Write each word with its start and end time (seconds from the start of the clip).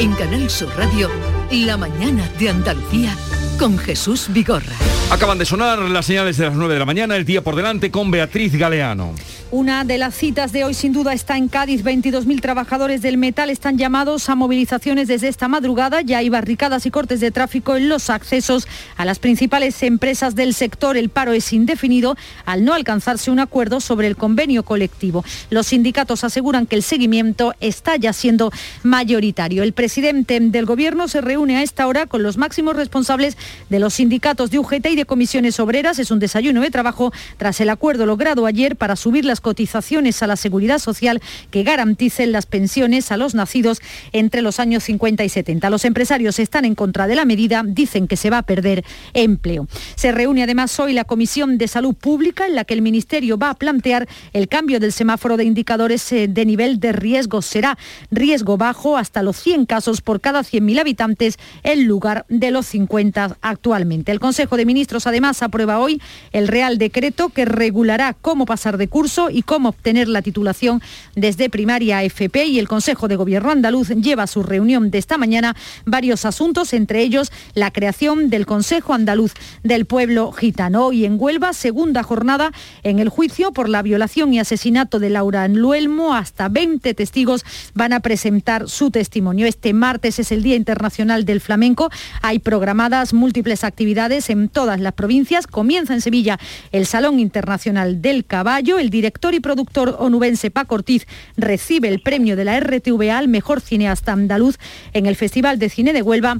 En 0.00 0.12
Canal 0.12 0.48
Sur 0.48 0.68
Radio, 0.76 1.10
La 1.50 1.76
mañana 1.76 2.30
de 2.38 2.48
Andalucía 2.48 3.16
con 3.58 3.76
Jesús 3.76 4.28
Vigorra. 4.32 4.76
Acaban 5.10 5.38
de 5.38 5.44
sonar 5.44 5.80
las 5.80 6.06
señales 6.06 6.36
de 6.36 6.44
las 6.44 6.54
9 6.54 6.74
de 6.74 6.78
la 6.78 6.86
mañana, 6.86 7.16
el 7.16 7.24
día 7.24 7.42
por 7.42 7.56
delante 7.56 7.90
con 7.90 8.08
Beatriz 8.08 8.54
Galeano. 8.54 9.12
Una 9.50 9.82
de 9.82 9.96
las 9.96 10.14
citas 10.14 10.52
de 10.52 10.64
hoy 10.64 10.74
sin 10.74 10.92
duda 10.92 11.14
está 11.14 11.38
en 11.38 11.48
Cádiz. 11.48 11.82
22.000 11.82 12.42
trabajadores 12.42 13.00
del 13.00 13.16
metal 13.16 13.48
están 13.48 13.78
llamados 13.78 14.28
a 14.28 14.34
movilizaciones 14.34 15.08
desde 15.08 15.28
esta 15.28 15.48
madrugada. 15.48 16.02
Ya 16.02 16.18
hay 16.18 16.28
barricadas 16.28 16.84
y 16.84 16.90
cortes 16.90 17.20
de 17.20 17.30
tráfico 17.30 17.74
en 17.74 17.88
los 17.88 18.10
accesos 18.10 18.68
a 18.98 19.06
las 19.06 19.18
principales 19.18 19.82
empresas 19.82 20.34
del 20.34 20.52
sector. 20.52 20.98
El 20.98 21.08
paro 21.08 21.32
es 21.32 21.50
indefinido 21.54 22.14
al 22.44 22.62
no 22.62 22.74
alcanzarse 22.74 23.30
un 23.30 23.40
acuerdo 23.40 23.80
sobre 23.80 24.06
el 24.06 24.16
convenio 24.16 24.64
colectivo. 24.64 25.24
Los 25.48 25.68
sindicatos 25.68 26.24
aseguran 26.24 26.66
que 26.66 26.76
el 26.76 26.82
seguimiento 26.82 27.54
está 27.60 27.96
ya 27.96 28.12
siendo 28.12 28.52
mayoritario. 28.82 29.62
El 29.62 29.72
presidente 29.72 30.40
del 30.40 30.66
gobierno 30.66 31.08
se 31.08 31.22
reúne 31.22 31.56
a 31.56 31.62
esta 31.62 31.86
hora 31.86 32.04
con 32.04 32.22
los 32.22 32.36
máximos 32.36 32.76
responsables 32.76 33.38
de 33.70 33.78
los 33.78 33.94
sindicatos 33.94 34.50
de 34.50 34.58
UGT 34.58 34.88
y 34.90 34.96
de 34.96 35.06
comisiones 35.06 35.58
obreras. 35.58 35.98
Es 35.98 36.10
un 36.10 36.18
desayuno 36.18 36.60
de 36.60 36.70
trabajo 36.70 37.14
tras 37.38 37.62
el 37.62 37.70
acuerdo 37.70 38.04
logrado 38.04 38.44
ayer 38.44 38.76
para 38.76 38.94
subir 38.94 39.24
las 39.24 39.37
cotizaciones 39.40 40.22
a 40.22 40.26
la 40.26 40.36
seguridad 40.36 40.78
social 40.78 41.20
que 41.50 41.62
garanticen 41.62 42.32
las 42.32 42.46
pensiones 42.46 43.12
a 43.12 43.16
los 43.16 43.34
nacidos 43.34 43.80
entre 44.12 44.42
los 44.42 44.60
años 44.60 44.84
50 44.84 45.24
y 45.24 45.28
70. 45.28 45.70
Los 45.70 45.84
empresarios 45.84 46.38
están 46.38 46.64
en 46.64 46.74
contra 46.74 47.06
de 47.06 47.14
la 47.14 47.24
medida, 47.24 47.62
dicen 47.64 48.06
que 48.06 48.16
se 48.16 48.30
va 48.30 48.38
a 48.38 48.42
perder 48.42 48.84
empleo. 49.14 49.66
Se 49.94 50.12
reúne 50.12 50.42
además 50.42 50.78
hoy 50.80 50.92
la 50.92 51.04
Comisión 51.04 51.58
de 51.58 51.68
Salud 51.68 51.94
Pública 51.94 52.46
en 52.46 52.54
la 52.54 52.64
que 52.64 52.74
el 52.74 52.82
Ministerio 52.82 53.38
va 53.38 53.50
a 53.50 53.54
plantear 53.54 54.08
el 54.32 54.48
cambio 54.48 54.80
del 54.80 54.92
semáforo 54.92 55.36
de 55.36 55.44
indicadores 55.44 56.10
eh, 56.12 56.28
de 56.28 56.44
nivel 56.44 56.80
de 56.80 56.92
riesgo. 56.92 57.42
Será 57.42 57.78
riesgo 58.10 58.56
bajo 58.56 58.96
hasta 58.96 59.22
los 59.22 59.36
100 59.36 59.66
casos 59.66 60.00
por 60.00 60.20
cada 60.20 60.40
100.000 60.40 60.80
habitantes 60.80 61.38
en 61.62 61.86
lugar 61.86 62.26
de 62.28 62.50
los 62.50 62.66
50 62.66 63.38
actualmente. 63.40 64.12
El 64.12 64.20
Consejo 64.20 64.56
de 64.56 64.66
Ministros 64.66 65.06
además 65.06 65.42
aprueba 65.42 65.78
hoy 65.78 66.00
el 66.32 66.48
Real 66.48 66.78
Decreto 66.78 67.28
que 67.30 67.44
regulará 67.44 68.14
cómo 68.14 68.46
pasar 68.46 68.76
de 68.76 68.88
curso 68.88 69.27
y 69.30 69.42
cómo 69.42 69.70
obtener 69.70 70.08
la 70.08 70.22
titulación 70.22 70.82
desde 71.14 71.50
primaria 71.50 72.02
FP 72.02 72.46
y 72.46 72.58
el 72.58 72.68
Consejo 72.68 73.08
de 73.08 73.16
Gobierno 73.16 73.50
andaluz 73.50 73.88
lleva 73.88 74.24
a 74.24 74.26
su 74.26 74.42
reunión 74.42 74.90
de 74.90 74.98
esta 74.98 75.18
mañana 75.18 75.56
varios 75.84 76.24
asuntos, 76.24 76.72
entre 76.72 77.02
ellos 77.02 77.30
la 77.54 77.70
creación 77.70 78.30
del 78.30 78.46
Consejo 78.46 78.94
Andaluz 78.94 79.34
del 79.62 79.86
Pueblo 79.86 80.32
Gitano. 80.32 80.92
Y 80.92 81.04
en 81.04 81.16
Huelva, 81.18 81.52
segunda 81.52 82.02
jornada 82.02 82.52
en 82.82 82.98
el 82.98 83.08
juicio 83.08 83.52
por 83.52 83.68
la 83.68 83.82
violación 83.82 84.32
y 84.32 84.38
asesinato 84.38 84.98
de 84.98 85.10
Laura 85.10 85.48
Luelmo. 85.48 86.14
Hasta 86.14 86.48
20 86.48 86.94
testigos 86.94 87.44
van 87.74 87.92
a 87.92 88.00
presentar 88.00 88.68
su 88.68 88.90
testimonio. 88.90 89.46
Este 89.46 89.72
martes 89.72 90.18
es 90.18 90.32
el 90.32 90.42
Día 90.42 90.56
Internacional 90.56 91.24
del 91.24 91.40
Flamenco. 91.40 91.90
Hay 92.22 92.38
programadas 92.38 93.12
múltiples 93.12 93.64
actividades 93.64 94.30
en 94.30 94.48
todas 94.48 94.80
las 94.80 94.92
provincias. 94.92 95.46
Comienza 95.46 95.94
en 95.94 96.00
Sevilla 96.00 96.38
el 96.72 96.86
Salón 96.86 97.20
Internacional 97.20 98.02
del 98.02 98.24
Caballo. 98.24 98.78
El 98.78 98.90
director 99.18 99.34
y 99.34 99.40
productor 99.40 99.96
onubense 99.98 100.50
Paco 100.52 100.76
Ortiz 100.76 101.06
recibe 101.36 101.88
el 101.88 102.00
premio 102.00 102.36
de 102.36 102.44
la 102.44 102.60
RTVA 102.60 103.18
al 103.18 103.26
mejor 103.26 103.60
cineasta 103.60 104.12
andaluz 104.12 104.58
en 104.92 105.06
el 105.06 105.16
Festival 105.16 105.58
de 105.58 105.68
Cine 105.68 105.92
de 105.92 106.02
Huelva 106.02 106.38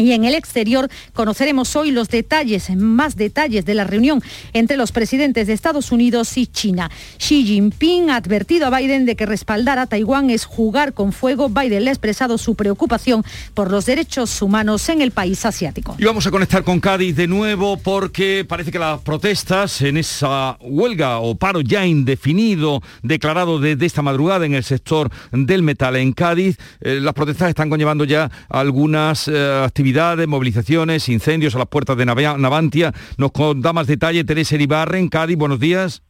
y 0.00 0.12
en 0.12 0.24
el 0.24 0.34
exterior 0.34 0.88
conoceremos 1.12 1.76
hoy 1.76 1.90
los 1.90 2.08
detalles, 2.08 2.70
más 2.76 3.16
detalles 3.16 3.64
de 3.64 3.74
la 3.74 3.84
reunión 3.84 4.22
entre 4.52 4.76
los 4.76 4.92
presidentes 4.92 5.46
de 5.46 5.52
Estados 5.52 5.92
Unidos 5.92 6.36
y 6.36 6.46
China. 6.46 6.90
Xi 7.18 7.44
Jinping 7.44 8.10
ha 8.10 8.16
advertido 8.16 8.66
a 8.66 8.78
Biden 8.78 9.04
de 9.04 9.16
que 9.16 9.26
respaldar 9.26 9.78
a 9.78 9.86
Taiwán 9.86 10.30
es 10.30 10.44
jugar 10.44 10.94
con 10.94 11.12
fuego. 11.12 11.48
Biden 11.48 11.84
le 11.84 11.90
ha 11.90 11.92
expresado 11.92 12.38
su 12.38 12.54
preocupación 12.54 13.24
por 13.54 13.70
los 13.70 13.86
derechos 13.86 14.40
humanos 14.40 14.88
en 14.88 15.02
el 15.02 15.10
país 15.10 15.44
asiático. 15.44 15.96
Y 15.98 16.04
vamos 16.04 16.26
a 16.26 16.30
conectar 16.30 16.64
con 16.64 16.80
Cádiz 16.80 17.16
de 17.16 17.26
nuevo 17.26 17.76
porque 17.76 18.46
parece 18.48 18.72
que 18.72 18.78
las 18.78 19.00
protestas 19.00 19.82
en 19.82 19.98
esa 19.98 20.56
huelga 20.60 21.18
o 21.18 21.34
paro 21.34 21.60
ya 21.60 21.86
indefinido 21.86 22.82
declarado 23.02 23.58
desde 23.58 23.86
esta 23.86 24.02
madrugada 24.02 24.46
en 24.46 24.54
el 24.54 24.64
sector 24.64 25.10
del 25.32 25.62
metal 25.62 25.96
en 25.96 26.12
Cádiz, 26.12 26.56
eh, 26.80 26.98
las 27.00 27.14
protestas 27.14 27.50
están 27.50 27.68
conllevando 27.68 28.04
ya 28.04 28.30
algunas 28.48 29.28
eh, 29.28 29.62
actividades 29.64 29.89
movilizaciones, 30.26 31.08
incendios 31.08 31.54
a 31.54 31.58
las 31.58 31.68
puertas 31.68 31.96
de 31.96 32.06
Navantia. 32.06 32.92
Nos 33.16 33.30
da 33.56 33.72
más 33.72 33.86
detalle 33.86 34.24
Teresa 34.24 34.56
en 34.56 35.08
Cádiz. 35.08 35.36
Buenos 35.36 35.60
días. 35.60 36.02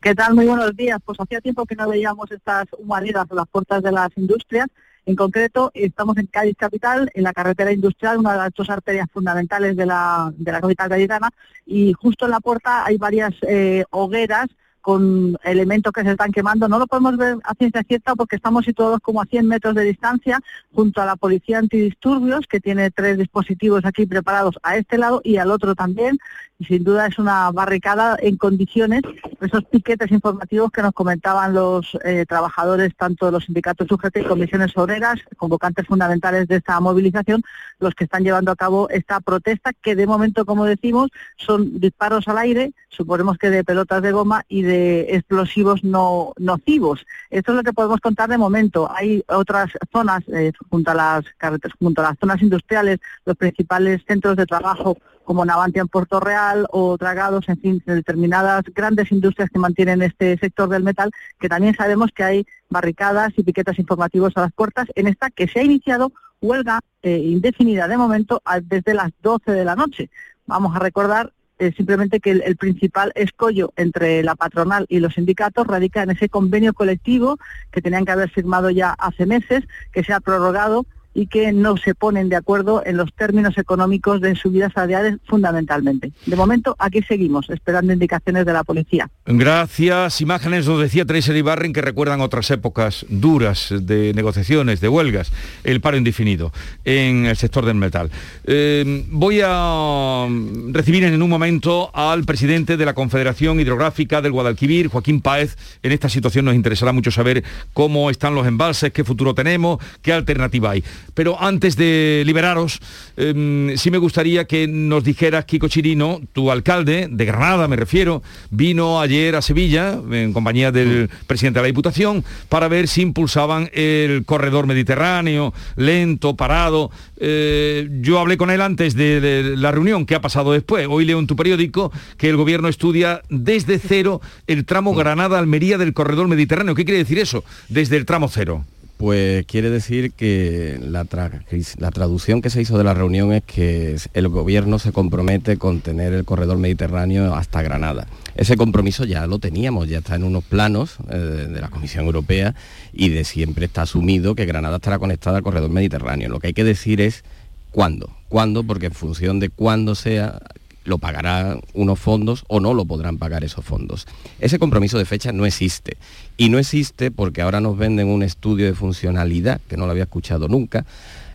¿Qué 0.00 0.14
tal? 0.14 0.34
Muy 0.34 0.46
buenos 0.46 0.76
días. 0.76 0.98
Pues 1.04 1.18
hacía 1.20 1.40
tiempo 1.40 1.66
que 1.66 1.74
no 1.74 1.88
veíamos 1.88 2.30
estas 2.30 2.66
humaredas 2.78 3.26
a 3.30 3.34
las 3.34 3.48
puertas 3.48 3.82
de 3.82 3.92
las 3.92 4.08
industrias. 4.16 4.68
En 5.06 5.16
concreto, 5.16 5.70
estamos 5.72 6.18
en 6.18 6.26
Cádiz 6.26 6.54
Capital, 6.56 7.10
en 7.14 7.22
la 7.22 7.32
carretera 7.32 7.72
industrial, 7.72 8.18
una 8.18 8.32
de 8.32 8.38
las 8.38 8.50
dos 8.54 8.68
arterias 8.68 9.08
fundamentales 9.10 9.74
de 9.74 9.86
la, 9.86 10.30
de 10.36 10.52
la 10.52 10.60
capital 10.60 10.90
gaditana, 10.90 11.30
y 11.64 11.94
justo 11.94 12.26
en 12.26 12.32
la 12.32 12.40
puerta 12.40 12.84
hay 12.84 12.98
varias 12.98 13.32
eh, 13.48 13.84
hogueras 13.88 14.48
con 14.80 15.36
elementos 15.44 15.92
que 15.92 16.02
se 16.02 16.12
están 16.12 16.32
quemando. 16.32 16.68
No 16.68 16.78
lo 16.78 16.86
podemos 16.86 17.16
ver 17.16 17.36
a 17.44 17.54
ciencia 17.54 17.82
cierta 17.82 18.14
porque 18.14 18.36
estamos 18.36 18.64
situados 18.64 19.00
como 19.00 19.20
a 19.20 19.26
100 19.26 19.46
metros 19.46 19.74
de 19.74 19.84
distancia 19.84 20.40
junto 20.74 21.00
a 21.00 21.06
la 21.06 21.16
policía 21.16 21.58
antidisturbios 21.58 22.46
que 22.46 22.60
tiene 22.60 22.90
tres 22.90 23.18
dispositivos 23.18 23.84
aquí 23.84 24.06
preparados 24.06 24.58
a 24.62 24.76
este 24.76 24.98
lado 24.98 25.20
y 25.24 25.36
al 25.36 25.50
otro 25.50 25.74
también. 25.74 26.18
Y 26.60 26.64
sin 26.64 26.82
duda 26.82 27.06
es 27.06 27.18
una 27.20 27.52
barricada 27.52 28.16
en 28.20 28.36
condiciones, 28.36 29.02
esos 29.40 29.64
piquetes 29.66 30.10
informativos 30.10 30.72
que 30.72 30.82
nos 30.82 30.92
comentaban 30.92 31.54
los 31.54 31.96
eh, 32.04 32.24
trabajadores, 32.26 32.96
tanto 32.96 33.26
de 33.26 33.32
los 33.32 33.44
sindicatos 33.44 33.86
sujetos 33.86 34.22
y 34.22 34.26
comisiones 34.26 34.76
obreras, 34.76 35.20
convocantes 35.36 35.86
fundamentales 35.86 36.48
de 36.48 36.56
esta 36.56 36.80
movilización, 36.80 37.42
los 37.78 37.94
que 37.94 38.04
están 38.04 38.24
llevando 38.24 38.50
a 38.50 38.56
cabo 38.56 38.88
esta 38.90 39.20
protesta 39.20 39.72
que 39.72 39.94
de 39.94 40.08
momento, 40.08 40.44
como 40.44 40.64
decimos, 40.64 41.10
son 41.36 41.78
disparos 41.78 42.26
al 42.26 42.38
aire, 42.38 42.72
suponemos 42.88 43.38
que 43.38 43.50
de 43.50 43.62
pelotas 43.62 44.02
de 44.02 44.10
goma 44.10 44.44
y 44.48 44.62
de 44.62 44.77
explosivos 45.08 45.84
no 45.84 46.32
nocivos. 46.38 47.06
Esto 47.30 47.52
es 47.52 47.56
lo 47.56 47.62
que 47.62 47.72
podemos 47.72 48.00
contar 48.00 48.28
de 48.28 48.38
momento. 48.38 48.90
Hay 48.90 49.22
otras 49.28 49.70
zonas 49.92 50.22
eh, 50.28 50.52
junto 50.70 50.90
a 50.90 50.94
las 50.94 51.24
carreteras, 51.36 51.76
junto 51.78 52.00
a 52.00 52.10
las 52.10 52.18
zonas 52.18 52.42
industriales, 52.42 52.98
los 53.24 53.36
principales 53.36 54.02
centros 54.06 54.36
de 54.36 54.46
trabajo 54.46 54.96
como 55.24 55.44
Navantia 55.44 55.82
en 55.82 55.88
Puerto 55.88 56.20
Real 56.20 56.66
o 56.70 56.96
Dragados, 56.96 57.50
en 57.50 57.60
fin, 57.60 57.82
determinadas 57.84 58.64
grandes 58.74 59.12
industrias 59.12 59.50
que 59.50 59.58
mantienen 59.58 60.00
este 60.00 60.38
sector 60.38 60.70
del 60.70 60.82
metal, 60.82 61.10
que 61.38 61.50
también 61.50 61.76
sabemos 61.76 62.10
que 62.14 62.24
hay 62.24 62.46
barricadas 62.70 63.34
y 63.36 63.42
piquetas 63.42 63.78
informativos 63.78 64.32
a 64.36 64.40
las 64.40 64.52
puertas, 64.52 64.86
en 64.94 65.06
esta 65.06 65.28
que 65.28 65.46
se 65.46 65.60
ha 65.60 65.64
iniciado 65.64 66.12
huelga 66.40 66.80
eh, 67.02 67.18
indefinida 67.18 67.88
de 67.88 67.98
momento 67.98 68.42
desde 68.62 68.94
las 68.94 69.10
12 69.20 69.52
de 69.52 69.64
la 69.66 69.76
noche. 69.76 70.08
Vamos 70.46 70.74
a 70.74 70.78
recordar 70.78 71.32
eh, 71.58 71.72
simplemente 71.76 72.20
que 72.20 72.30
el, 72.30 72.56
principal 72.56 73.12
escollo 73.14 73.72
entre 73.76 74.22
la 74.22 74.34
patronal 74.34 74.86
y 74.88 75.00
los 75.00 75.14
sindicatos 75.14 75.66
radica 75.66 76.02
en 76.02 76.10
ese 76.10 76.28
convenio 76.28 76.72
colectivo 76.72 77.38
que 77.70 77.82
tenían 77.82 78.04
que 78.04 78.12
haber 78.12 78.30
firmado 78.30 78.70
ya 78.70 78.92
hace 78.92 79.26
meses, 79.26 79.64
que 79.92 80.04
se 80.04 80.12
ha 80.12 80.20
prorrogado 80.20 80.86
y 81.18 81.26
que 81.26 81.52
no 81.52 81.76
se 81.76 81.96
ponen 81.96 82.28
de 82.28 82.36
acuerdo 82.36 82.80
en 82.86 82.96
los 82.96 83.12
términos 83.12 83.58
económicos 83.58 84.20
de 84.20 84.36
subidas 84.36 84.72
salariales 84.72 85.16
fundamentalmente. 85.26 86.12
De 86.26 86.36
momento, 86.36 86.76
aquí 86.78 87.02
seguimos, 87.02 87.50
esperando 87.50 87.92
indicaciones 87.92 88.46
de 88.46 88.52
la 88.52 88.62
policía. 88.62 89.10
Gracias. 89.26 90.20
Imágenes, 90.20 90.68
nos 90.68 90.80
decía 90.80 91.04
Teresa 91.06 91.36
Ibarren, 91.36 91.72
que 91.72 91.80
recuerdan 91.80 92.20
otras 92.20 92.48
épocas 92.52 93.04
duras 93.08 93.74
de 93.80 94.12
negociaciones, 94.14 94.80
de 94.80 94.88
huelgas, 94.88 95.32
el 95.64 95.80
paro 95.80 95.96
indefinido 95.96 96.52
en 96.84 97.26
el 97.26 97.36
sector 97.36 97.66
del 97.66 97.74
metal. 97.74 98.12
Eh, 98.44 99.04
voy 99.10 99.40
a 99.44 100.28
recibir 100.70 101.02
en 101.02 101.20
un 101.20 101.28
momento 101.28 101.90
al 101.94 102.24
presidente 102.26 102.76
de 102.76 102.84
la 102.84 102.94
Confederación 102.94 103.58
Hidrográfica 103.58 104.22
del 104.22 104.30
Guadalquivir, 104.30 104.86
Joaquín 104.86 105.20
Páez. 105.20 105.56
En 105.82 105.90
esta 105.90 106.08
situación 106.08 106.44
nos 106.44 106.54
interesará 106.54 106.92
mucho 106.92 107.10
saber 107.10 107.42
cómo 107.72 108.08
están 108.08 108.36
los 108.36 108.46
embalses, 108.46 108.92
qué 108.92 109.02
futuro 109.02 109.34
tenemos, 109.34 109.80
qué 110.00 110.12
alternativa 110.12 110.70
hay. 110.70 110.84
Pero 111.14 111.40
antes 111.40 111.76
de 111.76 112.22
liberaros, 112.26 112.80
em, 113.16 113.76
sí 113.76 113.90
me 113.90 113.98
gustaría 113.98 114.46
que 114.46 114.66
nos 114.68 115.04
dijeras, 115.04 115.44
Kiko 115.44 115.68
Chirino, 115.68 116.20
tu 116.32 116.50
alcalde, 116.50 117.08
de 117.10 117.24
Granada 117.24 117.68
me 117.68 117.76
refiero, 117.76 118.22
vino 118.50 119.00
ayer 119.00 119.36
a 119.36 119.42
Sevilla 119.42 119.98
en 120.10 120.32
compañía 120.32 120.72
del 120.72 121.10
presidente 121.26 121.58
de 121.58 121.62
la 121.62 121.68
Diputación 121.68 122.24
para 122.48 122.68
ver 122.68 122.88
si 122.88 123.02
impulsaban 123.02 123.70
el 123.72 124.24
corredor 124.24 124.66
mediterráneo, 124.66 125.52
lento, 125.76 126.36
parado. 126.36 126.90
Eh, 127.18 127.88
yo 128.00 128.18
hablé 128.18 128.36
con 128.36 128.50
él 128.50 128.60
antes 128.60 128.94
de, 128.94 129.54
la 129.56 129.72
reunión, 129.72 130.06
¿qué 130.06 130.14
ha 130.14 130.20
pasado 130.20 130.52
después? 130.52 130.86
Hoy 130.88 131.04
leo 131.04 131.18
en 131.18 131.26
tu 131.26 131.36
periódico 131.36 131.92
que 132.16 132.28
el 132.28 132.36
gobierno 132.36 132.68
estudia 132.68 133.22
desde 133.28 133.78
cero 133.78 134.20
el 134.46 134.64
tramo 134.64 134.94
Granada-Almería 134.94 135.78
del 135.78 135.92
corredor 135.92 136.28
mediterráneo. 136.28 136.74
¿Qué 136.74 136.84
quiere 136.84 136.98
decir 136.98 137.18
eso? 137.18 137.44
Desde 137.68 137.96
el 137.96 138.04
tramo 138.04 138.28
cero. 138.28 138.64
Pues 138.98 139.46
quiere 139.46 139.70
decir 139.70 140.10
que 140.10 140.76
la, 140.82 141.04
traducción 141.04 142.42
que 142.42 142.50
se 142.50 142.60
hizo 142.60 142.76
de 142.76 142.82
la 142.82 142.94
reunión 142.94 143.32
es 143.32 143.44
que 143.44 143.96
el 144.12 144.28
gobierno 144.28 144.80
se 144.80 144.90
compromete 144.90 145.56
con 145.56 145.80
tener 145.80 146.12
el 146.12 146.24
corredor 146.24 146.58
mediterráneo 146.58 147.32
hasta 147.36 147.62
Granada. 147.62 148.08
Ese 148.34 148.56
compromiso 148.56 149.04
ya 149.04 149.28
lo 149.28 149.38
teníamos, 149.38 149.88
ya 149.88 149.98
está 149.98 150.16
en 150.16 150.24
unos 150.24 150.42
planos 150.42 150.96
eh, 151.10 151.16
de 151.16 151.60
la 151.60 151.68
Comisión 151.68 152.06
Europea 152.06 152.56
y 152.92 153.10
de 153.10 153.22
siempre 153.22 153.66
está 153.66 153.82
asumido 153.82 154.34
que 154.34 154.46
Granada 154.46 154.76
estará 154.76 154.98
conectada 154.98 155.36
al 155.36 155.44
corredor 155.44 155.70
mediterráneo. 155.70 156.28
Lo 156.28 156.40
que 156.40 156.48
hay 156.48 156.54
que 156.54 156.64
decir 156.64 157.00
es 157.00 157.22
cuándo. 157.70 158.10
¿Cuándo? 158.28 158.64
Porque 158.64 158.86
en 158.86 158.94
función 158.94 159.38
de 159.38 159.48
cuándo 159.48 159.94
sea, 159.94 160.40
lo 160.88 160.98
pagará 160.98 161.58
unos 161.74 161.98
fondos 161.98 162.44
o 162.48 162.60
no 162.60 162.74
lo 162.74 162.84
podrán 162.84 163.18
pagar 163.18 163.44
esos 163.44 163.64
fondos. 163.64 164.06
Ese 164.40 164.58
compromiso 164.58 164.98
de 164.98 165.04
fecha 165.04 165.32
no 165.32 165.46
existe. 165.46 165.96
Y 166.36 166.48
no 166.48 166.58
existe 166.58 167.10
porque 167.10 167.42
ahora 167.42 167.60
nos 167.60 167.76
venden 167.76 168.08
un 168.08 168.22
estudio 168.22 168.66
de 168.66 168.74
funcionalidad, 168.74 169.60
que 169.68 169.76
no 169.76 169.86
lo 169.86 169.92
había 169.92 170.04
escuchado 170.04 170.48
nunca, 170.48 170.84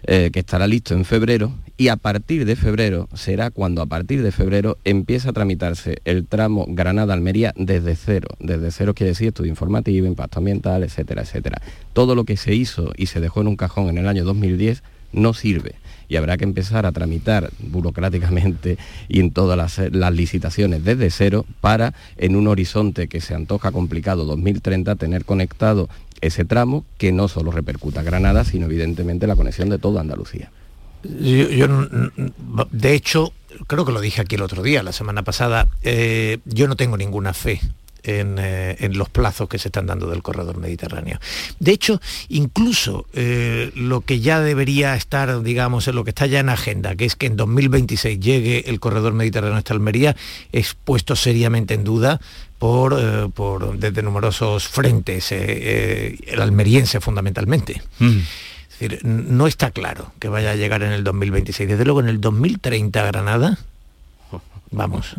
eh, 0.06 0.32
que 0.34 0.40
estará 0.40 0.68
listo 0.68 0.94
en 0.94 1.06
febrero 1.06 1.54
y 1.78 1.88
a 1.88 1.96
partir 1.96 2.46
de 2.46 2.56
febrero 2.56 3.08
será 3.14 3.52
cuando 3.52 3.82
a 3.82 3.86
partir 3.86 4.22
de 4.22 4.32
febrero 4.32 4.78
empieza 4.84 5.30
a 5.30 5.34
tramitarse 5.34 6.02
el 6.04 6.28
tramo 6.28 6.66
Granada-Almería 6.68 7.54
desde 7.56 7.96
cero. 7.96 8.28
Desde 8.40 8.72
cero 8.72 8.94
quiere 8.94 9.12
decir 9.12 9.30
estudio 9.30 9.50
informativo, 9.50 10.06
impacto 10.06 10.40
ambiental, 10.40 10.84
etcétera, 10.84 11.22
etcétera. 11.22 11.62
Todo 11.94 12.16
lo 12.16 12.26
que 12.26 12.38
se 12.38 12.54
hizo 12.54 12.92
y 12.98 13.06
se 13.06 13.22
dejó 13.22 13.42
en 13.42 13.48
un 13.48 13.56
cajón 13.56 13.88
en 13.90 13.98
el 13.98 14.08
año 14.08 14.26
2010 14.26 14.84
no 15.14 15.34
sirve 15.34 15.76
y 16.14 16.16
habrá 16.16 16.38
que 16.38 16.44
empezar 16.44 16.86
a 16.86 16.92
tramitar 16.92 17.50
burocráticamente 17.58 18.78
y 19.08 19.20
en 19.20 19.32
todas 19.32 19.58
las, 19.58 20.14
licitaciones 20.14 20.84
desde 20.84 21.10
cero 21.10 21.44
para 21.60 21.96
en 22.18 22.36
un 22.36 22.48
horizonte 22.48 23.08
que 23.08 23.20
se 23.20 23.34
antoja 23.34 23.72
complicado 23.72 24.24
2030 24.24 24.96
tener 24.96 25.26
conectado 25.26 25.90
ese 26.22 26.46
tramo 26.46 26.86
que 27.00 27.12
no 27.12 27.28
solo 27.28 27.50
repercuta 27.50 28.04
Granada, 28.04 28.46
sino 28.46 28.68
evidentemente 28.68 29.26
la 29.26 29.36
conexión 29.36 29.70
de 29.70 29.80
toda 29.80 30.02
Andalucía. 30.02 30.52
Yo, 31.04 31.68
de 32.70 32.94
hecho, 32.94 33.34
creo 33.66 33.84
que 33.84 33.92
lo 33.92 34.00
dije 34.00 34.22
aquí 34.22 34.36
el 34.36 34.44
otro 34.44 34.62
día, 34.62 34.84
la 34.84 34.92
semana 34.92 35.24
pasada, 35.24 35.68
eh, 35.82 36.38
yo 36.46 36.68
no 36.68 36.76
tengo 36.76 36.96
ninguna 36.96 37.34
fe 37.34 37.60
eh, 38.06 38.76
en, 38.80 38.98
los 38.98 39.10
plazos 39.10 39.48
que 39.48 39.58
se 39.58 39.70
están 39.70 39.86
dando 39.86 40.10
del 40.10 40.22
corredor 40.22 40.58
mediterráneo. 40.58 41.20
De 41.60 41.72
hecho, 41.72 42.02
incluso 42.28 43.06
eh, 43.14 43.72
lo 43.76 44.02
que 44.02 44.20
ya 44.20 44.42
debería 44.42 44.96
estar, 44.96 45.42
digamos, 45.42 45.88
en 45.88 45.96
lo 45.96 46.04
que 46.04 46.10
está 46.10 46.26
ya 46.26 46.40
en 46.40 46.50
agenda, 46.50 46.96
que 46.96 47.06
es 47.06 47.16
que 47.16 47.28
en 47.28 47.38
2026 47.38 48.20
llegue 48.20 48.70
el 48.70 48.82
corredor 48.82 49.14
mediterráneo 49.14 49.58
hasta 49.58 49.74
Almería, 49.74 50.18
es 50.52 50.76
puesto 50.76 51.16
seriamente 51.16 51.76
en 51.76 51.86
duda 51.86 52.20
por, 52.60 52.98
eh, 53.00 53.30
por 53.34 53.78
desde 53.78 54.02
numerosos 54.04 54.68
frentes, 54.68 55.32
el 55.32 56.42
almeriense 56.42 57.00
fundamentalmente. 57.00 57.82
Mm. 58.00 58.18
Es 58.18 58.80
decir, 58.80 59.06
no 59.06 59.48
está 59.48 59.72
claro 59.72 60.12
que 60.20 60.28
vaya 60.28 60.52
a 60.52 60.56
llegar 60.56 60.84
en 60.84 60.92
el 60.92 61.04
2026. 61.04 61.70
Desde 61.70 61.86
luego 61.86 62.02
en 62.02 62.10
el 62.10 62.20
2030 62.20 63.02
Granada 63.06 63.60
Vamos, 64.74 65.16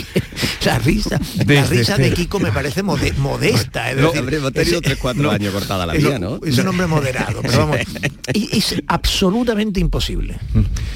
la 0.64 0.78
risa, 0.78 1.20
la 1.46 1.64
risa 1.66 1.98
de 1.98 2.14
Kiko 2.14 2.40
me 2.40 2.50
parece 2.50 2.82
modesta. 2.82 3.90
Es 3.90 3.96
decir, 3.98 4.18
habremos 4.18 4.52
tenido 4.52 4.80
tres, 4.80 4.96
cuatro 4.96 5.30
años 5.30 5.52
cortada 5.52 5.84
la 5.84 5.92
vida, 5.92 6.18
¿no? 6.18 6.40
Es 6.44 6.56
un 6.56 6.68
hombre 6.68 6.86
moderado, 6.86 7.42
pero 7.42 7.58
vamos, 7.58 7.78
es 8.32 8.82
absolutamente 8.86 9.78
imposible. 9.80 10.36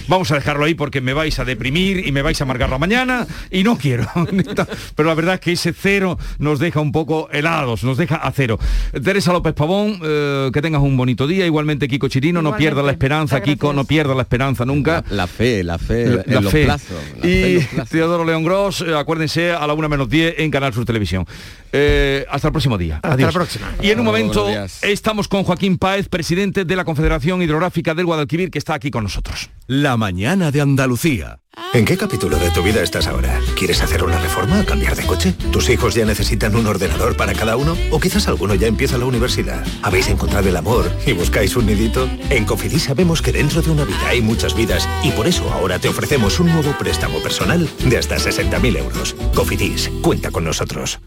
Vamos 0.08 0.30
a 0.30 0.36
dejarlo 0.36 0.64
ahí 0.64 0.74
porque 0.74 1.02
me 1.02 1.12
vais 1.12 1.38
a 1.38 1.44
deprimir 1.44 2.06
y 2.06 2.12
me 2.12 2.22
vais 2.22 2.40
a 2.40 2.44
amargar 2.44 2.70
la 2.70 2.78
mañana 2.78 3.26
y 3.50 3.62
no 3.62 3.76
quiero. 3.76 4.06
pero 4.96 5.08
la 5.08 5.14
verdad 5.14 5.34
es 5.34 5.40
que 5.40 5.52
ese 5.52 5.74
cero 5.74 6.18
nos 6.38 6.58
deja 6.58 6.80
un 6.80 6.92
poco 6.92 7.28
helados, 7.30 7.84
nos 7.84 7.98
deja 7.98 8.16
a 8.16 8.32
cero. 8.32 8.58
Teresa 9.04 9.34
López 9.34 9.52
Pavón, 9.52 10.00
eh, 10.02 10.50
que 10.52 10.62
tengas 10.62 10.80
un 10.80 10.96
bonito 10.96 11.26
día. 11.26 11.44
Igualmente 11.44 11.88
Kiko 11.88 12.08
Chirino, 12.08 12.40
no 12.40 12.56
pierda 12.56 12.82
la 12.82 12.92
esperanza, 12.92 13.42
Kiko, 13.42 13.74
no 13.74 13.84
pierda 13.84 14.14
la 14.14 14.22
esperanza 14.22 14.64
nunca. 14.64 15.04
La, 15.10 15.26
fe, 15.26 15.62
la 15.62 15.76
fe, 15.76 16.22
la, 16.26 16.40
los 16.40 16.52
Plazos, 16.52 16.96
y 17.22 17.58
Teodoro 17.98 18.24
León 18.24 18.44
Gross, 18.44 18.80
eh, 18.82 18.94
acuérdense 18.94 19.50
a 19.50 19.66
la 19.66 19.74
una 19.74 19.88
menos 19.88 20.08
10 20.08 20.36
en 20.38 20.52
Canal 20.52 20.72
Sur 20.72 20.84
Televisión. 20.84 21.26
Eh, 21.72 22.24
hasta 22.30 22.46
el 22.46 22.52
próximo 22.52 22.78
día. 22.78 23.00
Hasta 23.02 23.16
la 23.16 23.32
próxima. 23.32 23.74
Y 23.82 23.90
en 23.90 23.98
un 23.98 24.06
momento 24.06 24.48
estamos 24.82 25.26
con 25.26 25.42
Joaquín 25.42 25.78
Páez, 25.78 26.08
presidente 26.08 26.64
de 26.64 26.76
la 26.76 26.84
Confederación 26.84 27.42
Hidrográfica 27.42 27.94
del 27.94 28.06
Guadalquivir, 28.06 28.52
que 28.52 28.58
está 28.58 28.74
aquí 28.74 28.92
con 28.92 29.02
nosotros. 29.02 29.50
La 29.70 29.98
mañana 29.98 30.50
de 30.50 30.62
Andalucía. 30.62 31.40
¿En 31.74 31.84
qué 31.84 31.98
capítulo 31.98 32.38
de 32.38 32.50
tu 32.52 32.62
vida 32.62 32.82
estás 32.82 33.06
ahora? 33.06 33.38
¿Quieres 33.54 33.82
hacer 33.82 34.02
una 34.02 34.18
reforma 34.18 34.62
o 34.62 34.64
cambiar 34.64 34.96
de 34.96 35.04
coche? 35.04 35.34
¿Tus 35.52 35.68
hijos 35.68 35.94
ya 35.94 36.06
necesitan 36.06 36.56
un 36.56 36.66
ordenador 36.66 37.18
para 37.18 37.34
cada 37.34 37.58
uno? 37.58 37.76
¿O 37.90 38.00
quizás 38.00 38.28
alguno 38.28 38.54
ya 38.54 38.66
empieza 38.66 38.96
la 38.96 39.04
universidad? 39.04 39.62
¿Habéis 39.82 40.08
encontrado 40.08 40.48
el 40.48 40.56
amor 40.56 40.90
y 41.06 41.12
buscáis 41.12 41.54
un 41.54 41.66
nidito? 41.66 42.08
En 42.30 42.46
Cofidis 42.46 42.84
sabemos 42.84 43.20
que 43.20 43.30
dentro 43.30 43.60
de 43.60 43.70
una 43.70 43.84
vida 43.84 44.08
hay 44.08 44.22
muchas 44.22 44.56
vidas 44.56 44.88
y 45.04 45.10
por 45.10 45.26
eso 45.26 45.52
ahora 45.52 45.78
te 45.78 45.90
ofrecemos 45.90 46.40
un 46.40 46.46
nuevo 46.46 46.72
préstamo 46.78 47.18
personal 47.18 47.68
de 47.84 47.98
hasta 47.98 48.16
60.000 48.16 48.78
euros. 48.78 49.16
Cofidis, 49.34 49.90
cuenta 50.00 50.30
con 50.30 50.44
nosotros. 50.44 50.98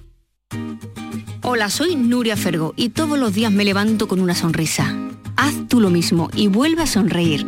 Hola, 1.41 1.71
soy 1.71 1.95
Nuria 1.95 2.37
Fergo 2.37 2.75
y 2.77 2.89
todos 2.89 3.17
los 3.17 3.33
días 3.33 3.51
me 3.51 3.65
levanto 3.65 4.07
con 4.07 4.19
una 4.19 4.35
sonrisa. 4.35 4.95
Haz 5.35 5.67
tú 5.67 5.79
lo 5.79 5.89
mismo 5.89 6.29
y 6.35 6.45
vuelve 6.45 6.83
a 6.83 6.85
sonreír. 6.85 7.47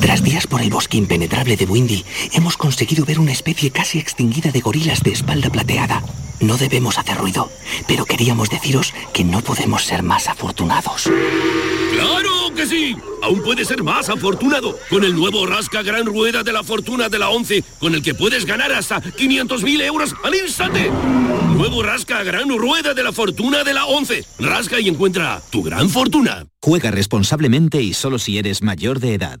Tras 0.00 0.22
días 0.22 0.46
por 0.46 0.60
el 0.60 0.70
bosque 0.70 0.96
impenetrable 0.96 1.56
de 1.56 1.64
Windy, 1.64 2.04
hemos 2.32 2.56
conseguido 2.56 3.04
ver 3.04 3.18
una 3.18 3.32
especie 3.32 3.70
casi 3.70 3.98
extinguida 3.98 4.50
de 4.50 4.60
gorilas 4.60 5.02
de 5.02 5.12
espalda 5.12 5.50
plateada. 5.50 6.02
No 6.40 6.56
debemos 6.56 6.98
hacer 6.98 7.16
ruido, 7.16 7.50
pero 7.88 8.04
queríamos 8.04 8.48
deciros 8.48 8.94
que 9.12 9.24
no 9.24 9.40
podemos 9.40 9.84
ser 9.84 10.02
más 10.02 10.28
afortunados. 10.28 11.10
¡Claro 11.92 12.54
que 12.54 12.66
sí! 12.66 12.96
Aún 13.22 13.42
puedes 13.42 13.66
ser 13.66 13.82
más 13.82 14.08
afortunado 14.08 14.78
con 14.88 15.04
el 15.04 15.16
nuevo 15.16 15.46
Rasca 15.46 15.82
Gran 15.82 16.06
Rueda 16.06 16.44
de 16.44 16.52
la 16.52 16.62
Fortuna 16.62 17.08
de 17.08 17.18
la 17.18 17.30
11, 17.30 17.64
con 17.80 17.94
el 17.94 18.02
que 18.02 18.14
puedes 18.14 18.44
ganar 18.44 18.72
hasta 18.72 19.02
500.000 19.02 19.82
euros 19.82 20.14
al 20.22 20.34
instante. 20.34 20.90
Nuevo 21.54 21.82
Rasca 21.82 22.22
Gran 22.22 22.48
Rueda 22.56 22.94
de 22.94 23.02
la 23.02 23.12
Fortuna 23.12 23.64
de 23.64 23.74
la 23.74 23.86
11. 23.86 24.24
Rasca 24.38 24.78
y 24.78 24.88
encuentra 24.88 25.42
tu 25.50 25.62
gran 25.64 25.90
fortuna. 25.90 26.46
Juega 26.62 26.92
responsablemente 26.92 27.82
y 27.82 27.94
solo 27.94 28.20
si 28.20 28.38
eres 28.38 28.62
mayor 28.62 29.00
de 29.00 29.14
edad. 29.14 29.40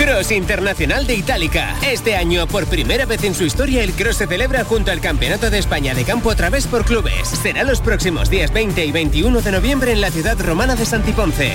Cross 0.00 0.32
Internacional 0.32 1.06
de 1.06 1.14
Itálica. 1.14 1.76
Este 1.86 2.16
año, 2.16 2.46
por 2.46 2.64
primera 2.64 3.04
vez 3.04 3.22
en 3.22 3.34
su 3.34 3.44
historia, 3.44 3.82
el 3.82 3.92
Cross 3.92 4.16
se 4.16 4.26
celebra 4.26 4.64
junto 4.64 4.90
al 4.90 5.02
Campeonato 5.02 5.50
de 5.50 5.58
España 5.58 5.94
de 5.94 6.04
Campo 6.04 6.30
a 6.30 6.36
través 6.36 6.66
por 6.66 6.86
clubes. 6.86 7.28
Será 7.28 7.64
los 7.64 7.82
próximos 7.82 8.30
días 8.30 8.50
20 8.50 8.82
y 8.82 8.92
21 8.92 9.42
de 9.42 9.52
noviembre 9.52 9.92
en 9.92 10.00
la 10.00 10.10
ciudad 10.10 10.40
romana 10.40 10.74
de 10.74 10.86
Santiponce. 10.86 11.52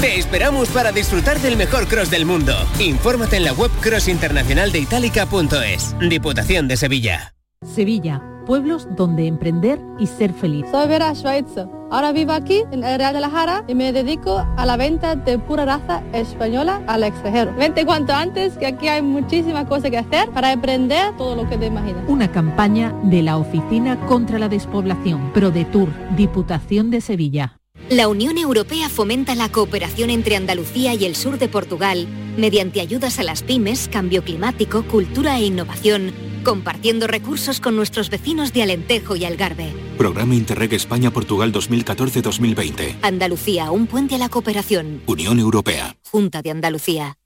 Te 0.00 0.18
esperamos 0.18 0.70
para 0.70 0.92
disfrutar 0.92 1.38
del 1.40 1.58
mejor 1.58 1.86
cross 1.86 2.08
del 2.08 2.24
mundo. 2.24 2.54
Infórmate 2.78 3.36
en 3.36 3.44
la 3.44 3.52
web 3.52 3.70
crossinternacionaldeitalica.es. 3.82 5.94
Diputación 6.08 6.68
de 6.68 6.78
Sevilla. 6.78 7.34
Sevilla, 7.74 8.22
pueblos 8.44 8.86
donde 8.96 9.26
emprender 9.26 9.80
y 9.98 10.06
ser 10.06 10.32
feliz. 10.32 10.66
Soy 10.70 10.88
Vera 10.88 11.14
Schweitzer. 11.14 11.66
Ahora 11.90 12.12
vivo 12.12 12.32
aquí 12.32 12.62
en 12.72 12.82
el 12.82 12.98
Real 12.98 13.14
de 13.14 13.20
la 13.20 13.30
Jara 13.30 13.64
y 13.68 13.74
me 13.74 13.92
dedico 13.92 14.44
a 14.56 14.66
la 14.66 14.76
venta 14.76 15.14
de 15.14 15.38
pura 15.38 15.64
raza 15.64 16.02
española 16.12 16.82
al 16.86 17.04
extranjero. 17.04 17.54
Vente 17.54 17.84
cuanto 17.84 18.12
antes 18.12 18.56
que 18.56 18.66
aquí 18.66 18.88
hay 18.88 19.02
muchísimas 19.02 19.66
cosas 19.66 19.90
que 19.90 19.98
hacer 19.98 20.30
para 20.30 20.52
emprender 20.52 21.16
todo 21.16 21.36
lo 21.36 21.48
que 21.48 21.56
te 21.56 21.66
imaginas. 21.66 22.02
Una 22.08 22.32
campaña 22.32 22.92
de 23.04 23.22
la 23.22 23.36
Oficina 23.36 23.98
contra 24.06 24.38
la 24.38 24.48
Despoblación, 24.48 25.32
ProDetour, 25.32 25.88
Diputación 26.16 26.90
de 26.90 27.00
Sevilla. 27.00 27.58
La 27.90 28.08
Unión 28.08 28.38
Europea 28.38 28.88
fomenta 28.88 29.34
la 29.34 29.50
cooperación 29.50 30.08
entre 30.08 30.36
Andalucía 30.36 30.94
y 30.94 31.04
el 31.04 31.14
sur 31.14 31.38
de 31.38 31.48
Portugal 31.48 32.08
mediante 32.36 32.80
ayudas 32.80 33.18
a 33.18 33.22
las 33.22 33.42
pymes, 33.42 33.88
cambio 33.88 34.24
climático, 34.24 34.84
cultura 34.84 35.38
e 35.38 35.46
innovación, 35.46 36.12
compartiendo 36.44 37.08
recursos 37.08 37.58
con 37.58 37.74
nuestros 37.74 38.10
vecinos 38.10 38.52
de 38.52 38.62
Alentejo 38.62 39.16
y 39.16 39.24
Algarve. 39.24 39.72
Programa 39.98 40.34
Interreg 40.34 40.74
España-Portugal 40.74 41.52
2014-2020. 41.52 42.98
Andalucía, 43.02 43.70
un 43.70 43.86
puente 43.86 44.14
a 44.14 44.18
la 44.18 44.28
cooperación. 44.28 45.02
Unión 45.06 45.40
Europea. 45.40 45.96
Junta 46.10 46.42
de 46.42 46.50
Andalucía. 46.50 47.16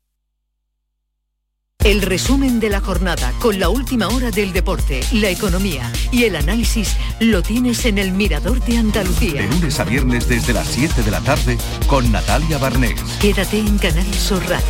El 1.84 2.02
resumen 2.02 2.58
de 2.58 2.70
la 2.70 2.80
jornada 2.80 3.32
con 3.38 3.60
la 3.60 3.68
última 3.68 4.08
hora 4.08 4.32
del 4.32 4.52
deporte, 4.52 5.00
la 5.12 5.30
economía 5.30 5.92
y 6.10 6.24
el 6.24 6.34
análisis 6.34 6.96
lo 7.20 7.40
tienes 7.40 7.84
en 7.84 7.98
el 7.98 8.10
Mirador 8.10 8.60
de 8.64 8.78
Andalucía. 8.78 9.42
De 9.42 9.48
lunes 9.48 9.78
a 9.78 9.84
viernes 9.84 10.28
desde 10.28 10.52
las 10.52 10.66
7 10.68 11.02
de 11.02 11.10
la 11.10 11.20
tarde 11.20 11.56
con 11.86 12.10
Natalia 12.10 12.58
Barnés. 12.58 13.00
Quédate 13.20 13.60
en 13.60 13.78
Canal 13.78 14.12
Sur 14.12 14.42
Radio, 14.48 14.66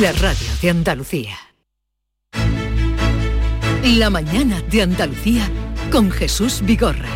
la 0.00 0.12
radio 0.12 0.48
de 0.60 0.70
Andalucía. 0.70 1.53
La 3.84 4.08
mañana 4.08 4.62
de 4.70 4.80
Andalucía 4.80 5.46
con 5.92 6.10
Jesús 6.10 6.62
Vigorra. 6.64 7.10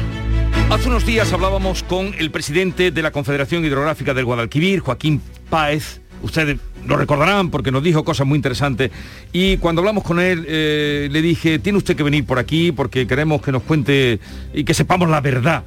Hace 0.69 0.89
unos 0.89 1.07
días 1.07 1.33
hablábamos 1.33 1.83
con 1.83 2.13
el 2.19 2.31
presidente 2.31 2.91
de 2.91 3.01
la 3.01 3.11
Confederación 3.11 3.65
Hidrográfica 3.65 4.13
del 4.13 4.27
Guadalquivir, 4.27 4.81
Joaquín 4.81 5.23
Páez. 5.49 6.03
Ustedes 6.23 6.59
lo 6.87 6.99
recordarán 6.99 7.49
porque 7.49 7.73
nos 7.73 7.83
dijo 7.83 8.05
cosas 8.05 8.27
muy 8.27 8.37
interesantes. 8.37 8.91
Y 9.33 9.57
cuando 9.57 9.81
hablamos 9.81 10.05
con 10.05 10.21
él, 10.21 10.45
eh, 10.47 11.09
le 11.11 11.23
dije, 11.23 11.59
tiene 11.59 11.79
usted 11.79 11.97
que 11.97 12.03
venir 12.03 12.27
por 12.27 12.39
aquí 12.39 12.71
porque 12.71 13.07
queremos 13.07 13.41
que 13.41 13.51
nos 13.51 13.63
cuente 13.63 14.21
y 14.53 14.65
que 14.65 14.75
sepamos 14.75 15.09
la 15.09 15.23
verdad. 15.23 15.65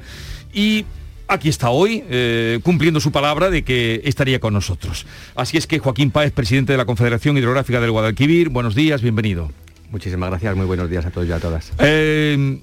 Y 0.52 0.84
aquí 1.26 1.48
está 1.48 1.70
hoy, 1.70 2.04
eh, 2.10 2.60
cumpliendo 2.62 3.00
su 3.00 3.10
palabra 3.10 3.50
de 3.50 3.64
que 3.64 4.02
estaría 4.04 4.38
con 4.38 4.54
nosotros. 4.54 5.04
Así 5.34 5.56
es 5.56 5.66
que 5.66 5.80
Joaquín 5.80 6.12
Páez, 6.12 6.30
presidente 6.30 6.74
de 6.74 6.78
la 6.78 6.84
Confederación 6.84 7.36
Hidrográfica 7.36 7.80
del 7.80 7.90
Guadalquivir, 7.90 8.50
buenos 8.50 8.76
días, 8.76 9.02
bienvenido. 9.02 9.50
Muchísimas 9.92 10.30
gracias, 10.30 10.56
muy 10.56 10.66
buenos 10.66 10.88
días 10.90 11.04
a 11.06 11.10
todos 11.10 11.28
y 11.28 11.32
a 11.32 11.38
todas. 11.38 11.70
Eh, 11.78 12.60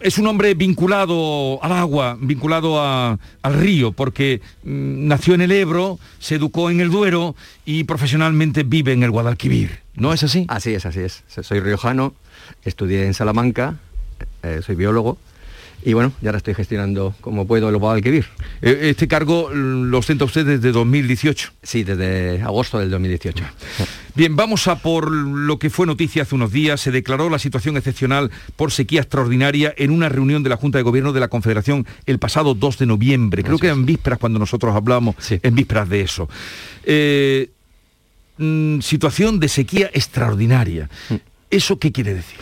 es 0.00 0.16
un 0.16 0.26
hombre 0.26 0.54
vinculado 0.54 1.62
al 1.62 1.72
agua, 1.72 2.16
vinculado 2.18 2.80
a- 2.80 3.18
al 3.42 3.54
río, 3.54 3.92
porque 3.92 4.40
mm, 4.64 5.06
nació 5.06 5.34
en 5.34 5.42
el 5.42 5.52
Ebro, 5.52 5.98
se 6.18 6.36
educó 6.36 6.70
en 6.70 6.80
el 6.80 6.90
Duero 6.90 7.36
y 7.66 7.84
profesionalmente 7.84 8.62
vive 8.62 8.92
en 8.94 9.02
el 9.02 9.10
Guadalquivir. 9.10 9.80
¿No 9.94 10.14
es 10.14 10.22
así? 10.22 10.46
Así 10.48 10.72
es, 10.72 10.86
así 10.86 11.00
es. 11.00 11.22
Soy 11.28 11.60
riojano, 11.60 12.14
estudié 12.64 13.04
en 13.04 13.12
Salamanca, 13.12 13.76
eh, 14.42 14.60
soy 14.64 14.74
biólogo 14.74 15.18
y 15.84 15.94
bueno, 15.94 16.12
ya 16.20 16.28
ahora 16.28 16.38
estoy 16.38 16.54
gestionando 16.54 17.14
como 17.20 17.46
puedo 17.46 17.68
el 17.68 17.76
Guadalquivir. 17.76 18.26
Eh, 18.60 18.88
Este 18.90 19.08
cargo 19.08 19.50
lo 19.52 19.98
ostenta 19.98 20.24
usted 20.24 20.44
desde 20.44 20.72
2018. 20.72 21.52
Sí, 21.62 21.84
desde 21.84 22.42
agosto 22.42 22.78
del 22.78 22.90
2018. 22.90 23.44
Bien, 24.14 24.36
vamos 24.36 24.68
a 24.68 24.76
por 24.76 25.10
lo 25.10 25.58
que 25.58 25.70
fue 25.70 25.86
noticia 25.86 26.22
hace 26.22 26.34
unos 26.34 26.52
días. 26.52 26.80
Se 26.80 26.90
declaró 26.90 27.30
la 27.30 27.38
situación 27.38 27.76
excepcional 27.76 28.30
por 28.56 28.72
sequía 28.72 29.00
extraordinaria 29.00 29.72
en 29.76 29.90
una 29.90 30.08
reunión 30.08 30.42
de 30.42 30.50
la 30.50 30.56
Junta 30.56 30.78
de 30.78 30.82
Gobierno 30.82 31.12
de 31.12 31.20
la 31.20 31.28
Confederación 31.28 31.86
el 32.06 32.18
pasado 32.18 32.54
2 32.54 32.78
de 32.78 32.86
noviembre. 32.86 33.42
Creo 33.42 33.58
que 33.58 33.68
en 33.68 33.86
vísperas 33.86 34.18
cuando 34.18 34.38
nosotros 34.38 34.74
hablamos, 34.74 35.14
en 35.30 35.54
vísperas 35.54 35.88
de 35.88 36.00
eso. 36.02 36.28
Eh, 36.84 37.50
mm, 38.36 38.80
situación 38.80 39.40
de 39.40 39.48
sequía 39.48 39.90
extraordinaria. 39.94 40.90
¿Eso 41.50 41.78
qué 41.78 41.90
quiere 41.90 42.14
decir? 42.14 42.38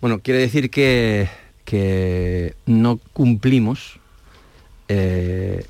Bueno, 0.00 0.20
quiere 0.20 0.40
decir 0.40 0.70
que, 0.70 1.28
que 1.66 2.54
no 2.64 2.98
cumplimos 3.12 3.98
eh, 4.88 5.66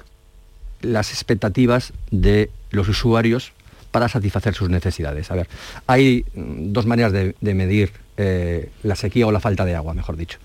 las 0.82 1.10
expectativas 1.10 1.92
de 2.10 2.50
los 2.70 2.88
usuarios 2.88 3.52
para 3.90 4.08
satisfacer 4.08 4.54
sus 4.54 4.68
necesidades. 4.68 5.30
A 5.30 5.34
ver, 5.34 5.48
hay 5.86 6.24
mm, 6.34 6.72
dos 6.72 6.86
maneras 6.86 7.12
de, 7.12 7.34
medir 7.54 7.92
eh, 8.18 8.70
la 8.82 8.94
sequía 8.94 9.26
o 9.26 9.32
la 9.32 9.40
falta 9.40 9.64
de 9.64 9.74
agua, 9.74 9.94
mejor 9.94 10.16
dicho. 10.16 10.38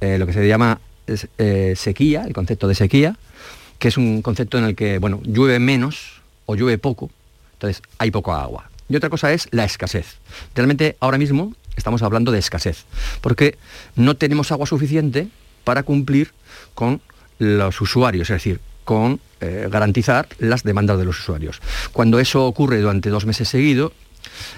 Eh, 0.00 0.18
lo 0.18 0.26
que 0.26 0.32
se 0.32 0.48
llama 0.48 0.80
sequía, 1.74 2.24
el 2.26 2.34
concepto 2.34 2.68
de 2.68 2.74
sequía, 2.74 3.16
que 3.78 3.88
es 3.88 3.96
un 3.96 4.20
concepto 4.20 4.58
en 4.58 4.64
el 4.64 4.74
que, 4.74 4.98
bueno, 4.98 5.20
llueve 5.24 5.58
menos 5.58 6.20
o 6.44 6.54
llueve 6.54 6.76
poco, 6.76 7.10
entonces 7.54 7.82
hay 7.98 8.10
poco 8.10 8.34
agua. 8.34 8.70
Y 8.90 8.96
otra 8.96 9.08
cosa 9.10 9.32
es 9.32 9.48
la 9.52 9.64
escasez. 9.64 10.16
Realmente 10.54 10.96
ahora 11.00 11.16
mismo 11.16 11.54
estamos 11.78 12.02
hablando 12.02 12.32
de 12.32 12.38
escasez, 12.38 12.84
porque 13.20 13.56
no 13.96 14.16
tenemos 14.16 14.52
agua 14.52 14.66
suficiente 14.66 15.28
para 15.64 15.82
cumplir 15.82 16.32
con 16.74 17.00
los 17.38 17.80
usuarios, 17.80 18.30
es 18.30 18.36
decir, 18.36 18.60
con 18.84 19.20
eh, 19.40 19.68
garantizar 19.70 20.28
las 20.38 20.62
demandas 20.62 20.98
de 20.98 21.04
los 21.04 21.18
usuarios. 21.18 21.60
Cuando 21.92 22.18
eso 22.18 22.46
ocurre 22.46 22.80
durante 22.80 23.10
dos 23.10 23.26
meses 23.26 23.48
seguidos 23.48 23.92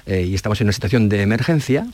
eh, 0.07 0.25
y 0.29 0.35
estamos 0.35 0.61
en 0.61 0.67
una 0.67 0.73
situación 0.73 1.09
de 1.09 1.23
emergencia, 1.23 1.87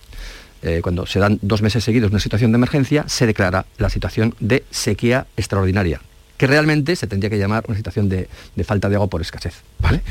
eh, 0.63 0.81
cuando 0.83 1.07
se 1.07 1.19
dan 1.19 1.39
dos 1.43 1.63
meses 1.63 1.85
seguidos 1.85 2.11
una 2.11 2.21
situación 2.21 2.53
de 2.53 2.57
emergencia, 2.57 3.05
se 3.09 3.27
declara 3.27 3.67
la 3.79 3.91
situación 3.91 4.35
de 4.41 4.65
sequía 4.71 5.27
extraordinaria, 5.37 6.01
que 6.37 6.47
realmente 6.47 6.97
se 6.97 7.07
tendría 7.07 7.31
que 7.31 7.39
llamar 7.39 7.65
una 7.69 7.77
situación 7.77 8.09
de, 8.09 8.29
de 8.55 8.65
falta 8.65 8.89
de 8.89 8.97
agua 8.97 9.09
por 9.09 9.21
escasez. 9.21 9.63
¿Vale? 9.79 10.03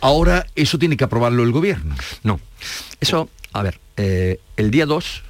Ahora 0.00 0.46
eso 0.54 0.78
tiene 0.78 0.96
que 0.96 1.04
aprobarlo 1.04 1.42
el 1.42 1.52
gobierno. 1.52 1.94
No. 2.22 2.38
Eso, 3.00 3.30
a 3.52 3.62
ver, 3.62 3.80
eh, 3.96 4.38
el 4.56 4.70
día 4.70 4.86
2 4.86 5.22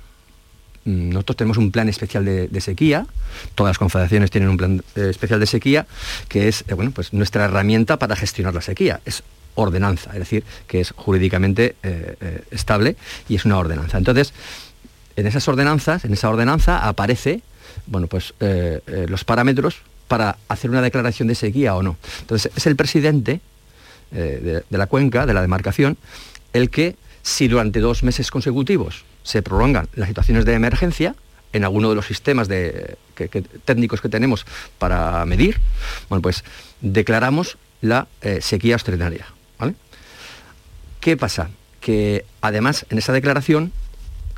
mm, 0.84 1.10
nosotros 1.10 1.36
tenemos 1.36 1.58
un 1.58 1.70
plan 1.70 1.88
especial 1.88 2.24
de, 2.24 2.48
de 2.48 2.60
sequía, 2.60 3.06
todas 3.54 3.70
las 3.70 3.78
confederaciones 3.78 4.30
tienen 4.30 4.50
un 4.50 4.56
plan 4.56 4.82
eh, 4.96 5.08
especial 5.10 5.40
de 5.40 5.46
sequía, 5.46 5.86
que 6.28 6.48
es 6.48 6.64
eh, 6.68 6.74
bueno, 6.74 6.90
pues 6.90 7.12
nuestra 7.12 7.44
herramienta 7.44 7.98
para 7.98 8.16
gestionar 8.16 8.54
la 8.54 8.62
sequía. 8.62 9.00
Es 9.04 9.22
ordenanza, 9.54 10.10
es 10.10 10.18
decir, 10.18 10.44
que 10.66 10.80
es 10.80 10.90
jurídicamente 10.96 11.76
eh, 11.84 12.42
estable 12.50 12.96
y 13.28 13.36
es 13.36 13.44
una 13.44 13.58
ordenanza. 13.58 13.98
Entonces, 13.98 14.32
en 15.14 15.28
esas 15.28 15.46
ordenanzas, 15.46 16.04
en 16.04 16.12
esa 16.12 16.28
ordenanza 16.28 16.88
aparece 16.88 17.42
bueno, 17.86 18.08
pues, 18.08 18.34
los 19.08 19.24
parámetros 19.24 19.76
para 20.08 20.36
hacer 20.48 20.70
una 20.70 20.82
declaración 20.82 21.28
de 21.28 21.34
sequía 21.34 21.74
o 21.74 21.82
no. 21.82 21.96
Entonces, 22.20 22.52
es 22.54 22.66
el 22.66 22.76
presidente 22.76 23.40
eh, 24.12 24.62
de, 24.68 24.78
la 24.78 24.86
cuenca, 24.86 25.26
de 25.26 25.34
la 25.34 25.40
demarcación, 25.42 25.96
el 26.52 26.70
que, 26.70 26.96
si 27.22 27.48
durante 27.48 27.80
dos 27.80 28.02
meses 28.02 28.30
consecutivos 28.30 29.04
se 29.22 29.42
prolongan 29.42 29.88
las 29.94 30.08
situaciones 30.08 30.44
de 30.44 30.54
emergencia, 30.54 31.14
en 31.52 31.64
alguno 31.64 31.88
de 31.88 31.94
los 31.94 32.06
sistemas 32.06 32.48
de- 32.48 32.96
técnicos 33.64 34.00
que 34.00 34.08
tenemos 34.08 34.44
para 34.78 35.24
medir, 35.24 35.60
bueno, 36.08 36.20
pues 36.20 36.44
declaramos 36.80 37.56
la 37.80 38.08
eh, 38.22 38.40
sequía 38.42 38.74
extraordinaria. 38.74 39.26
¿Qué 41.00 41.16
pasa? 41.18 41.50
Que 41.80 42.24
además 42.40 42.86
en 42.88 42.96
esa 42.96 43.12
declaración, 43.12 43.72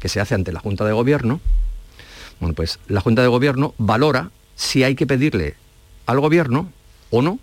que 0.00 0.08
se 0.08 0.20
hace 0.20 0.35
ante 0.35 0.52
la 0.52 0.58
Junta 0.58 0.85
de 0.85 0.92
Gobierno, 0.92 1.40
bueno, 2.40 2.54
pues 2.54 2.80
la 2.88 3.00
Junta 3.00 3.23
de 3.23 3.28
Gobierno 3.28 3.73
valora 3.78 4.30
si 4.56 4.82
hay 4.82 4.94
que 4.94 5.06
pedirle 5.06 5.54
al 6.06 6.20
gobierno, 6.20 6.72
o 7.10 7.22
no, 7.22 7.38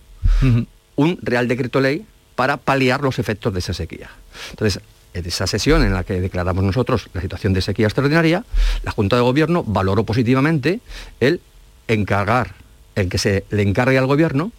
un 0.95 1.17
Real 1.21 1.47
Decreto 1.47 1.79
Ley 1.79 2.05
para 2.35 2.57
paliar 2.57 3.01
los 3.01 3.19
efectos 3.19 3.53
de 3.53 3.59
esa 3.59 3.73
sequía. 3.73 4.09
Entonces, 4.49 4.81
en 5.13 5.25
esa 5.25 5.47
sesión 5.47 5.83
en 5.83 5.93
la 5.93 6.03
que 6.03 6.19
declaramos 6.19 6.63
nosotros 6.63 7.07
la 7.13 7.21
situación 7.21 7.53
de 7.53 7.61
sequía 7.61 7.85
extraordinaria, 7.85 8.43
la 8.83 8.91
Junta 8.91 9.15
de 9.15 9.21
Gobierno 9.21 9.63
valoró 9.63 10.03
positivamente 10.03 10.79
el 11.19 11.39
encargar, 11.87 12.55
el 12.95 13.09
que 13.09 13.17
se 13.17 13.45
le 13.51 13.61
encargue 13.61 13.97
al 13.97 14.07
Gobierno 14.07 14.51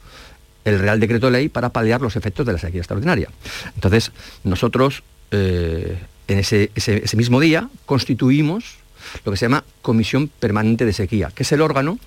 el 0.64 0.78
Real 0.78 0.99
Decreto 0.99 1.30
Ley 1.30 1.49
para 1.49 1.70
paliar 1.70 2.00
los 2.00 2.16
efectos 2.16 2.46
de 2.46 2.52
la 2.52 2.58
sequía 2.58 2.80
extraordinaria. 2.80 3.28
Entonces, 3.75 4.12
nosotros 4.44 5.02
eh, 5.30 5.99
en 6.28 6.38
ese, 6.38 6.70
mismo 7.16 7.40
día 7.40 7.68
constituimos 7.87 8.76
lo 9.25 9.32
que 9.32 9.38
se 9.38 9.46
llama 9.46 9.64
Comisión 9.82 10.28
Permanente 10.28 10.84
de 10.84 10.92
Sequía, 10.92 11.30
que 11.34 11.42
es 11.42 11.52
el 11.52 11.61
órgano 11.61 11.99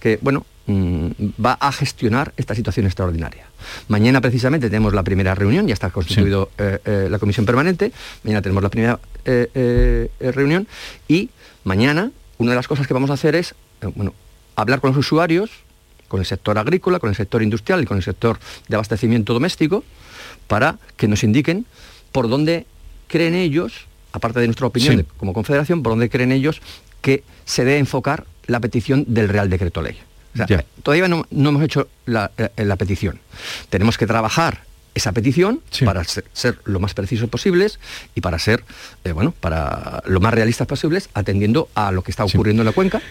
que, 0.00 0.18
bueno, 0.22 0.46
mm, 0.66 1.08
va 1.44 1.54
a 1.60 1.72
gestionar 1.72 2.32
esta 2.36 2.54
situación 2.54 2.86
extraordinaria. 2.86 3.46
Mañana 3.88 4.20
precisamente 4.20 4.68
tenemos 4.68 4.94
la 4.94 5.02
primera 5.02 5.34
reunión, 5.34 5.66
ya 5.66 5.74
está 5.74 5.90
constituido 5.90 6.50
eh, 6.58 6.78
eh, 6.84 7.08
la 7.10 7.18
comisión 7.18 7.46
permanente, 7.46 7.92
mañana 8.22 8.42
tenemos 8.42 8.62
la 8.62 8.68
primera 8.68 8.98
reunión. 10.20 10.66
Y 11.08 11.30
mañana 11.64 12.10
una 12.38 12.52
de 12.52 12.56
las 12.56 12.68
cosas 12.68 12.86
que 12.86 12.94
vamos 12.94 13.10
a 13.10 13.14
hacer 13.14 13.34
es, 13.34 13.54
bueno, 13.94 14.14
hablar 14.56 14.80
con 14.80 14.90
los 14.90 14.98
usuarios, 14.98 15.50
con 16.08 16.20
el 16.20 16.26
sector 16.26 16.58
agrícola, 16.58 16.98
con 16.98 17.10
el 17.10 17.16
sector 17.16 17.42
industrial 17.42 17.82
y 17.82 17.86
con 17.86 17.96
el 17.96 18.02
sector 18.02 18.38
de 18.68 18.76
abastecimiento 18.76 19.32
doméstico, 19.32 19.84
para 20.46 20.78
que 20.96 21.08
nos 21.08 21.24
indiquen 21.24 21.66
por 22.12 22.28
dónde 22.28 22.66
creen 23.08 23.34
ellos, 23.34 23.86
aparte 24.14 24.38
de 24.38 24.46
nuestra 24.46 24.68
opinión 24.68 25.04
como 25.16 25.32
confederación, 25.32 25.82
por 25.82 25.92
dónde 25.92 26.08
creen 26.08 26.30
ellos 26.30 26.62
que 27.00 27.24
se 27.44 27.64
debe 27.64 27.78
enfocar 27.78 28.24
la 28.46 28.60
petición 28.60 29.04
del 29.08 29.28
Real 29.28 29.50
Decreto 29.50 29.82
Ley. 29.82 29.98
todavía 30.84 31.08
no, 31.08 31.26
hemos 31.30 31.62
hecho 31.64 31.88
eh, 32.06 32.64
la, 32.64 32.76
petición. 32.76 33.18
Tenemos 33.70 33.98
que 33.98 34.06
trabajar 34.06 34.62
esa 34.94 35.10
petición 35.10 35.60
para 35.84 36.04
ser, 36.04 36.58
lo 36.64 36.78
más 36.78 36.94
precisos 36.94 37.28
posibles 37.28 37.80
y 38.14 38.20
para 38.20 38.38
ser, 38.38 38.64
eh, 39.02 39.10
bueno, 39.10 39.34
para 39.40 40.00
lo 40.06 40.20
más 40.20 40.32
realistas 40.32 40.68
posibles, 40.68 41.10
atendiendo 41.12 41.68
a 41.74 41.90
lo 41.90 42.02
que 42.02 42.12
está 42.12 42.24
ocurriendo 42.24 42.62
en 42.62 42.66
la 42.66 42.72
cuenca 42.72 43.02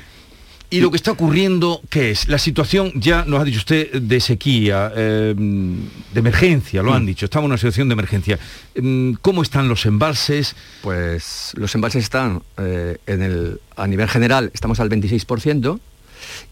y 0.73 0.81
lo 0.81 0.89
que 0.89 0.97
está 0.97 1.11
ocurriendo, 1.11 1.81
¿qué 1.87 2.09
es? 2.09 2.27
La 2.27 2.39
situación, 2.39 2.91
ya 2.95 3.25
nos 3.25 3.39
ha 3.39 3.43
dicho 3.43 3.59
usted, 3.59 3.91
de 3.93 4.19
sequía, 4.19 4.91
eh, 4.95 5.35
de 5.37 6.19
emergencia, 6.19 6.81
lo 6.81 6.95
han 6.95 7.03
mm. 7.03 7.05
dicho, 7.05 7.25
estamos 7.25 7.45
en 7.45 7.51
una 7.51 7.57
situación 7.59 7.89
de 7.89 7.93
emergencia. 7.93 8.39
Mm, 8.75 9.13
¿Cómo 9.21 9.43
están 9.43 9.67
los 9.69 9.85
embalses? 9.85 10.55
Pues 10.81 11.51
los 11.57 11.75
embalses 11.75 12.03
están 12.03 12.41
eh, 12.57 12.97
en 13.05 13.21
el, 13.21 13.61
a 13.75 13.85
nivel 13.85 14.09
general, 14.09 14.49
estamos 14.51 14.79
al 14.79 14.89
26% 14.89 15.79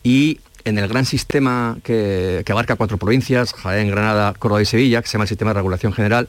y 0.03 0.39
en 0.65 0.77
el 0.77 0.87
gran 0.87 1.05
sistema 1.05 1.77
que, 1.83 2.43
abarca 2.49 2.75
cuatro 2.75 2.97
provincias, 2.97 3.53
Jaén, 3.53 3.89
Granada, 3.89 4.33
Córdoba 4.37 4.61
y 4.61 4.65
Sevilla, 4.65 5.01
que 5.01 5.07
se 5.07 5.13
llama 5.13 5.23
el 5.23 5.29
Sistema 5.29 5.51
de 5.51 5.55
Regulación 5.55 5.93
General, 5.93 6.27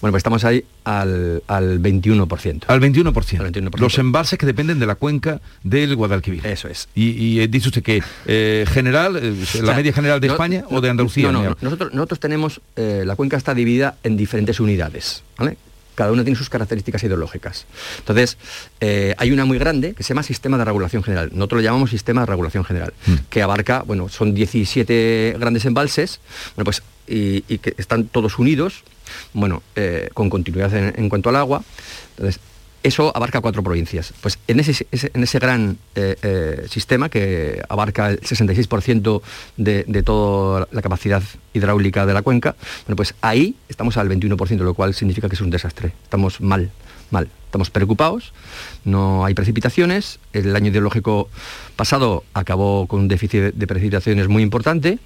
bueno, 0.00 0.12
pues 0.12 0.20
estamos 0.20 0.44
ahí 0.44 0.64
al, 0.84 1.42
21%. 1.48 2.64
Al 2.66 2.80
21%. 2.80 3.78
Los 3.78 3.98
embalses 3.98 4.38
que 4.38 4.46
dependen 4.46 4.78
de 4.78 4.86
la 4.86 4.96
cuenca 4.96 5.40
del 5.62 5.96
Guadalquivir. 5.96 6.46
Eso 6.46 6.68
es. 6.68 6.88
Y, 6.94 7.40
eh, 7.40 7.48
dice 7.48 7.68
usted 7.68 7.82
que 7.82 8.02
eh, 8.26 8.64
general, 8.68 9.16
eh, 9.16 9.34
la 9.62 9.74
media 9.74 9.92
general 9.92 10.20
de 10.20 10.28
España 10.28 10.64
o 10.70 10.80
de 10.80 10.90
Andalucía. 10.90 11.32
No, 11.32 11.42
no, 11.42 11.56
nosotros, 11.60 11.92
nosotros 11.94 12.20
tenemos, 12.20 12.60
la 12.76 13.16
cuenca 13.16 13.36
está 13.36 13.54
dividida 13.54 13.96
en 14.02 14.16
diferentes 14.16 14.60
unidades, 14.60 15.22
¿vale? 15.38 15.56
Cada 15.94 16.12
uno 16.12 16.24
tiene 16.24 16.36
sus 16.36 16.50
características 16.50 17.02
ideológicas. 17.04 17.66
Entonces, 17.98 18.38
eh, 18.80 19.14
hay 19.18 19.30
una 19.30 19.44
muy 19.44 19.58
grande 19.58 19.94
que 19.94 20.02
se 20.02 20.10
llama 20.10 20.22
Sistema 20.22 20.58
de 20.58 20.64
Regulación 20.64 21.02
General. 21.02 21.30
Nosotros 21.32 21.62
lo 21.62 21.64
llamamos 21.64 21.90
Sistema 21.90 22.22
de 22.22 22.26
Regulación 22.26 22.64
General, 22.64 22.92
mm. 23.06 23.14
que 23.30 23.42
abarca, 23.42 23.82
bueno, 23.86 24.08
son 24.08 24.34
17 24.34 25.36
grandes 25.38 25.64
embalses, 25.64 26.20
bueno, 26.56 26.64
pues, 26.64 26.82
y, 27.06 27.42
que 27.58 27.74
están 27.76 28.04
todos 28.04 28.38
unidos, 28.38 28.84
bueno, 29.32 29.62
eh, 29.76 30.08
con 30.14 30.30
continuidad 30.30 30.74
en, 30.74 30.94
en, 30.96 31.08
cuanto 31.08 31.28
al 31.28 31.36
agua. 31.36 31.62
Entonces, 32.16 32.40
eso 32.82 33.12
abarca 33.14 33.40
cuatro 33.40 33.62
provincias. 33.62 34.12
Pues 34.20 34.38
en 34.48 34.60
ese, 34.60 34.86
en 34.90 35.22
ese 35.22 35.38
gran 35.38 35.78
eh, 35.94 36.16
eh, 36.22 36.66
sistema 36.68 37.08
que 37.08 37.62
abarca 37.68 38.10
el 38.10 38.20
66% 38.20 39.22
de, 39.56 40.02
toda 40.02 40.68
la 40.70 40.82
capacidad 40.82 41.22
hidráulica 41.52 42.06
de 42.06 42.14
la 42.14 42.22
cuenca, 42.22 42.56
bueno, 42.86 42.96
pues 42.96 43.14
ahí 43.20 43.56
estamos 43.68 43.96
al 43.96 44.08
21%, 44.08 44.56
lo 44.58 44.74
cual 44.74 44.94
significa 44.94 45.28
que 45.28 45.34
es 45.34 45.40
un 45.40 45.50
desastre. 45.50 45.92
Estamos 46.04 46.40
mal, 46.40 46.70
mal. 47.10 47.28
Estamos 47.46 47.68
preocupados, 47.68 48.32
no 48.84 49.26
hay 49.26 49.34
precipitaciones. 49.34 50.18
El 50.32 50.56
año 50.56 50.70
ideológico 50.70 51.28
pasado 51.76 52.24
acabó 52.32 52.86
con 52.86 53.00
un 53.00 53.08
déficit 53.08 53.52
de 53.54 53.66
precipitaciones 53.66 54.28
muy 54.28 54.42
importante 54.42 54.98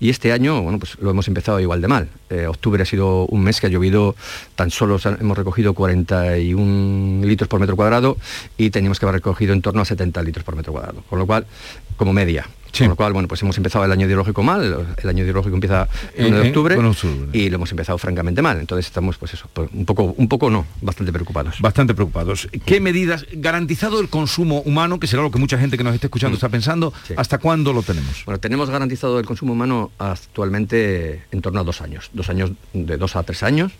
y 0.00 0.10
este 0.10 0.32
año, 0.32 0.62
bueno, 0.62 0.78
pues 0.78 0.96
lo 1.00 1.10
hemos 1.10 1.28
empezado 1.28 1.60
igual 1.60 1.80
de 1.80 1.88
mal. 1.88 2.08
Eh, 2.30 2.46
octubre 2.46 2.82
ha 2.82 2.86
sido 2.86 3.26
un 3.26 3.42
mes 3.42 3.60
que 3.60 3.66
ha 3.66 3.70
llovido, 3.70 4.14
tan 4.54 4.70
solo 4.70 4.98
hemos 5.04 5.36
recogido 5.36 5.74
41 5.74 7.26
litros 7.26 7.48
por 7.48 7.60
metro 7.60 7.76
cuadrado 7.76 8.16
y 8.56 8.70
teníamos 8.70 8.98
que 8.98 9.06
haber 9.06 9.16
recogido 9.16 9.52
en 9.52 9.62
torno 9.62 9.82
a 9.82 9.84
70 9.84 10.22
litros 10.22 10.44
por 10.44 10.56
metro 10.56 10.72
cuadrado. 10.72 11.02
Con 11.08 11.18
lo 11.18 11.26
cual, 11.26 11.46
como 11.96 12.12
media. 12.12 12.46
Con 12.78 12.88
lo 12.88 12.96
cual, 12.96 13.12
bueno, 13.12 13.28
pues 13.28 13.40
hemos 13.42 13.56
empezado 13.56 13.84
el 13.84 13.92
año 13.92 14.06
ideológico 14.06 14.42
mal, 14.42 14.86
el 14.96 15.08
año 15.08 15.22
ideológico 15.22 15.54
empieza 15.54 15.88
el 16.14 16.26
1 16.26 16.38
de 16.38 16.48
octubre 16.48 16.76
y 17.32 17.48
lo 17.48 17.56
hemos 17.56 17.70
empezado 17.70 17.98
francamente 17.98 18.42
mal. 18.42 18.58
Entonces 18.58 18.86
estamos, 18.86 19.16
pues 19.16 19.34
eso, 19.34 19.48
un 19.72 19.84
poco, 19.84 20.14
un 20.16 20.28
poco 20.28 20.50
no, 20.50 20.66
bastante 20.80 21.12
preocupados. 21.12 21.60
Bastante 21.60 21.94
preocupados. 21.94 22.48
¿Qué 22.64 22.80
medidas, 22.80 23.26
garantizado 23.32 24.00
el 24.00 24.08
consumo 24.08 24.60
humano, 24.62 24.98
que 24.98 25.06
será 25.06 25.22
lo 25.22 25.30
que 25.30 25.38
mucha 25.38 25.58
gente 25.58 25.76
que 25.76 25.84
nos 25.84 25.94
esté 25.94 26.08
escuchando 26.08 26.34
mm. 26.34 26.38
está 26.38 26.48
pensando, 26.48 26.92
hasta 27.16 27.38
cuándo 27.38 27.72
lo 27.72 27.82
tenemos? 27.82 28.24
Bueno, 28.24 28.40
tenemos 28.40 28.68
garantizado 28.70 29.18
el 29.20 29.26
consumo 29.26 29.52
humano 29.52 29.92
actualmente 29.98 31.22
en 31.30 31.42
torno 31.42 31.60
a 31.60 31.64
dos 31.64 31.80
años, 31.80 32.10
dos 32.12 32.28
años, 32.28 32.50
de 32.72 32.96
dos 32.96 33.16
a 33.16 33.22
tres 33.22 33.42
años, 33.42 33.72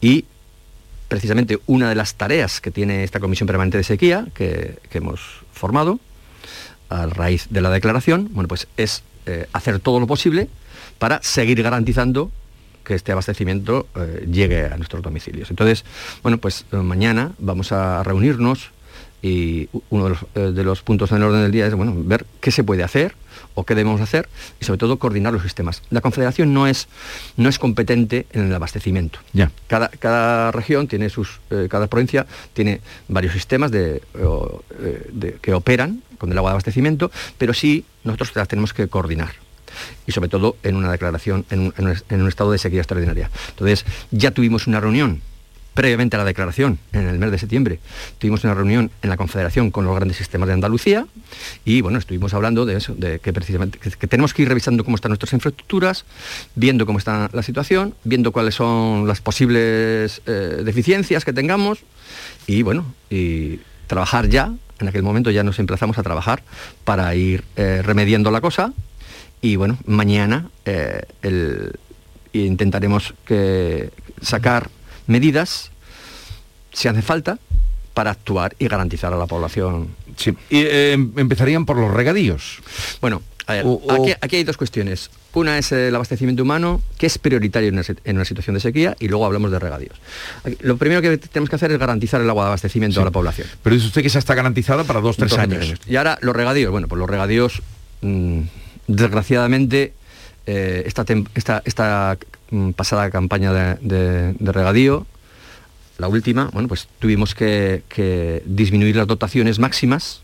y 0.00 0.24
precisamente 1.08 1.58
una 1.66 1.88
de 1.88 1.96
las 1.96 2.14
tareas 2.14 2.60
que 2.60 2.70
tiene 2.70 3.02
esta 3.02 3.18
Comisión 3.18 3.48
Permanente 3.48 3.76
de 3.76 3.84
Sequía, 3.84 4.26
que 4.34 4.78
hemos 4.92 5.20
formado, 5.52 5.98
a 6.90 7.06
raíz 7.06 7.46
de 7.50 7.60
la 7.60 7.70
declaración, 7.70 8.28
bueno, 8.32 8.48
pues 8.48 8.68
es 8.76 9.02
eh, 9.26 9.46
hacer 9.52 9.78
todo 9.78 10.00
lo 10.00 10.06
posible 10.06 10.48
para 10.98 11.22
seguir 11.22 11.62
garantizando 11.62 12.30
que 12.84 12.94
este 12.94 13.12
abastecimiento 13.12 13.86
eh, 13.94 14.26
llegue 14.30 14.66
a 14.66 14.76
nuestros 14.76 15.02
domicilios. 15.02 15.50
Entonces, 15.50 15.84
bueno, 16.22 16.38
pues 16.38 16.66
eh, 16.72 16.76
mañana 16.76 17.32
vamos 17.38 17.72
a 17.72 18.02
reunirnos 18.02 18.70
y 19.22 19.68
uno 19.90 20.16
de 20.34 20.64
los, 20.64 20.82
puntos 20.82 21.10
en 21.12 21.18
el 21.18 21.24
orden 21.24 21.42
del 21.42 21.52
día 21.52 21.66
es 21.66 21.74
bueno, 21.74 21.94
ver 21.96 22.26
qué 22.40 22.50
se 22.50 22.64
puede 22.64 22.82
hacer 22.82 23.14
o 23.54 23.64
qué 23.64 23.74
debemos 23.74 24.00
hacer 24.00 24.28
y 24.60 24.64
sobre 24.64 24.78
todo 24.78 24.98
coordinar 24.98 25.32
los 25.32 25.42
sistemas. 25.42 25.82
La 25.90 26.00
Confederación 26.00 26.54
no 26.54 26.66
es, 26.66 26.88
no 27.36 27.48
es 27.48 27.58
competente 27.58 28.26
en 28.32 28.46
el 28.46 28.54
abastecimiento. 28.54 29.18
Ya. 29.32 29.50
Cada, 29.66 29.88
cada 29.88 30.50
región 30.52 30.88
tiene 30.88 31.10
sus, 31.10 31.40
cada 31.68 31.86
provincia 31.86 32.26
tiene 32.52 32.80
varios 33.08 33.32
sistemas 33.32 33.70
de, 33.70 34.02
que 35.40 35.54
operan 35.54 36.02
con 36.18 36.30
el 36.32 36.38
agua 36.38 36.50
de 36.50 36.54
abastecimiento, 36.54 37.10
pero 37.38 37.54
sí 37.54 37.84
nosotros 38.04 38.34
las 38.34 38.48
tenemos 38.48 38.72
que 38.72 38.88
coordinar 38.88 39.32
y 40.06 40.12
sobre 40.12 40.28
todo 40.28 40.56
en 40.62 40.76
una 40.76 40.90
declaración, 40.90 41.46
en 41.50 41.72
un, 41.78 42.28
estado 42.28 42.52
de 42.52 42.58
sequía 42.58 42.80
extraordinaria. 42.80 43.30
Entonces, 43.50 43.84
ya 44.10 44.32
tuvimos 44.32 44.66
una 44.66 44.80
reunión 44.80 45.22
previamente 45.74 46.16
a 46.16 46.18
la 46.18 46.24
declaración, 46.24 46.78
en 46.92 47.06
el 47.06 47.18
mes 47.18 47.30
de 47.30 47.38
septiembre, 47.38 47.78
tuvimos 48.18 48.44
una 48.44 48.54
reunión 48.54 48.90
en 49.02 49.10
la 49.10 49.16
Confederación 49.16 49.70
con 49.70 49.84
los 49.84 49.94
grandes 49.94 50.16
sistemas 50.16 50.48
de 50.48 50.54
Andalucía 50.54 51.06
y 51.64 51.80
bueno, 51.80 51.98
estuvimos 51.98 52.34
hablando 52.34 52.66
de 52.66 52.76
eso, 52.76 52.94
de 52.94 53.18
que 53.18 53.32
precisamente 53.32 53.78
que, 53.78 54.06
tenemos 54.06 54.34
que 54.34 54.42
ir 54.42 54.48
revisando 54.48 54.84
cómo 54.84 54.96
están 54.96 55.10
nuestras 55.10 55.32
infraestructuras, 55.32 56.04
viendo 56.54 56.86
cómo 56.86 56.98
está 56.98 57.30
la 57.32 57.42
situación, 57.42 57.94
viendo 58.04 58.32
cuáles 58.32 58.54
son 58.54 59.06
las 59.06 59.20
posibles 59.20 60.22
eh, 60.26 60.62
deficiencias 60.64 61.24
que 61.24 61.32
tengamos 61.32 61.78
y 62.46 62.62
bueno, 62.62 62.94
y 63.08 63.60
trabajar 63.86 64.28
ya. 64.28 64.52
En 64.80 64.88
aquel 64.88 65.02
momento 65.02 65.30
ya 65.30 65.44
nos 65.44 65.58
emplazamos 65.58 65.98
a 65.98 66.02
trabajar 66.02 66.42
para 66.84 67.14
ir 67.14 67.44
eh, 67.56 67.82
remediando 67.82 68.30
la 68.30 68.40
cosa 68.40 68.72
y 69.42 69.56
bueno, 69.56 69.78
mañana 69.84 70.50
eh, 70.64 71.02
intentaremos 72.32 73.14
que 73.26 73.90
sacar 74.22 74.70
medidas, 75.10 75.70
si 76.72 76.88
hace 76.88 77.02
falta, 77.02 77.38
para 77.94 78.12
actuar 78.12 78.54
y 78.58 78.68
garantizar 78.68 79.12
a 79.12 79.16
la 79.16 79.26
población. 79.26 79.88
Sí. 80.16 80.30
Y, 80.48 80.62
eh, 80.64 80.92
empezarían 80.92 81.66
por 81.66 81.76
los 81.76 81.92
regadíos. 81.92 82.60
Bueno, 83.00 83.22
aquí, 83.46 84.36
hay 84.36 84.44
dos 84.44 84.56
cuestiones. 84.56 85.10
Una 85.32 85.58
es 85.58 85.72
el 85.72 85.94
abastecimiento 85.94 86.42
humano, 86.42 86.82
que 86.98 87.06
es 87.06 87.18
prioritario 87.18 87.68
en 87.68 88.16
una, 88.16 88.24
situación 88.24 88.54
de 88.54 88.60
sequía, 88.60 88.96
y 88.98 89.08
luego 89.08 89.26
hablamos 89.26 89.50
de 89.50 89.58
regadíos. 89.58 89.96
lo 90.60 90.76
primero 90.76 91.02
que 91.02 91.18
tenemos 91.18 91.50
que 91.50 91.56
hacer 91.56 91.70
es 91.72 91.78
garantizar 91.78 92.20
el 92.20 92.30
agua 92.30 92.44
de 92.44 92.48
abastecimiento 92.48 93.00
a 93.00 93.04
la 93.04 93.10
población. 93.10 93.46
Pero 93.62 93.74
dice 93.74 93.88
usted 93.88 94.02
que 94.02 94.08
esa 94.08 94.18
está 94.18 94.34
garantizada 94.34 94.84
para 94.84 95.00
dos, 95.00 95.16
tres 95.16 95.36
años. 95.38 95.74
Y 95.86 95.96
ahora 95.96 96.18
los 96.20 96.34
regadíos. 96.34 96.70
Bueno, 96.70 96.88
pues 96.88 96.98
los 96.98 97.08
regadíos, 97.08 97.62
mm, 98.02 98.40
desgraciadamente, 98.86 99.94
eh, 100.50 100.82
esta, 100.86 101.62
esta, 101.64 102.18
mm, 102.50 102.70
pasada 102.70 103.10
campaña 103.10 103.52
de, 103.80 104.34
regadío, 104.40 105.06
la 105.98 106.08
última, 106.08 106.50
bueno, 106.52 106.68
pues 106.68 106.88
tuvimos 106.98 107.34
que 107.34 108.42
disminuir 108.46 108.96
las 108.96 109.06
dotaciones 109.06 109.58
máximas 109.58 110.22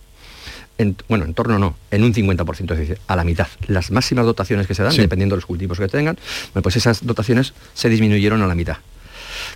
en, 0.79 0.97
bueno, 1.09 1.25
en 1.25 1.35
torno 1.35 1.59
no, 1.59 1.77
en 1.91 2.05
un 2.05 2.13
50%, 2.13 2.73
es 2.73 2.79
decir, 2.79 2.99
a 3.07 3.17
la 3.17 3.25
mitad. 3.25 3.49
Las 3.67 3.91
máximas 3.91 4.27
dotaciones 4.27 4.67
que 4.67 4.75
se 4.75 4.83
dan, 4.83 4.93
Sí. 4.93 5.01
dependiendo 5.01 5.35
de 5.35 5.39
los 5.39 5.47
cultivos 5.47 5.79
que 5.79 5.89
tengan, 5.89 6.19
bueno, 6.53 6.63
pues 6.63 6.77
esas 6.77 7.05
dotaciones 7.05 7.55
se 7.75 7.89
disminuyeron 7.89 8.43
a 8.43 8.47
la 8.47 8.55
mitad. 8.55 8.77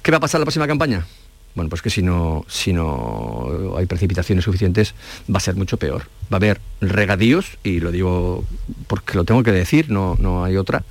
¿Qué 0.02 0.10
va 0.10 0.18
a 0.18 0.20
pasar 0.20 0.38
en 0.38 0.42
la 0.42 0.46
próxima 0.46 0.66
campaña? 0.66 1.06
Bueno, 1.54 1.68
pues 1.68 1.82
que 1.82 1.90
si 1.90 2.00
no, 2.02 2.44
si 2.48 2.72
no 2.72 3.74
hay 3.76 3.86
precipitaciones 3.86 4.44
suficientes, 4.44 4.94
va 5.32 5.38
a 5.38 5.40
ser 5.40 5.56
mucho 5.56 5.76
peor. 5.78 6.02
Va 6.32 6.34
a 6.34 6.36
haber 6.36 6.60
regadíos, 6.80 7.58
y 7.64 7.80
lo 7.80 7.90
digo 7.90 8.44
porque 8.86 9.14
lo 9.16 9.24
tengo 9.24 9.42
que 9.42 9.50
decir, 9.50 9.90
no, 9.90 10.16
no 10.20 10.44
hay 10.44 10.56
otra, 10.56 10.84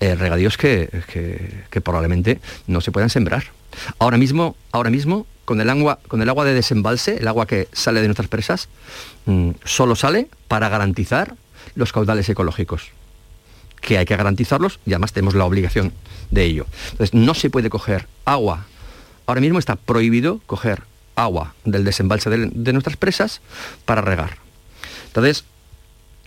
eh, 0.00 0.16
regadíos 0.16 0.56
que, 0.56 0.88
que- 1.70 1.80
probablemente 1.80 2.40
no 2.66 2.80
se 2.80 2.90
puedan 2.90 3.08
sembrar. 3.08 3.44
Ahora 4.00 4.18
mismo, 4.18 4.56
ahora 4.72 4.90
mismo, 4.90 5.26
con 5.44 5.60
el 5.60 5.70
agua, 5.70 6.00
con 6.08 6.20
el 6.22 6.28
agua 6.28 6.44
de 6.44 6.54
desembalse, 6.54 7.18
el 7.18 7.28
agua 7.28 7.46
que 7.46 7.68
sale 7.72 8.00
de 8.00 8.08
nuestras 8.08 8.28
presas, 8.28 8.68
mm, 9.26 9.50
solo 9.64 9.94
sale 9.94 10.28
para 10.48 10.68
garantizar 10.68 11.36
los 11.76 11.92
caudales 11.92 12.28
ecológicos 12.28 12.88
que 13.80 13.96
hay 13.96 14.04
que 14.04 14.16
garantizarlos 14.16 14.78
y 14.84 14.90
además 14.92 15.12
tenemos 15.12 15.34
la 15.34 15.44
obligación 15.46 15.92
de 16.30 16.44
ello. 16.44 16.66
Entonces, 16.90 17.14
no 17.14 17.32
se 17.34 17.48
puede 17.48 17.70
coger 17.70 18.06
agua. 18.26 18.66
Ahora 19.30 19.40
mismo 19.40 19.58
está 19.60 19.76
prohibido 19.76 20.40
coger 20.46 20.82
agua 21.14 21.54
del 21.64 21.84
desembalse 21.84 22.28
de, 22.30 22.50
de 22.52 22.72
nuestras 22.72 22.96
presas 22.96 23.40
para 23.84 24.00
regar. 24.00 24.38
Entonces, 25.06 25.44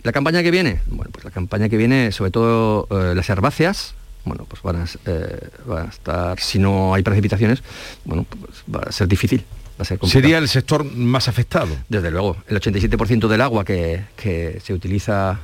la 0.02 0.12
campaña 0.12 0.42
que 0.42 0.50
viene, 0.50 0.80
bueno, 0.86 1.10
pues 1.12 1.22
la 1.24 1.30
campaña 1.30 1.68
que 1.68 1.76
viene, 1.76 2.12
sobre 2.12 2.30
todo 2.30 2.86
eh, 2.90 3.14
las 3.14 3.28
herbáceas, 3.28 3.94
bueno, 4.24 4.46
pues 4.48 4.62
van 4.62 4.76
a, 4.76 4.84
s- 4.84 4.98
eh, 5.04 5.48
van 5.66 5.86
a 5.86 5.90
estar, 5.90 6.40
si 6.40 6.58
no 6.58 6.94
hay 6.94 7.02
precipitaciones, 7.02 7.62
bueno, 8.06 8.24
pues 8.24 8.64
va 8.74 8.80
a 8.88 8.92
ser 8.92 9.06
difícil. 9.06 9.44
Va 9.78 9.82
a 9.82 9.84
ser. 9.84 9.98
Sería 10.04 10.38
el 10.38 10.48
sector 10.48 10.82
más 10.84 11.28
afectado. 11.28 11.76
Desde 11.90 12.10
luego, 12.10 12.36
el 12.48 12.58
87% 12.58 13.28
del 13.28 13.40
agua 13.42 13.64
que, 13.66 14.04
que 14.16 14.60
se 14.64 14.72
utiliza 14.72 15.40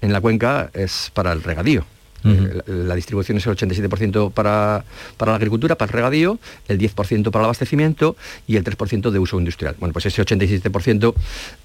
en 0.00 0.12
la 0.12 0.20
cuenca 0.20 0.70
es 0.74 1.12
para 1.14 1.30
el 1.32 1.42
regadío. 1.44 1.84
Eh, 2.26 2.62
la, 2.66 2.94
distribución 2.94 3.38
es 3.38 3.46
el 3.46 3.56
87% 3.56 4.32
para, 4.32 4.84
para 5.16 5.32
la 5.32 5.36
agricultura, 5.36 5.76
para 5.76 5.88
el 5.90 5.92
regadío, 5.92 6.38
el 6.68 6.78
10% 6.78 7.30
para 7.30 7.42
el 7.42 7.44
abastecimiento 7.44 8.16
y 8.46 8.56
el 8.56 8.64
3% 8.64 9.10
de 9.10 9.18
uso 9.18 9.38
industrial. 9.38 9.76
Bueno, 9.78 9.92
pues 9.92 10.06
ese 10.06 10.22
87%, 10.22 11.14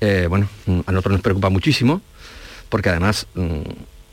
eh, 0.02 0.28
bueno, 0.30 0.47
mm, 0.65 0.80
a 0.86 0.91
nosotros 0.91 1.13
nos 1.13 1.21
preocupa 1.21 1.50
muchísimo, 1.50 2.02
porque 2.69 2.89
además 2.89 3.28
mm, 3.34 3.62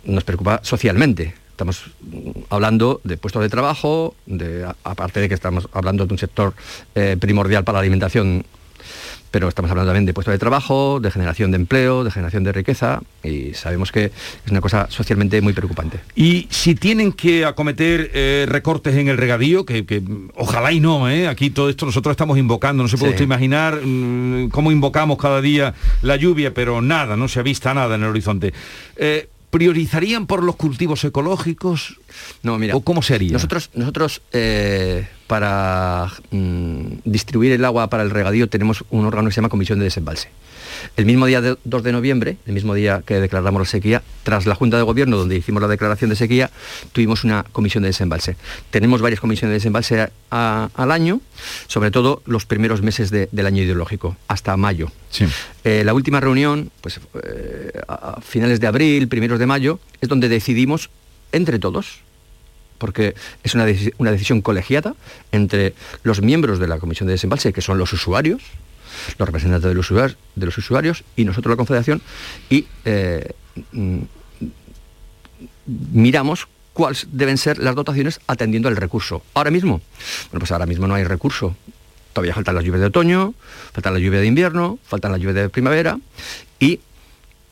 nos 0.04 0.24
preocupa 0.24 0.60
socialmente. 0.62 1.34
Estamos 1.50 1.90
mm, 2.00 2.30
hablando 2.50 3.00
de 3.04 3.16
puestos 3.16 3.42
de 3.42 3.48
trabajo, 3.48 4.14
de, 4.26 4.66
aparte 4.84 5.20
de 5.20 5.28
que 5.28 5.34
estamos 5.34 5.68
hablando 5.72 6.06
de 6.06 6.14
un 6.14 6.18
sector 6.18 6.54
eh, 6.94 7.16
primordial 7.20 7.64
para 7.64 7.76
la 7.76 7.80
alimentación 7.80 8.44
pero 9.30 9.48
estamos 9.48 9.70
hablando 9.70 9.90
también 9.90 10.06
de 10.06 10.14
puestos 10.14 10.32
de 10.32 10.38
trabajo, 10.38 11.00
de 11.00 11.10
generación 11.10 11.50
de 11.50 11.56
empleo, 11.56 12.04
de 12.04 12.10
generación 12.10 12.44
de 12.44 12.52
riqueza 12.52 13.00
y 13.22 13.54
sabemos 13.54 13.92
que 13.92 14.06
es 14.06 14.50
una 14.50 14.60
cosa 14.60 14.86
socialmente 14.90 15.40
muy 15.40 15.52
preocupante. 15.52 16.00
Y 16.14 16.46
si 16.50 16.74
tienen 16.74 17.12
que 17.12 17.44
acometer 17.44 18.10
eh, 18.14 18.46
recortes 18.48 18.94
en 18.96 19.08
el 19.08 19.16
regadío, 19.16 19.64
que, 19.64 19.84
que, 19.84 20.02
ojalá 20.34 20.72
y 20.72 20.80
no, 20.80 21.08
¿eh? 21.10 21.28
aquí 21.28 21.50
todo 21.50 21.68
esto 21.68 21.86
nosotros 21.86 22.12
estamos 22.12 22.38
invocando, 22.38 22.82
no 22.82 22.88
se 22.88 22.96
puede 22.96 23.12
Sí. 23.12 23.14
usted 23.16 23.24
imaginar 23.24 23.80
mm, 23.84 24.48
cómo 24.50 24.70
invocamos 24.72 25.18
cada 25.18 25.40
día 25.40 25.74
la 26.02 26.16
lluvia, 26.16 26.52
pero 26.54 26.80
nada, 26.82 27.16
no 27.16 27.28
se 27.28 27.40
avista 27.40 27.74
nada 27.74 27.94
en 27.96 28.02
el 28.02 28.08
horizonte. 28.08 28.52
Eh, 28.96 29.28
¿Priorizarían 29.50 30.26
por 30.26 30.42
los 30.42 30.56
cultivos 30.56 31.04
ecológicos? 31.04 31.98
No, 32.42 32.58
mira. 32.58 32.76
¿O 32.76 32.80
cómo 32.82 33.00
sería? 33.00 33.32
Nosotros, 33.32 33.70
nosotros 33.74 34.20
eh, 34.32 35.08
para 35.26 36.12
mm, 36.30 36.84
distribuir 37.04 37.52
el 37.52 37.64
agua 37.64 37.88
para 37.88 38.02
el 38.02 38.10
regadío 38.10 38.48
tenemos 38.48 38.84
un 38.90 39.06
órgano 39.06 39.28
que 39.28 39.34
se 39.34 39.36
llama 39.36 39.48
Comisión 39.48 39.78
de 39.78 39.86
Desembalse. 39.86 40.28
El 40.96 41.06
mismo 41.06 41.26
día 41.26 41.40
de 41.40 41.56
2 41.64 41.82
de 41.82 41.92
noviembre, 41.92 42.36
el 42.46 42.52
mismo 42.52 42.74
día 42.74 43.02
que 43.06 43.14
declaramos 43.20 43.60
la 43.60 43.66
sequía, 43.66 44.02
tras 44.22 44.46
la 44.46 44.54
Junta 44.54 44.76
de 44.76 44.82
Gobierno, 44.82 45.16
donde 45.16 45.36
hicimos 45.36 45.62
la 45.62 45.68
declaración 45.68 46.10
de 46.10 46.16
sequía, 46.16 46.50
tuvimos 46.92 47.24
una 47.24 47.44
comisión 47.52 47.82
de 47.82 47.88
desembalse. 47.88 48.36
Tenemos 48.70 49.00
varias 49.00 49.20
comisiones 49.20 49.50
de 49.52 49.54
desembalse 49.58 50.00
a- 50.00 50.10
a- 50.30 50.70
al 50.74 50.92
año, 50.92 51.20
sobre 51.66 51.90
todo 51.90 52.22
los 52.26 52.44
primeros 52.46 52.82
meses 52.82 53.10
de- 53.10 53.28
del 53.32 53.46
año 53.46 53.62
ideológico, 53.62 54.16
hasta 54.28 54.56
mayo. 54.56 54.90
Eh, 55.64 55.82
la 55.84 55.94
última 55.94 56.20
reunión, 56.20 56.70
pues 56.80 57.00
eh, 57.22 57.72
a 57.88 58.20
finales 58.20 58.60
de 58.60 58.66
abril, 58.66 59.08
primeros 59.08 59.38
de 59.38 59.46
mayo, 59.46 59.80
es 60.00 60.08
donde 60.08 60.28
decidimos 60.28 60.90
entre 61.32 61.58
todos, 61.58 62.00
porque 62.78 63.14
es 63.42 63.54
una, 63.54 63.66
una 63.98 64.12
decisión 64.12 64.40
colegiada 64.40 64.94
entre 65.32 65.74
los 66.04 66.22
miembros 66.22 66.58
de 66.60 66.68
la 66.68 66.78
Comisión 66.78 67.06
de 67.08 67.14
Desembalse, 67.14 67.52
que 67.52 67.60
son 67.60 67.76
los 67.78 67.92
usuarios, 67.92 68.40
los 69.18 69.28
representantes 69.28 69.68
de 69.68 69.74
los 69.74 69.90
usuarios, 69.90 70.16
de 70.34 70.46
los 70.46 70.58
usuarios 70.58 71.04
y 71.16 71.24
nosotros 71.24 71.52
la 71.52 71.56
Confederación, 71.56 72.02
y 72.50 72.66
eh, 72.84 73.32
mm, 73.72 74.00
miramos 75.92 76.48
cuáles 76.72 77.08
deben 77.10 77.38
ser 77.38 77.58
las 77.58 77.74
dotaciones 77.74 78.20
atendiendo 78.26 78.68
al 78.68 78.76
recurso. 78.76 79.22
Ahora 79.34 79.50
mismo, 79.50 79.80
bueno, 80.30 80.38
pues 80.38 80.52
ahora 80.52 80.66
mismo 80.66 80.86
no 80.86 80.94
hay 80.94 81.04
recurso. 81.04 81.56
Todavía 82.12 82.34
faltan 82.34 82.54
las 82.54 82.64
lluvias 82.64 82.80
de 82.80 82.86
otoño, 82.86 83.34
faltan 83.72 83.94
las 83.94 84.02
lluvias 84.02 84.22
de 84.22 84.28
invierno, 84.28 84.78
faltan 84.84 85.12
las 85.12 85.20
lluvias 85.20 85.34
de 85.34 85.48
primavera 85.48 85.98
y 86.58 86.80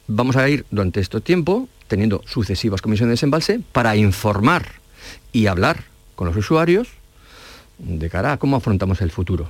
vamos 0.06 0.36
a 0.36 0.48
ir 0.48 0.64
durante 0.70 1.00
este 1.00 1.20
tiempo 1.20 1.68
teniendo 1.88 2.22
sucesivas 2.26 2.80
comisiones 2.80 3.10
de 3.10 3.14
desembalse 3.14 3.60
para 3.72 3.96
informar 3.96 4.72
y 5.32 5.46
hablar 5.46 5.84
con 6.14 6.26
los 6.26 6.36
usuarios 6.36 6.88
de 7.78 8.08
cara 8.10 8.32
a 8.32 8.36
cómo 8.38 8.56
afrontamos 8.56 9.00
el 9.02 9.10
futuro. 9.10 9.48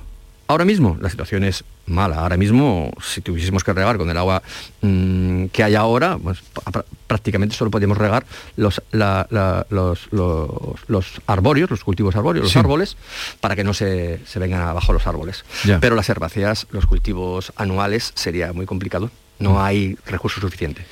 Ahora 0.48 0.64
mismo 0.64 0.96
la 1.00 1.11
situación 1.11 1.42
es 1.44 1.64
mala. 1.87 2.16
Ahora 2.20 2.37
mismo, 2.37 2.92
si 3.02 3.20
tuviésemos 3.20 3.64
que 3.64 3.72
regar 3.72 3.96
con 3.98 4.09
el 4.11 4.16
agua 4.16 4.42
mm, 4.80 5.46
que 5.46 5.64
hay 5.64 5.74
ahora, 5.74 6.18
pues, 6.22 6.38
pr- 6.54 6.85
prácticamente 7.06 7.54
solo 7.56 7.70
podemos 7.70 7.98
regar 7.98 8.24
los, 8.56 8.80
la- 8.92 9.26
la- 9.30 9.66
los, 9.70 10.06
los, 10.12 10.48
los 10.88 11.06
arbóreos, 11.26 11.70
los 11.70 11.82
cultivos 11.85 12.14
arbóreos, 12.16 12.44
los 12.44 12.52
Sí. 12.52 12.59
árboles, 12.59 12.96
para 13.40 13.56
que 13.56 13.64
no 13.64 13.74
se, 13.74 14.20
se 14.26 14.38
vengan 14.38 14.61
abajo 14.62 14.92
los 14.92 15.06
árboles. 15.06 15.44
Ya. 15.64 15.80
Pero 15.80 15.96
las 15.96 16.09
herbáceas, 16.09 16.66
los 16.70 16.87
cultivos 16.87 17.52
anuales, 17.56 18.12
sería 18.14 18.52
muy 18.52 18.66
complicado. 18.66 19.11
No 19.38 19.54
Mm. 19.54 19.59
hay 19.59 19.98
recursos 20.06 20.40
suficientes. 20.40 20.87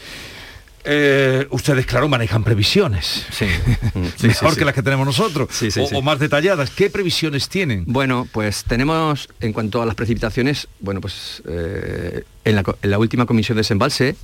Eh, 0.84 1.46
ustedes, 1.50 1.86
claro, 1.86 2.08
manejan 2.08 2.44
previsiones. 2.44 3.26
Sí. 3.34 3.46
Mejor 4.26 4.52
sí, 4.52 4.58
que 4.58 4.64
las 4.64 4.74
que 4.74 4.82
tenemos 4.82 5.06
nosotros. 5.06 5.48
O, 5.92 6.02
más 6.02 6.18
detalladas. 6.18 6.70
¿Qué 6.70 6.88
previsiones 6.88 7.48
tienen? 7.48 7.84
Bueno, 7.86 8.28
pues 8.30 8.64
tenemos, 8.64 9.28
en 9.40 9.52
cuanto 9.52 9.82
a 9.82 9.86
las 9.86 9.94
precipitaciones, 9.94 10.68
bueno, 10.80 11.00
pues 11.00 11.42
eh, 11.48 12.22
en, 12.44 12.56
la, 12.56 12.62
en 12.82 12.90
la 12.90 12.98
última 12.98 13.26
comisión 13.26 13.56
de 13.56 13.60
desembalse 13.60 14.16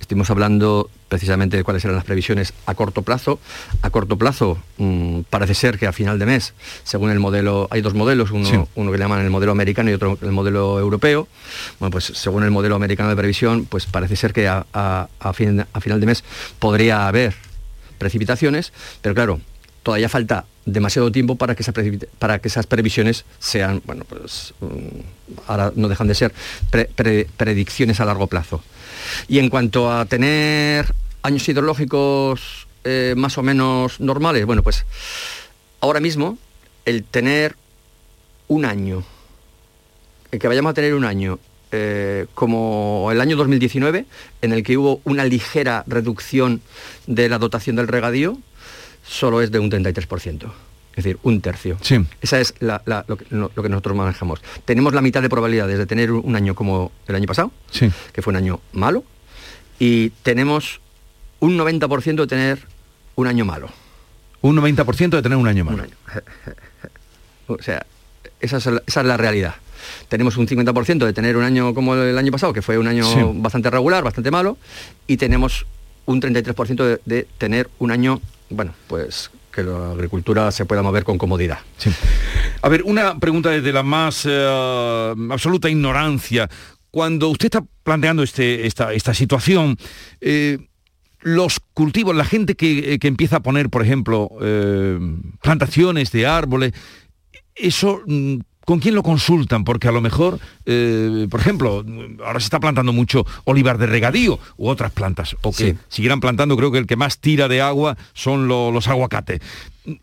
estuvimos 0.00 0.30
hablando 0.30 0.90
precisamente 1.08 1.56
de 1.56 1.64
cuáles 1.64 1.84
eran 1.84 1.94
las 1.96 2.04
previsiones 2.04 2.52
a 2.66 2.74
corto 2.74 3.02
plazo. 3.02 3.38
A 3.82 3.90
corto 3.90 4.16
plazo 4.16 4.58
mm, 4.78 5.20
parece 5.30 5.54
ser 5.54 5.78
que 5.78 5.86
a 5.86 5.92
final 5.92 6.18
de 6.18 6.26
mes, 6.26 6.54
según 6.84 7.10
el 7.10 7.20
modelo, 7.20 7.68
hay 7.70 7.80
dos 7.82 7.94
modelos, 7.94 8.30
uno, 8.30 8.44
Sí. 8.48 8.58
uno 8.74 8.90
que 8.92 8.98
llaman 8.98 9.20
el 9.20 9.30
modelo 9.30 9.52
americano 9.52 9.90
y 9.90 9.94
otro 9.94 10.18
el 10.22 10.32
modelo 10.32 10.78
europeo. 10.78 11.28
Bueno, 11.78 11.90
pues 11.90 12.04
según 12.14 12.42
el 12.44 12.50
modelo 12.50 12.74
americano 12.76 13.10
de 13.10 13.16
previsión, 13.16 13.66
pues 13.66 13.86
parece 13.86 14.16
ser 14.16 14.32
que 14.32 14.48
a, 14.48 14.66
a- 14.72 15.08
a 15.20 15.32
fin- 15.32 15.64
a 15.72 15.80
final 15.80 16.00
de 16.00 16.06
mes 16.06 16.24
podría 16.58 17.06
haber 17.08 17.34
precipitaciones, 17.98 18.72
pero 19.02 19.14
claro, 19.14 19.40
todavía 19.82 20.08
falta 20.08 20.44
demasiado 20.64 21.10
tiempo 21.10 21.36
para 21.36 21.54
que, 21.54 21.62
esa 21.62 21.72
para 22.18 22.38
que 22.38 22.48
esas 22.48 22.66
previsiones 22.66 23.24
sean, 23.38 23.82
bueno, 23.84 24.04
pues 24.08 24.54
mm, 24.60 25.40
ahora 25.48 25.72
no 25.74 25.88
dejan 25.88 26.06
de 26.06 26.14
ser 26.14 26.32
pre- 26.70 26.88
pre- 26.94 27.26
predicciones 27.36 28.00
a 28.00 28.04
largo 28.04 28.26
plazo. 28.26 28.62
Y 29.28 29.38
en 29.38 29.48
cuanto 29.50 29.92
a 29.92 30.04
tener 30.04 30.94
años 31.22 31.48
hidrológicos 31.48 32.66
eh, 32.84 33.14
más 33.16 33.38
o 33.38 33.42
menos 33.42 34.00
normales, 34.00 34.46
bueno, 34.46 34.62
pues 34.62 34.86
ahora 35.80 36.00
mismo 36.00 36.38
el 36.84 37.04
tener 37.04 37.56
un 38.48 38.64
año, 38.64 39.04
el 40.30 40.38
que 40.38 40.48
vayamos 40.48 40.70
a 40.70 40.74
tener 40.74 40.94
un 40.94 41.04
año 41.04 41.38
eh, 41.72 42.26
como 42.34 43.10
el 43.12 43.20
año 43.20 43.36
2019, 43.36 44.06
en 44.42 44.52
el 44.52 44.62
que 44.62 44.76
hubo 44.76 45.00
una 45.04 45.24
ligera 45.24 45.84
reducción 45.86 46.62
de 47.06 47.28
la 47.28 47.38
dotación 47.38 47.76
del 47.76 47.86
regadío, 47.86 48.38
solo 49.06 49.40
es 49.40 49.50
de 49.50 49.58
un 49.58 49.70
33%. 49.70 50.50
Es 50.96 51.04
decir, 51.04 51.18
un 51.22 51.40
tercio. 51.40 51.78
Esa 52.20 52.40
es 52.40 52.54
la- 52.60 52.82
la- 52.84 53.04
lo, 53.08 53.16
que, 53.16 53.24
lo- 53.30 53.50
lo 53.54 53.62
que 53.62 53.68
nosotros 53.68 53.96
manejamos. 53.96 54.40
Tenemos 54.64 54.92
la 54.92 55.00
mitad 55.00 55.22
de 55.22 55.28
probabilidades 55.28 55.78
de 55.78 55.86
tener 55.86 56.10
un 56.12 56.34
año 56.36 56.54
como 56.54 56.90
el 57.06 57.14
año 57.14 57.26
pasado, 57.26 57.52
Sí. 57.70 57.90
que 58.12 58.22
fue 58.22 58.32
un 58.32 58.36
año 58.36 58.60
malo, 58.72 59.04
y 59.78 60.10
tenemos 60.22 60.80
un 61.38 61.56
90% 61.56 62.22
de 62.22 62.26
tener 62.26 62.58
un 63.14 63.26
año 63.26 63.44
malo. 63.44 63.68
Un 64.42 64.56
90% 64.56 65.10
de 65.16 65.22
tener 65.22 65.38
un 65.38 65.46
año 65.48 65.64
malo. 65.64 65.84
O 67.46 67.60
sea, 67.62 67.84
esa 68.40 68.58
es 68.58 68.66
la, 68.66 68.82
esa 68.86 69.00
es 69.00 69.06
la 69.06 69.16
realidad. 69.16 69.54
Tenemos 70.08 70.36
un 70.36 70.46
50% 70.46 71.04
de 71.06 71.12
tener 71.12 71.36
un 71.36 71.42
año 71.44 71.74
como 71.74 71.94
el 71.94 72.16
año 72.16 72.30
pasado, 72.30 72.52
que 72.52 72.62
fue 72.62 72.78
un 72.78 72.86
año 72.86 73.04
Sí. 73.04 73.18
bastante 73.34 73.70
regular, 73.70 74.04
bastante 74.04 74.30
malo, 74.30 74.56
y 75.06 75.16
tenemos 75.16 75.66
un 76.06 76.20
33% 76.20 76.84
de, 76.84 77.00
de 77.04 77.26
tener 77.38 77.68
un 77.78 77.90
año, 77.90 78.20
bueno, 78.50 78.72
pues 78.88 79.30
que 79.64 79.70
la 79.70 79.92
agricultura 79.92 80.50
se 80.50 80.64
pueda 80.64 80.82
mover 80.82 81.04
con 81.04 81.18
comodidad. 81.18 81.58
A 82.62 82.68
ver, 82.68 82.82
una 82.84 83.18
pregunta 83.18 83.50
desde 83.50 83.72
la 83.72 83.82
más 83.82 84.26
eh, 84.28 85.14
absoluta 85.30 85.68
ignorancia. 85.68 86.48
cuando 86.90 87.28
usted 87.28 87.46
está 87.46 87.64
planteando 87.84 88.22
este, 88.22 88.66
esta, 88.66 88.92
esta 88.92 89.14
situación, 89.14 89.76
eh, 90.20 90.58
los 91.20 91.60
cultivos, 91.72 92.16
la 92.16 92.24
gente 92.24 92.56
que, 92.56 92.98
que, 92.98 93.08
empieza 93.08 93.36
a 93.36 93.40
poner, 93.40 93.70
por 93.70 93.82
ejemplo, 93.82 94.28
eh, 94.40 94.98
plantaciones 95.40 96.10
de 96.10 96.26
árboles, 96.26 96.72
eso 97.54 98.02
mm, 98.06 98.38
¿Con 98.70 98.78
quién 98.78 98.94
lo 98.94 99.02
consultan? 99.02 99.64
Porque 99.64 99.88
a 99.88 99.90
lo 99.90 100.00
mejor, 100.00 100.38
eh, 100.64 101.26
por 101.28 101.40
ejemplo, 101.40 101.84
ahora 102.24 102.38
se 102.38 102.44
está 102.44 102.60
plantando 102.60 102.92
mucho 102.92 103.26
olivar 103.42 103.78
de 103.78 103.86
regadío 103.86 104.38
u 104.58 104.68
otras 104.68 104.92
plantas, 104.92 105.34
o 105.42 105.50
que 105.50 105.72
Sí. 105.72 105.76
siguieran 105.88 106.20
plantando, 106.20 106.56
creo 106.56 106.70
que 106.70 106.78
el 106.78 106.86
que 106.86 106.94
más 106.94 107.18
tira 107.18 107.48
de 107.48 107.60
agua 107.62 107.96
son 108.12 108.46
lo- 108.46 108.70
los 108.70 108.86
aguacates. 108.86 109.40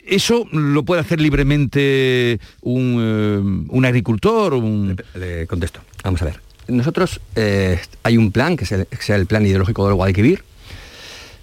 ¿Eso 0.06 0.46
lo 0.52 0.84
puede 0.84 1.00
hacer 1.00 1.22
libremente 1.22 2.42
un, 2.60 2.98
eh, 3.00 3.66
un 3.70 3.86
agricultor? 3.86 4.54
Un... 4.56 5.02
Le 5.16 5.48
contesto. 5.48 5.80
Vamos 6.04 6.22
a 6.24 6.26
ver. 6.26 6.42
Nosotros 6.68 7.22
eh, 7.38 7.80
hay 8.04 8.18
un 8.18 8.34
plan, 8.34 8.58
que 8.58 8.66
es 8.66 8.72
el, 8.74 8.86
que 8.88 8.98
es 8.98 9.10
el 9.12 9.28
plan 9.28 9.46
ideológico 9.46 9.86
del 9.86 9.96
Guadalquivir, 9.96 10.44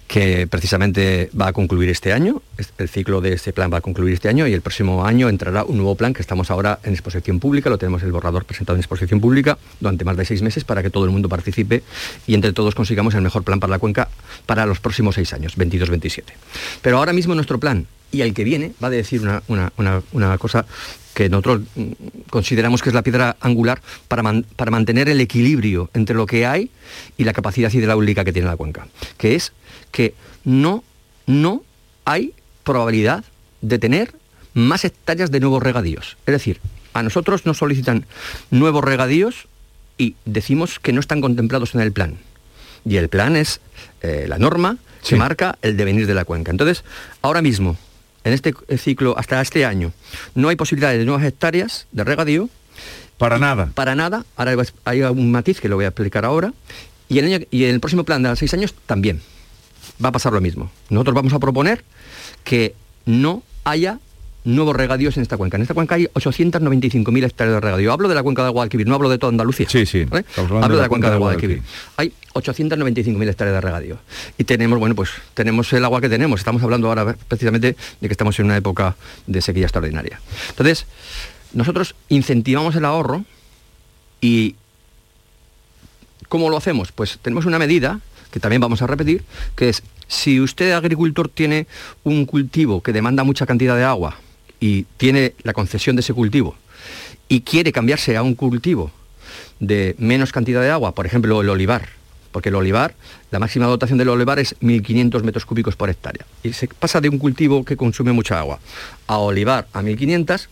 que 0.07 0.45
precisamente 0.47 1.29
va 1.39 1.47
a 1.47 1.53
concluir 1.53 1.89
este 1.89 2.13
año. 2.13 2.41
El 2.77 2.87
ciclo 2.89 3.21
de 3.21 3.33
este 3.33 3.53
plan 3.53 3.71
va 3.73 3.77
a 3.77 3.81
concluir 3.81 4.13
este 4.13 4.29
año 4.29 4.47
y 4.47 4.53
el 4.53 4.61
próximo 4.61 5.05
año 5.05 5.29
entrará 5.29 5.63
un 5.63 5.77
nuevo 5.77 5.95
plan 5.95 6.13
que 6.13 6.21
estamos 6.21 6.51
ahora 6.51 6.79
en 6.83 6.93
exposición 6.93 7.39
pública. 7.39 7.69
Lo 7.69 7.77
tenemos 7.77 8.03
el 8.03 8.11
borrador 8.11 8.45
presentado 8.45 8.75
en 8.75 8.81
exposición 8.81 9.19
pública 9.19 9.57
durante 9.79 10.05
más 10.05 10.15
de 10.15 10.25
seis 10.25 10.41
meses 10.43 10.63
para 10.63 10.83
que 10.83 10.89
todo 10.91 11.05
el 11.05 11.11
mundo 11.11 11.27
participe 11.27 11.81
y 12.27 12.35
entre 12.35 12.53
todos 12.53 12.75
consigamos 12.75 13.15
el 13.15 13.21
mejor 13.21 13.43
plan 13.43 13.59
para 13.59 13.71
la 13.71 13.79
cuenca 13.79 14.09
para 14.45 14.65
los 14.65 14.79
próximos 14.79 15.15
seis 15.15 15.33
años, 15.33 15.57
22-27. 15.57 16.23
Pero 16.81 16.97
ahora 16.99 17.11
mismo 17.13 17.33
nuestro 17.33 17.59
plan 17.59 17.87
y 18.11 18.21
el 18.21 18.33
que 18.33 18.43
viene 18.43 18.73
va 18.83 18.87
a 18.87 18.91
decir 18.91 19.21
una- 19.21 19.41
una- 19.47 20.03
una 20.13 20.37
cosa 20.37 20.65
que 21.15 21.29
nosotros 21.29 21.61
mm, 21.75 21.91
consideramos 22.29 22.83
que 22.83 22.89
es 22.89 22.95
la 22.95 23.01
piedra 23.01 23.35
angular 23.39 23.81
para, 24.07 24.21
man- 24.21 24.45
para 24.55 24.69
mantener 24.69 25.09
el 25.09 25.19
equilibrio 25.21 25.89
entre 25.95 26.15
lo 26.15 26.27
que 26.27 26.45
hay 26.45 26.69
y 27.17 27.23
la 27.23 27.33
capacidad 27.33 27.71
hidráulica 27.73 28.23
que 28.23 28.33
tiene 28.33 28.47
la 28.47 28.57
cuenca, 28.57 28.87
que 29.17 29.33
es 29.33 29.53
que 29.91 30.13
no, 30.43 30.83
no 31.25 31.63
hay 32.05 32.33
probabilidad 32.63 33.23
de 33.61 33.79
tener 33.79 34.13
más 34.53 34.85
hectáreas 34.85 35.31
de 35.31 35.39
nuevos 35.39 35.63
regadíos. 35.63 36.17
Es 36.27 36.33
decir, 36.33 36.59
a 36.93 37.01
nosotros 37.01 37.45
nos 37.45 37.57
solicitan 37.57 38.05
nuevos 38.51 38.83
regadíos 38.83 39.47
y 39.97 40.15
decimos 40.25 40.79
que 40.79 40.93
no 40.93 40.99
están 40.99 41.21
contemplados 41.21 41.73
en 41.75 41.81
el 41.81 41.91
plan. 41.91 42.17
Y 42.85 42.97
el 42.97 43.09
plan 43.09 43.35
es 43.35 43.61
eh, 44.01 44.25
la 44.27 44.37
norma 44.37 44.77
que 45.07 45.15
marca 45.15 45.57
el 45.61 45.75
devenir 45.77 46.07
de 46.07 46.13
la 46.13 46.25
cuenca. 46.25 46.51
Entonces, 46.51 46.83
ahora 47.21 47.41
mismo, 47.41 47.77
en 48.25 48.33
este 48.33 48.53
ciclo, 48.77 49.17
hasta 49.17 49.39
este 49.41 49.63
año, 49.65 49.93
no 50.33 50.49
hay 50.49 50.57
posibilidades 50.57 50.99
de 50.99 51.05
nuevas 51.05 51.23
hectáreas 51.23 51.87
de 51.93 52.03
regadío. 52.03 52.49
Para 53.17 53.39
nada. 53.39 53.69
Para 53.73 53.95
nada. 53.95 54.25
Ahora 54.35 54.55
hay 54.83 55.01
un 55.03 55.31
matiz 55.31 55.61
que 55.61 55.69
lo 55.69 55.77
voy 55.77 55.85
a 55.85 55.89
explicar 55.89 56.25
ahora. 56.25 56.51
Y 57.07 57.19
el, 57.19 57.25
año- 57.33 57.45
y 57.49 57.63
el 57.63 57.79
próximo 57.79 58.03
plan 58.03 58.21
de 58.23 58.29
los 58.29 58.39
seis 58.39 58.53
años 58.53 58.73
también 58.85 59.21
va 60.03 60.09
a 60.09 60.11
pasar 60.11 60.33
lo 60.33 60.41
mismo. 60.41 60.69
Nosotros 60.89 61.15
vamos 61.15 61.31
a 61.31 61.39
proponer 61.39 61.85
que 62.43 62.75
no 63.05 63.41
haya 63.63 63.99
nuevos 64.45 64.75
regadíos 64.75 65.17
en 65.17 65.23
esta 65.23 65.37
cuenca. 65.37 65.57
En 65.57 65.63
esta 65.63 65.73
cuenca 65.73 65.95
hay 65.95 66.05
895.000 66.05 67.23
hectáreas 67.25 67.55
de 67.55 67.59
regadío. 67.59 67.91
Hablo 67.91 68.07
de 68.07 68.15
la 68.15 68.23
cuenca 68.23 68.43
del 68.43 68.51
Guadalquivir, 68.51 68.87
no 68.87 68.95
hablo 68.95 69.09
de 69.09 69.17
toda 69.17 69.31
Andalucía. 69.31 69.67
Sí, 69.69 69.85
sí. 69.85 70.05
Hablo 70.37 70.61
de 70.61 70.67
de 70.69 70.75
la 70.75 70.81
la 70.83 70.89
cuenca 70.89 71.09
del 71.09 71.19
Guadalquivir. 71.19 71.61
Hay 71.97 72.13
895.000 72.33 73.29
hectáreas 73.29 73.55
de 73.55 73.61
regadío. 73.61 73.97
Y 74.37 74.43
tenemos, 74.43 74.79
bueno, 74.79 74.95
pues 74.95 75.09
tenemos 75.33 75.71
el 75.73 75.83
agua 75.83 75.99
que 75.99 76.09
tenemos. 76.09 76.39
Estamos 76.39 76.61
hablando 76.63 76.87
ahora 76.87 77.15
precisamente 77.27 77.75
de 77.99 78.07
que 78.07 78.13
estamos 78.13 78.39
en 78.39 78.45
una 78.45 78.57
época 78.57 78.95
de 79.27 79.41
sequía 79.41 79.63
extraordinaria. 79.63 80.21
Entonces, 80.49 80.85
nosotros 81.53 81.95
incentivamos 82.09 82.75
el 82.75 82.85
ahorro 82.85 83.25
y 84.21 84.55
¿cómo 86.29 86.49
lo 86.49 86.57
hacemos? 86.57 86.91
Pues 86.91 87.19
tenemos 87.21 87.45
una 87.45 87.57
medida 87.59 87.99
que 88.31 88.39
también 88.39 88.59
vamos 88.59 88.81
a 88.81 88.87
repetir, 88.87 89.23
que 89.55 89.69
es 89.69 89.81
si 90.07 90.39
usted 90.39 90.73
agricultor 90.73 91.29
tiene 91.29 91.67
un 92.03 92.25
cultivo 92.25 92.83
que 92.83 92.93
demanda 92.93 93.23
mucha 93.23 93.45
cantidad 93.45 93.75
de 93.75 93.85
agua 93.85 94.17
y 94.59 94.83
tiene 94.97 95.33
la 95.43 95.53
concesión 95.53 95.95
de 95.95 96.01
ese 96.01 96.13
cultivo 96.13 96.55
y 97.27 97.41
quiere 97.41 97.71
cambiarse 97.71 98.15
a 98.17 98.23
un 98.23 98.35
cultivo 98.35 98.91
de 99.59 99.95
menos 99.97 100.31
cantidad 100.31 100.61
de 100.61 100.69
agua, 100.69 100.93
por 100.93 101.05
ejemplo 101.05 101.41
el 101.41 101.49
olivar, 101.49 101.89
porque 102.31 102.49
el 102.49 102.55
olivar, 102.55 102.95
la 103.31 103.39
máxima 103.39 103.65
dotación 103.65 103.97
del 103.97 104.09
olivar 104.09 104.39
es 104.39 104.59
1.500 104.59 105.23
metros 105.23 105.45
cúbicos 105.45 105.75
por 105.75 105.89
hectárea. 105.89 106.25
Y 106.43 106.53
se 106.53 106.67
pasa 106.67 106.99
de 107.01 107.09
un 107.09 107.17
cultivo 107.17 107.63
que 107.63 107.77
consume 107.77 108.11
mucha 108.11 108.39
agua 108.39 108.59
a 109.07 109.17
olivar 109.17 109.67
a 109.73 109.81
1.500, 109.81 110.47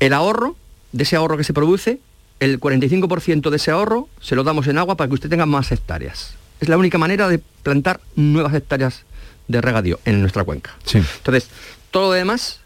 el 0.00 0.12
ahorro, 0.12 0.56
de 0.92 1.02
ese 1.02 1.16
ahorro 1.16 1.36
que 1.36 1.44
se 1.44 1.54
produce, 1.54 2.00
el 2.40 2.60
45% 2.60 3.50
de 3.50 3.56
ese 3.56 3.70
ahorro 3.70 4.08
se 4.20 4.36
lo 4.36 4.44
damos 4.44 4.66
en 4.66 4.78
agua 4.78 4.96
para 4.96 5.08
que 5.08 5.14
usted 5.14 5.30
tenga 5.30 5.46
más 5.46 5.72
hectáreas. 5.72 6.34
Es 6.60 6.68
la 6.68 6.76
única 6.76 6.98
manera 6.98 7.28
de 7.28 7.38
plantar 7.38 8.00
nuevas 8.16 8.54
hectáreas 8.54 9.04
de 9.48 9.60
regadío 9.60 9.98
en 10.04 10.20
nuestra 10.20 10.44
cuenca. 10.44 10.74
Entonces, 10.92 11.48
todo 11.90 12.08
lo 12.08 12.12
demás 12.12 12.60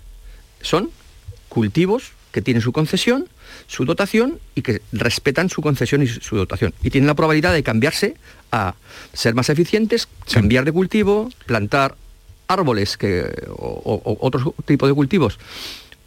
son 0.62 0.90
cultivos 1.49 2.12
que 2.33 2.42
tienen 2.42 2.61
su 2.62 2.73
concesión, 2.73 3.27
su 3.66 3.85
dotación 3.85 4.38
y 4.55 4.62
que 4.62 4.83
respetan 4.92 5.49
su 5.49 5.62
concesión 5.62 6.03
y 6.03 6.07
su 6.07 6.37
dotación. 6.37 6.75
Y 6.83 6.90
tienen 6.90 7.07
la 7.07 7.14
probabilidad 7.14 7.53
de 7.55 7.62
cambiarse 7.62 8.16
a 8.53 8.75
ser 9.12 9.35
más 9.35 9.49
eficientes, 9.49 10.09
cambiar 10.33 10.64
de 10.64 10.73
cultivo, 10.73 11.31
plantar 11.47 11.97
árboles 12.47 12.97
que, 12.97 13.25
o, 13.49 14.01
o- 14.05 14.18
otro 14.21 14.55
tipo 14.66 14.87
de 14.87 14.94
cultivos 14.94 15.38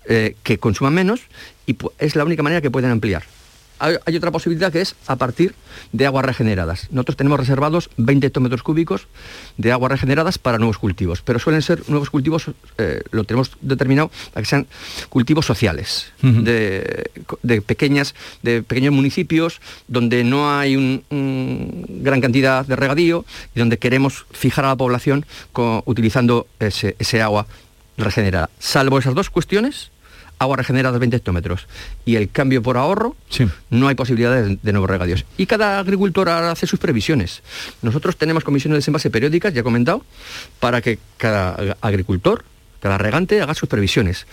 eh, 0.05 0.35
que 0.43 0.57
consuman 0.57 0.93
menos 0.93 1.21
y 1.67 1.75
es 1.99 2.15
la 2.15 2.23
única 2.25 2.43
manera 2.43 2.61
que 2.61 2.71
pueden 2.71 2.91
ampliar. 2.91 3.23
Hay, 3.83 3.95
hay 4.05 4.15
otra 4.15 4.31
posibilidad 4.31 4.71
que 4.71 4.81
es 4.81 4.95
a 5.07 5.15
partir 5.15 5.55
de 5.91 6.05
aguas 6.05 6.23
regeneradas. 6.25 6.87
Nosotros 6.91 7.17
tenemos 7.17 7.39
reservados 7.39 7.89
20 7.97 8.27
hectómetros 8.27 8.61
cúbicos 8.63 9.07
de 9.57 9.71
aguas 9.71 9.91
regeneradas 9.91 10.37
para 10.37 10.57
nuevos 10.59 10.77
cultivos, 10.77 11.21
pero 11.21 11.39
suelen 11.39 11.61
ser 11.61 11.89
nuevos 11.89 12.09
cultivos, 12.09 12.51
eh, 12.77 13.01
lo 13.11 13.23
tenemos 13.23 13.51
determinado 13.61 14.11
para 14.33 14.43
que 14.43 14.49
sean 14.49 14.67
cultivos 15.09 15.45
sociales, 15.45 16.11
de, 16.21 17.09
de 17.43 17.61
pequeñas, 17.61 18.13
de 18.43 18.61
pequeños 18.63 18.93
municipios 18.93 19.59
donde 19.87 20.23
no 20.23 20.51
hay 20.57 20.75
un- 20.75 21.03
un 21.09 21.85
gran 22.03 22.21
cantidad 22.21 22.65
de 22.65 22.75
regadío 22.75 23.25
y 23.55 23.59
donde 23.59 23.77
queremos 23.79 24.25
fijar 24.31 24.65
a 24.65 24.69
la 24.69 24.75
población 24.75 25.25
utilizando 25.85 26.47
ese, 26.59 26.95
ese 26.99 27.21
agua 27.21 27.47
regenerada. 27.97 28.49
Salvo 28.59 28.99
esas 28.99 29.15
dos 29.15 29.29
cuestiones, 29.29 29.91
agua 30.41 30.57
regenerada 30.57 30.93
de 30.93 30.99
20 30.99 31.17
hectómetros 31.17 31.67
y 32.03 32.15
el 32.15 32.29
cambio 32.31 32.63
por 32.63 32.75
ahorro, 32.77 33.15
no 33.69 33.87
hay 33.87 33.95
posibilidades 33.95 34.57
de, 34.61 34.71
nuevos 34.71 34.89
regadíos. 34.89 35.23
Y 35.37 35.45
cada 35.45 35.77
agricultor 35.79 36.29
hace 36.29 36.65
sus 36.65 36.79
previsiones. 36.79 37.43
Nosotros 37.83 38.17
tenemos 38.17 38.43
comisiones 38.43 38.75
de 38.75 38.79
desenvase 38.79 39.11
periódicas, 39.11 39.53
ya 39.53 39.61
he 39.61 39.63
comentado, 39.63 40.03
para 40.59 40.81
que 40.81 40.97
cada 41.17 41.55
ag- 41.57 41.77
agricultor, 41.81 42.43
cada 42.79 42.97
regante 42.97 43.39
haga 43.41 43.53
sus 43.53 43.69
previsiones. 43.69 44.25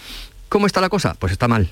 ¿Cómo 0.49 0.67
está 0.67 0.81
la 0.81 0.89
cosa? 0.89 1.15
Pues 1.19 1.33
está 1.33 1.47
mal. 1.47 1.69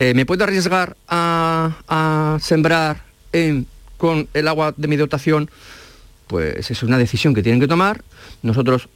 Eh, 0.00 0.14
¿Me 0.14 0.26
puedo 0.26 0.42
arriesgar 0.42 0.96
a, 1.08 1.76
a 1.86 2.38
sembrar 2.40 3.04
en- 3.32 3.66
con 3.98 4.26
el 4.34 4.48
agua 4.48 4.74
de 4.76 4.88
mi 4.88 4.96
dotación? 4.96 5.48
Pues 6.26 6.70
es 6.72 6.82
una 6.82 6.98
decisión 6.98 7.34
que 7.34 7.42
tienen 7.44 7.60
que 7.60 7.68
tomar. 7.68 8.02
Nosotros 8.42 8.88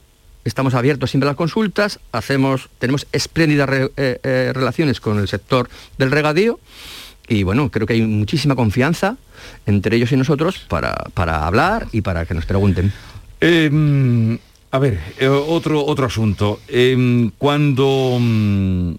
estamos 0.45 0.73
abiertos 0.75 1.11
siempre 1.11 1.27
a 1.27 1.31
las 1.31 1.37
consultas, 1.37 1.99
hacemos, 2.13 2.69
tenemos 2.79 3.05
espléndidas 3.11 3.67
re- 3.67 3.91
eh, 3.97 4.19
eh, 4.23 4.51
relaciones 4.53 4.99
con 5.01 5.19
el 5.19 5.27
sector 5.27 5.69
del 5.97 6.11
regadío 6.11 6.59
y 7.27 7.43
bueno, 7.43 7.69
creo 7.71 7.85
que 7.87 7.93
hay 7.93 8.01
muchísima 8.03 8.55
confianza 8.55 9.17
entre 9.65 9.97
ellos 9.97 10.11
y 10.11 10.17
nosotros 10.17 10.59
para, 10.69 10.93
para 11.13 11.45
hablar 11.47 11.87
y 11.91 12.01
para 12.01 12.25
que 12.25 12.33
nos 12.35 12.45
pregunten. 12.45 12.93
Eh, 13.41 14.37
a 14.71 14.79
ver, 14.79 14.99
eh, 15.19 15.27
otro, 15.27 15.83
otro 15.85 16.05
asunto. 16.05 16.59
Eh, 16.67 17.29
cuando, 17.37 18.17
mm, 18.19 18.91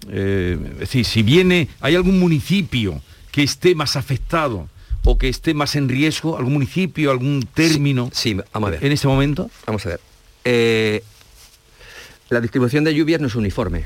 decir, 0.79 1.05
si 1.05 1.23
viene, 1.23 1.67
¿hay 1.81 1.95
algún 1.95 2.19
municipio 2.19 3.01
que 3.31 3.43
esté 3.43 3.75
más 3.75 3.95
afectado 3.95 4.67
o 5.03 5.17
que 5.17 5.29
esté 5.29 5.53
más 5.53 5.75
en 5.75 5.87
riesgo? 5.87 6.37
¿Algún 6.37 6.53
municipio, 6.53 7.11
algún 7.11 7.47
término? 7.53 8.09
Sí, 8.11 8.33
vamos 8.53 8.67
a 8.67 8.71
ver. 8.71 8.85
En 8.85 8.91
este 8.91 9.07
momento. 9.07 9.49
Vamos 9.65 9.85
a 9.85 9.89
ver. 9.89 9.99
Eh, 10.45 11.03
la 12.29 12.41
distribución 12.41 12.83
de 12.83 12.93
lluvias 12.93 13.21
no 13.21 13.27
es 13.27 13.35
uniforme. 13.35 13.85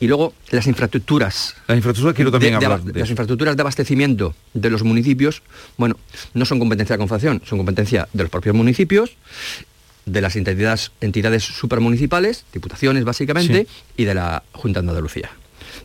Y 0.00 0.08
luego 0.08 0.34
las 0.50 0.66
infraestructuras. 0.66 1.54
Las 1.68 1.76
infraestructuras 1.76 2.16
quiero 2.16 2.32
también 2.32 2.54
hablar 2.54 2.82
de 2.82 2.92
Las 2.92 3.04
eso. 3.04 3.12
infraestructuras 3.12 3.56
de 3.56 3.62
abastecimiento 3.62 4.34
de 4.52 4.70
los 4.70 4.82
municipios, 4.82 5.42
bueno, 5.76 5.96
no 6.34 6.44
son 6.44 6.58
competencia 6.58 6.94
de 6.94 6.98
la 6.98 7.06
Confederación, 7.06 7.42
son 7.44 7.58
competencia 7.58 8.08
de 8.12 8.24
los 8.24 8.30
propios 8.30 8.54
municipios, 8.54 9.16
de 10.04 10.20
las 10.20 10.34
entidades, 10.34 10.90
entidades 11.00 11.44
supermunicipales, 11.44 12.44
diputaciones 12.52 13.04
básicamente, 13.04 13.68
y 13.96 14.04
de 14.04 14.14
la 14.14 14.42
Junta 14.52 14.82
de 14.82 14.88
Andalucía, 14.88 15.30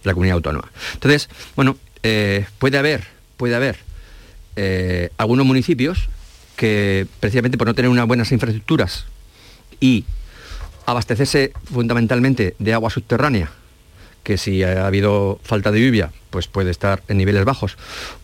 de 0.03 0.09
la 0.09 0.13
comunidad 0.13 0.35
autónoma. 0.37 0.71
Entonces, 0.93 1.29
bueno, 1.55 1.77
eh, 2.01 2.45
puede 2.57 2.77
haber, 2.79 3.03
puede 3.37 3.55
haber 3.55 3.77
eh, 4.55 5.09
algunos 5.17 5.45
municipios 5.45 6.09
que 6.55 7.05
precisamente 7.19 7.59
por 7.59 7.67
no 7.67 7.75
tener 7.75 7.89
unas 7.89 8.07
buenas 8.07 8.31
infraestructuras 8.31 9.05
y 9.79 10.05
abastecerse 10.87 11.51
fundamentalmente 11.71 12.55
de 12.57 12.73
agua 12.73 12.89
subterránea, 12.89 13.51
que 14.23 14.37
si 14.37 14.63
ha 14.63 14.87
habido 14.87 15.39
falta 15.43 15.71
de 15.71 15.85
lluvia, 15.85 16.11
pues 16.31 16.47
puede 16.47 16.71
estar 16.71 17.03
en 17.09 17.17
niveles 17.17 17.45
bajos, 17.45 17.77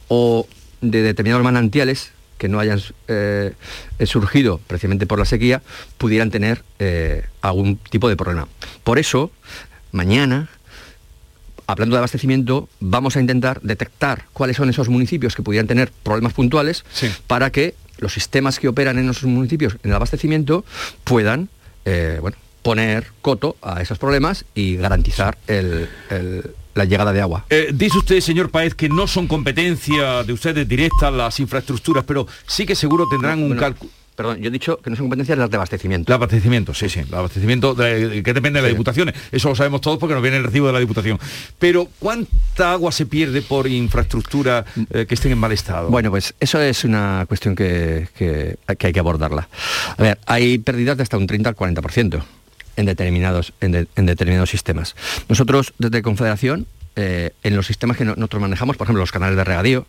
o 0.08 0.48
de 0.82 1.02
determinados 1.02 1.44
manantiales 1.44 2.12
que 2.38 2.48
no 2.50 2.60
hayan 2.60 2.82
eh, 3.08 3.54
surgido 4.06 4.60
precisamente 4.66 5.06
por 5.06 5.20
la 5.20 5.26
sequía 5.26 5.62
pudieran 5.98 6.32
tener 6.32 6.64
eh, 6.80 7.26
algún 7.42 7.78
tipo 7.78 8.10
de 8.10 8.16
problema. 8.16 8.48
Por 8.84 8.98
eso, 8.98 9.32
mañana, 9.92 10.50
hablando 11.68 11.96
de 11.96 12.00
abastecimiento, 12.00 12.70
vamos 12.80 13.18
a 13.18 13.20
intentar 13.20 13.62
detectar 13.62 14.26
cuáles 14.34 14.58
son 14.58 14.70
esos 14.70 14.90
municipios 14.90 15.36
que 15.36 15.44
pudieran 15.44 15.68
tener 15.68 15.92
problemas 16.04 16.34
puntuales 16.34 16.84
para 17.28 17.50
que 17.52 17.76
los 17.98 18.14
sistemas 18.14 18.60
que 18.60 18.68
operan 18.68 18.98
en 19.00 19.10
esos 19.10 19.26
municipios 19.26 19.78
en 19.84 19.92
el 19.92 19.96
abastecimiento 19.96 20.66
puedan 21.04 21.50
eh, 21.86 22.20
bueno, 22.22 22.38
poner 22.64 23.08
coto 23.22 23.56
a 23.62 23.82
esos 23.82 24.00
problemas 24.00 24.46
y 24.56 24.78
garantizar 24.78 25.38
la 26.74 26.86
llegada 26.86 27.14
de 27.14 27.22
agua. 27.22 27.46
Eh, 27.50 27.70
dice 27.74 28.00
usted, 28.00 28.20
señor 28.20 28.50
Paez, 28.50 28.74
que 28.74 28.90
no 28.90 29.06
son 29.06 29.28
competencia 29.28 30.24
de 30.24 30.34
ustedes 30.34 30.68
directas 30.68 31.14
las 31.14 31.40
infraestructuras, 31.40 32.04
pero 32.04 32.26
sí 32.48 32.66
que 32.66 32.76
seguro 32.76 33.06
tendrán 33.08 33.44
un 33.44 33.56
cálculo 33.56 33.92
Perdón, 34.16 34.40
yo 34.42 34.50
he 34.50 34.52
dicho 34.52 34.78
que 34.78 34.90
no 34.90 34.96
son 34.96 35.06
competencias 35.06 35.38
las 35.38 35.50
de 35.50 35.58
abastecimiento. 35.58 36.12
El 36.12 36.16
abastecimiento, 36.16 36.74
sí, 36.74 36.88
sí. 36.88 37.00
El 37.00 37.14
abastecimiento 37.14 37.76
que 37.76 38.22
depende 38.22 38.60
de 38.60 38.62
las 38.62 38.70
diputaciones. 38.70 39.16
Eso 39.32 39.50
lo 39.50 39.56
sabemos 39.56 39.82
todos 39.82 39.98
porque 39.98 40.14
nos 40.14 40.22
viene 40.22 40.38
el 40.38 40.44
recibo 40.44 40.68
de 40.68 40.74
la 40.74 40.80
diputación. 40.80 41.20
Pero 41.58 41.88
¿cuánta 42.00 42.74
agua 42.74 42.92
se 42.92 43.08
pierde 43.08 43.42
por 43.42 43.68
infraestructura 43.68 44.66
eh, 44.92 45.06
que 45.08 45.16
estén 45.16 45.32
en 45.32 45.40
mal 45.40 45.52
estado? 45.52 45.90
Bueno, 45.90 46.12
pues 46.12 46.36
eso 46.40 46.62
es 46.62 46.84
una 46.84 47.26
cuestión 47.28 47.56
que, 47.56 48.08
hay 48.68 48.94
que 48.94 49.00
abordarla. 49.00 49.50
A 49.98 50.02
ver, 50.02 50.20
hay 50.28 50.60
pérdidas 50.60 50.98
de 50.98 51.04
hasta 51.04 51.18
un 51.18 51.26
30 51.26 51.50
al 51.50 51.56
40% 51.56 52.24
en 52.76 52.86
determinados, 52.86 53.54
en, 53.62 53.88
determinados 54.06 54.50
sistemas. 54.50 54.96
Nosotros, 55.30 55.74
desde 55.78 56.02
Confederación, 56.02 56.68
eh, 56.96 57.32
en 57.44 57.56
los 57.56 57.68
sistemas 57.68 57.98
que 57.98 58.06
nosotros 58.06 58.42
manejamos, 58.42 58.78
por 58.78 58.86
ejemplo, 58.86 59.02
los 59.02 59.12
canales 59.12 59.36
de 59.36 59.44
regadío, 59.44 59.88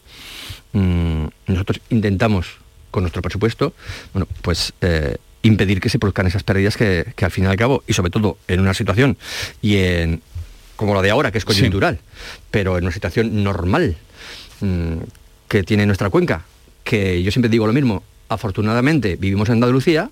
mm, 0.73 1.25
nosotros 1.47 1.81
intentamos 1.91 2.59
con 2.91 3.03
nuestro 3.03 3.23
presupuesto, 3.23 3.75
bueno, 4.13 4.29
pues 4.43 4.73
eh, 4.81 5.17
impedir 5.43 5.81
que 5.81 5.89
se 5.89 5.99
produzcan 5.99 6.27
esas 6.27 6.43
pérdidas 6.43 6.77
que, 6.77 7.13
al 7.21 7.31
fin 7.31 7.45
y 7.45 7.47
al 7.49 7.57
cabo, 7.57 7.83
y 7.87 7.93
sobre 7.93 8.11
todo 8.11 8.39
en 8.49 8.61
una 8.61 8.75
situación 8.75 9.19
y 9.61 9.77
en 9.77 10.23
como 10.77 10.95
la 10.95 11.03
de 11.03 11.11
ahora, 11.11 11.31
que 11.31 11.39
es 11.39 11.45
coyuntural, 11.45 12.01
pero 12.51 12.77
en 12.79 12.85
una 12.85 12.93
situación 12.93 13.45
normal 13.45 13.97
mm, 14.61 14.97
que 15.49 15.63
tiene 15.63 15.87
nuestra 15.87 16.11
cuenca, 16.11 16.45
que 16.83 17.23
yo 17.23 17.31
siempre 17.31 17.49
digo 17.49 17.67
lo 17.67 17.73
mismo, 17.73 18.03
afortunadamente 18.29 19.17
vivimos 19.17 19.49
en 19.49 19.55
Andalucía 19.55 20.11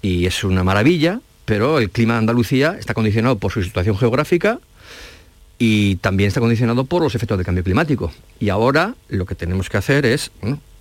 y 0.00 0.26
es 0.26 0.44
una 0.44 0.64
maravilla, 0.64 1.20
pero 1.52 1.78
el 1.78 1.90
clima 1.90 2.14
de 2.14 2.20
Andalucía 2.20 2.76
está 2.78 2.94
condicionado 2.94 3.36
por 3.36 3.52
su 3.52 3.62
situación 3.62 3.94
geográfica 3.98 4.58
y 5.58 5.96
también 5.96 6.28
está 6.28 6.40
condicionado 6.40 6.86
por 6.86 7.02
los 7.02 7.14
efectos 7.14 7.36
del 7.36 7.44
cambio 7.44 7.62
climático. 7.62 8.10
Y 8.40 8.48
ahora 8.48 8.94
lo 9.10 9.26
que 9.26 9.34
tenemos 9.34 9.68
que 9.68 9.76
hacer 9.76 10.06
es 10.06 10.30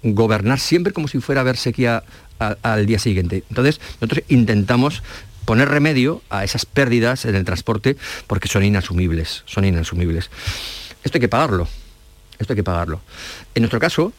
gobernar 0.01 0.61
siempre 0.61 0.93
como 0.93 1.09
si 1.09 1.19
fuera 1.19 1.41
a 1.41 1.43
haber 1.43 1.57
sequía 1.57 2.03
al 2.39 2.85
día 2.85 2.99
siguiente. 2.99 3.43
Entonces, 3.49 3.81
nosotros 3.99 4.23
intentamos 4.29 5.03
poner 5.43 5.67
remedio 5.67 6.21
a 6.29 6.45
esas 6.45 6.65
pérdidas 6.65 7.25
en 7.25 7.35
el 7.35 7.43
transporte 7.43 7.97
porque 8.27 8.47
son 8.47 8.63
inasumibles, 8.63 9.43
son 9.47 9.65
inasumibles. 9.65 10.29
Esto 11.03 11.17
hay 11.17 11.21
que 11.21 11.27
pagarlo, 11.27 11.67
esto 12.39 12.53
hay 12.53 12.55
que 12.55 12.63
pagarlo. 12.63 13.01
En 13.55 13.63
nuestro 13.63 13.81
caso, 13.81 14.13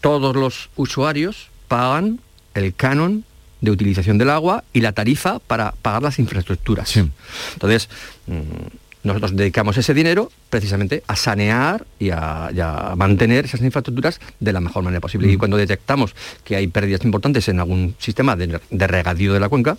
todos 0.00 0.34
los 0.36 0.70
usuarios 0.74 1.50
pagan 1.68 2.20
el 2.54 2.74
canon 2.74 3.26
de 3.60 3.70
utilización 3.70 4.18
del 4.18 4.30
agua 4.30 4.64
y 4.72 4.80
la 4.80 4.92
tarifa 4.92 5.38
para 5.38 5.72
pagar 5.82 6.02
las 6.02 6.18
infraestructuras. 6.18 6.96
Entonces, 6.96 7.88
mm, 8.26 9.06
nosotros 9.06 9.36
dedicamos 9.36 9.76
ese 9.78 9.94
dinero 9.94 10.30
precisamente 10.50 11.02
a 11.06 11.16
sanear 11.16 11.86
y 11.98 12.10
a, 12.10 12.94
mantener 12.96 13.44
esas 13.44 13.60
infraestructuras 13.62 14.20
de 14.40 14.52
la 14.52 14.60
mejor 14.60 14.82
manera 14.82 15.00
posible. 15.00 15.30
Y 15.30 15.36
mm. 15.36 15.38
cuando 15.38 15.56
detectamos 15.56 16.14
que 16.44 16.56
hay 16.56 16.66
pérdidas 16.66 17.04
importantes 17.04 17.48
en 17.48 17.60
algún 17.60 17.94
sistema 17.98 18.36
de, 18.36 18.60
regadío 18.70 19.32
de 19.32 19.40
la 19.40 19.48
cuenca, 19.48 19.76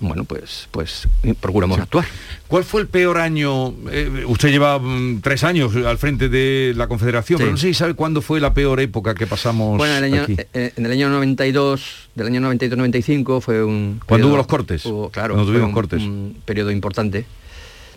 bueno, 0.00 0.24
pues, 0.24 0.68
pues 0.70 1.08
procuramos 1.40 1.78
actuar. 1.78 2.04
¿Cuál 2.48 2.64
fue 2.64 2.82
el 2.82 2.88
peor 2.88 3.18
año? 3.18 3.74
Eh, 3.90 4.24
usted 4.26 4.50
lleva 4.50 4.78
mm, 4.78 5.20
tres 5.22 5.42
años 5.44 5.74
al 5.74 5.98
frente 5.98 6.28
de 6.28 6.74
la 6.76 6.86
Confederación, 6.86 7.38
pero 7.38 7.50
no 7.50 7.56
sé 7.56 7.68
si 7.68 7.74
sabe 7.74 7.94
cuándo 7.94 8.22
fue 8.22 8.40
la 8.40 8.54
peor 8.54 8.80
época 8.80 9.14
que 9.14 9.26
pasamos 9.26 9.78
Bueno, 9.78 9.96
en 9.96 10.04
el 10.04 10.12
año, 10.12 10.26
eh, 10.28 10.72
en 10.76 10.86
el 10.86 10.92
año 10.92 11.08
92, 11.08 12.10
del 12.14 12.26
año 12.26 12.40
92-95 12.40 13.40
fue 13.40 13.64
un... 13.64 14.00
Cuando 14.06 14.28
hubo 14.28 14.36
los 14.36 14.46
cortes. 14.46 14.84
claro, 15.12 15.44
tuvimos 15.44 15.72
cortes. 15.72 16.02
un 16.02 16.36
periodo 16.44 16.70
importante 16.70 17.26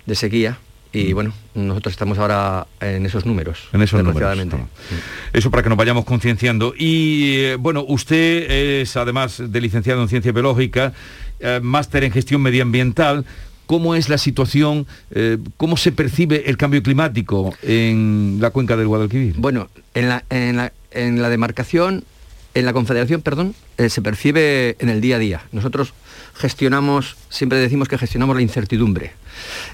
de 0.06 0.16
sequía 0.16 0.58
y 0.92 1.12
mm. 1.12 1.14
bueno, 1.14 1.34
nosotros 1.54 1.94
estamos 1.94 2.18
ahora 2.18 2.66
en 2.80 3.06
esos 3.06 3.26
números. 3.26 3.70
En 3.74 3.82
esos 3.82 4.04
números. 4.04 4.38
Eso 5.34 5.52
para 5.52 5.62
que 5.62 5.70
nos 5.70 5.78
vayamos 5.78 6.04
concienciando. 6.06 6.74
Y 6.76 7.36
eh, 7.38 7.56
bueno, 7.60 7.86
usted 7.88 8.50
es 8.50 8.98
además 8.98 9.42
de 9.46 9.62
licenciado 9.62 10.02
en 10.02 10.10
ciencia 10.10 10.32
biológica, 10.32 10.94
eh, 11.40 11.60
máster 11.62 12.04
en 12.04 12.12
gestión 12.12 12.42
medioambiental. 12.42 13.26
¿Cómo 13.66 13.94
es 13.94 14.10
la 14.10 14.18
situación, 14.18 14.88
eh, 15.12 15.38
cómo 15.58 15.78
se 15.78 15.92
percibe 15.92 16.50
el 16.50 16.58
cambio 16.58 16.82
climático 16.82 17.54
en 17.62 18.38
la 18.42 18.50
cuenca 18.50 18.76
del 18.76 18.88
Guadalquivir? 18.88 19.36
Bueno, 19.38 19.70
en 19.94 20.10
la, 20.10 20.24
en 20.32 20.58
la, 20.58 20.74
en 20.90 21.22
la 21.22 21.30
demarcación, 21.30 22.04
en 22.56 22.66
la 22.66 22.74
confederación, 22.74 23.22
perdón, 23.22 23.54
se 23.78 24.02
percibe 24.02 24.76
en 24.80 24.90
el 24.90 25.02
día 25.02 25.18
a 25.18 25.20
día. 25.20 25.42
Nosotros 25.52 25.94
gestionamos, 26.40 27.18
siempre 27.30 27.60
decimos 27.60 27.90
que 27.90 27.98
gestionamos 27.98 28.36
la 28.36 28.42
incertidumbre. 28.42 29.12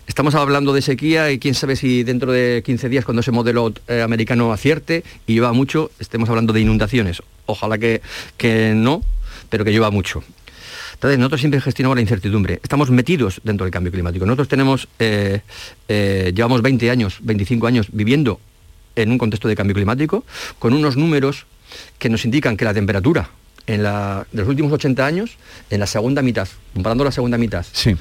Estamos 0.07 0.33
hablando 0.35 0.73
de 0.73 0.81
sequía 0.81 1.31
y 1.31 1.39
quién 1.39 1.53
sabe 1.53 1.75
si 1.75 2.03
dentro 2.03 2.31
de 2.31 2.63
15 2.65 2.89
días 2.89 3.05
cuando 3.05 3.21
ese 3.21 3.31
modelo 3.31 3.71
eh, 3.87 4.01
americano 4.01 4.51
acierte 4.51 5.03
y 5.27 5.35
lleva 5.35 5.53
mucho, 5.53 5.91
estemos 5.99 6.27
hablando 6.29 6.53
de 6.53 6.61
inundaciones. 6.61 7.21
Ojalá 7.45 7.77
que, 7.77 8.01
que 8.37 8.73
no, 8.75 9.03
pero 9.49 9.63
que 9.63 9.71
lleva 9.71 9.91
mucho. 9.91 10.23
Entonces, 10.95 11.19
nosotros 11.19 11.41
siempre 11.41 11.61
gestionamos 11.61 11.95
la 11.95 12.01
incertidumbre. 12.01 12.59
Estamos 12.63 12.89
metidos 12.89 13.39
dentro 13.43 13.65
del 13.65 13.71
cambio 13.71 13.91
climático. 13.91 14.25
Nosotros 14.25 14.47
tenemos, 14.47 14.87
eh, 14.99 15.41
eh, 15.87 16.33
llevamos 16.35 16.61
20 16.61 16.89
años, 16.89 17.19
25 17.21 17.67
años 17.67 17.87
viviendo 17.91 18.39
en 18.95 19.11
un 19.11 19.17
contexto 19.17 19.47
de 19.47 19.55
cambio 19.55 19.75
climático, 19.75 20.23
con 20.57 20.73
unos 20.73 20.97
números 20.97 21.45
que 21.99 22.09
nos 22.09 22.25
indican 22.25 22.57
que 22.57 22.65
la 22.65 22.73
temperatura 22.73 23.29
en 23.67 23.83
la, 23.83 24.25
de 24.31 24.41
los 24.41 24.47
últimos 24.47 24.71
80 24.71 25.05
años, 25.05 25.37
en 25.69 25.79
la 25.79 25.87
segunda 25.87 26.21
mitad, 26.21 26.47
comparando 26.73 27.03
la 27.03 27.11
segunda 27.11 27.37
mitad 27.37 27.65
sí 27.71 27.95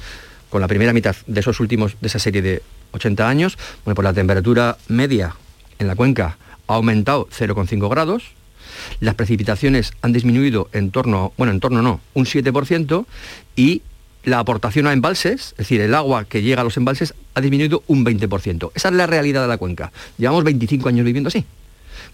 con 0.55 0.61
la 0.61 0.69
primera 0.69 0.93
mitad 0.93 1.17
de 1.27 1.39
esos 1.41 1.59
últimos, 1.59 1.97
de 1.99 2.07
esa 2.07 2.17
serie 2.17 2.41
de 2.41 2.63
80 2.93 3.27
años, 3.27 3.57
bueno, 3.83 3.95
pues 3.95 4.05
la 4.05 4.13
temperatura 4.13 4.77
media 4.87 5.35
en 5.79 5.87
la 5.87 5.95
cuenca 5.95 6.37
ha 6.67 6.75
aumentado 6.75 7.27
0,5 7.27 7.89
grados, 7.89 8.23
las 8.99 9.15
precipitaciones 9.15 9.93
han 10.01 10.13
disminuido 10.13 10.69
en 10.73 10.91
torno, 10.91 11.33
bueno, 11.37 11.51
en 11.51 11.59
torno 11.59 11.81
no, 11.81 12.01
un 12.13 12.25
7% 12.25 13.05
y 13.55 13.81
la 14.23 14.39
aportación 14.39 14.87
a 14.87 14.93
embalses, 14.93 15.51
es 15.51 15.57
decir, 15.57 15.81
el 15.81 15.93
agua 15.93 16.25
que 16.25 16.41
llega 16.41 16.61
a 16.61 16.63
los 16.63 16.77
embalses 16.77 17.13
ha 17.35 17.41
disminuido 17.41 17.83
un 17.87 18.03
20%. 18.03 18.71
Esa 18.73 18.89
es 18.89 18.93
la 18.95 19.07
realidad 19.07 19.43
de 19.43 19.47
la 19.47 19.57
cuenca. 19.57 19.91
Llevamos 20.17 20.43
25 20.43 20.89
años 20.89 21.05
viviendo 21.05 21.27
así, 21.27 21.45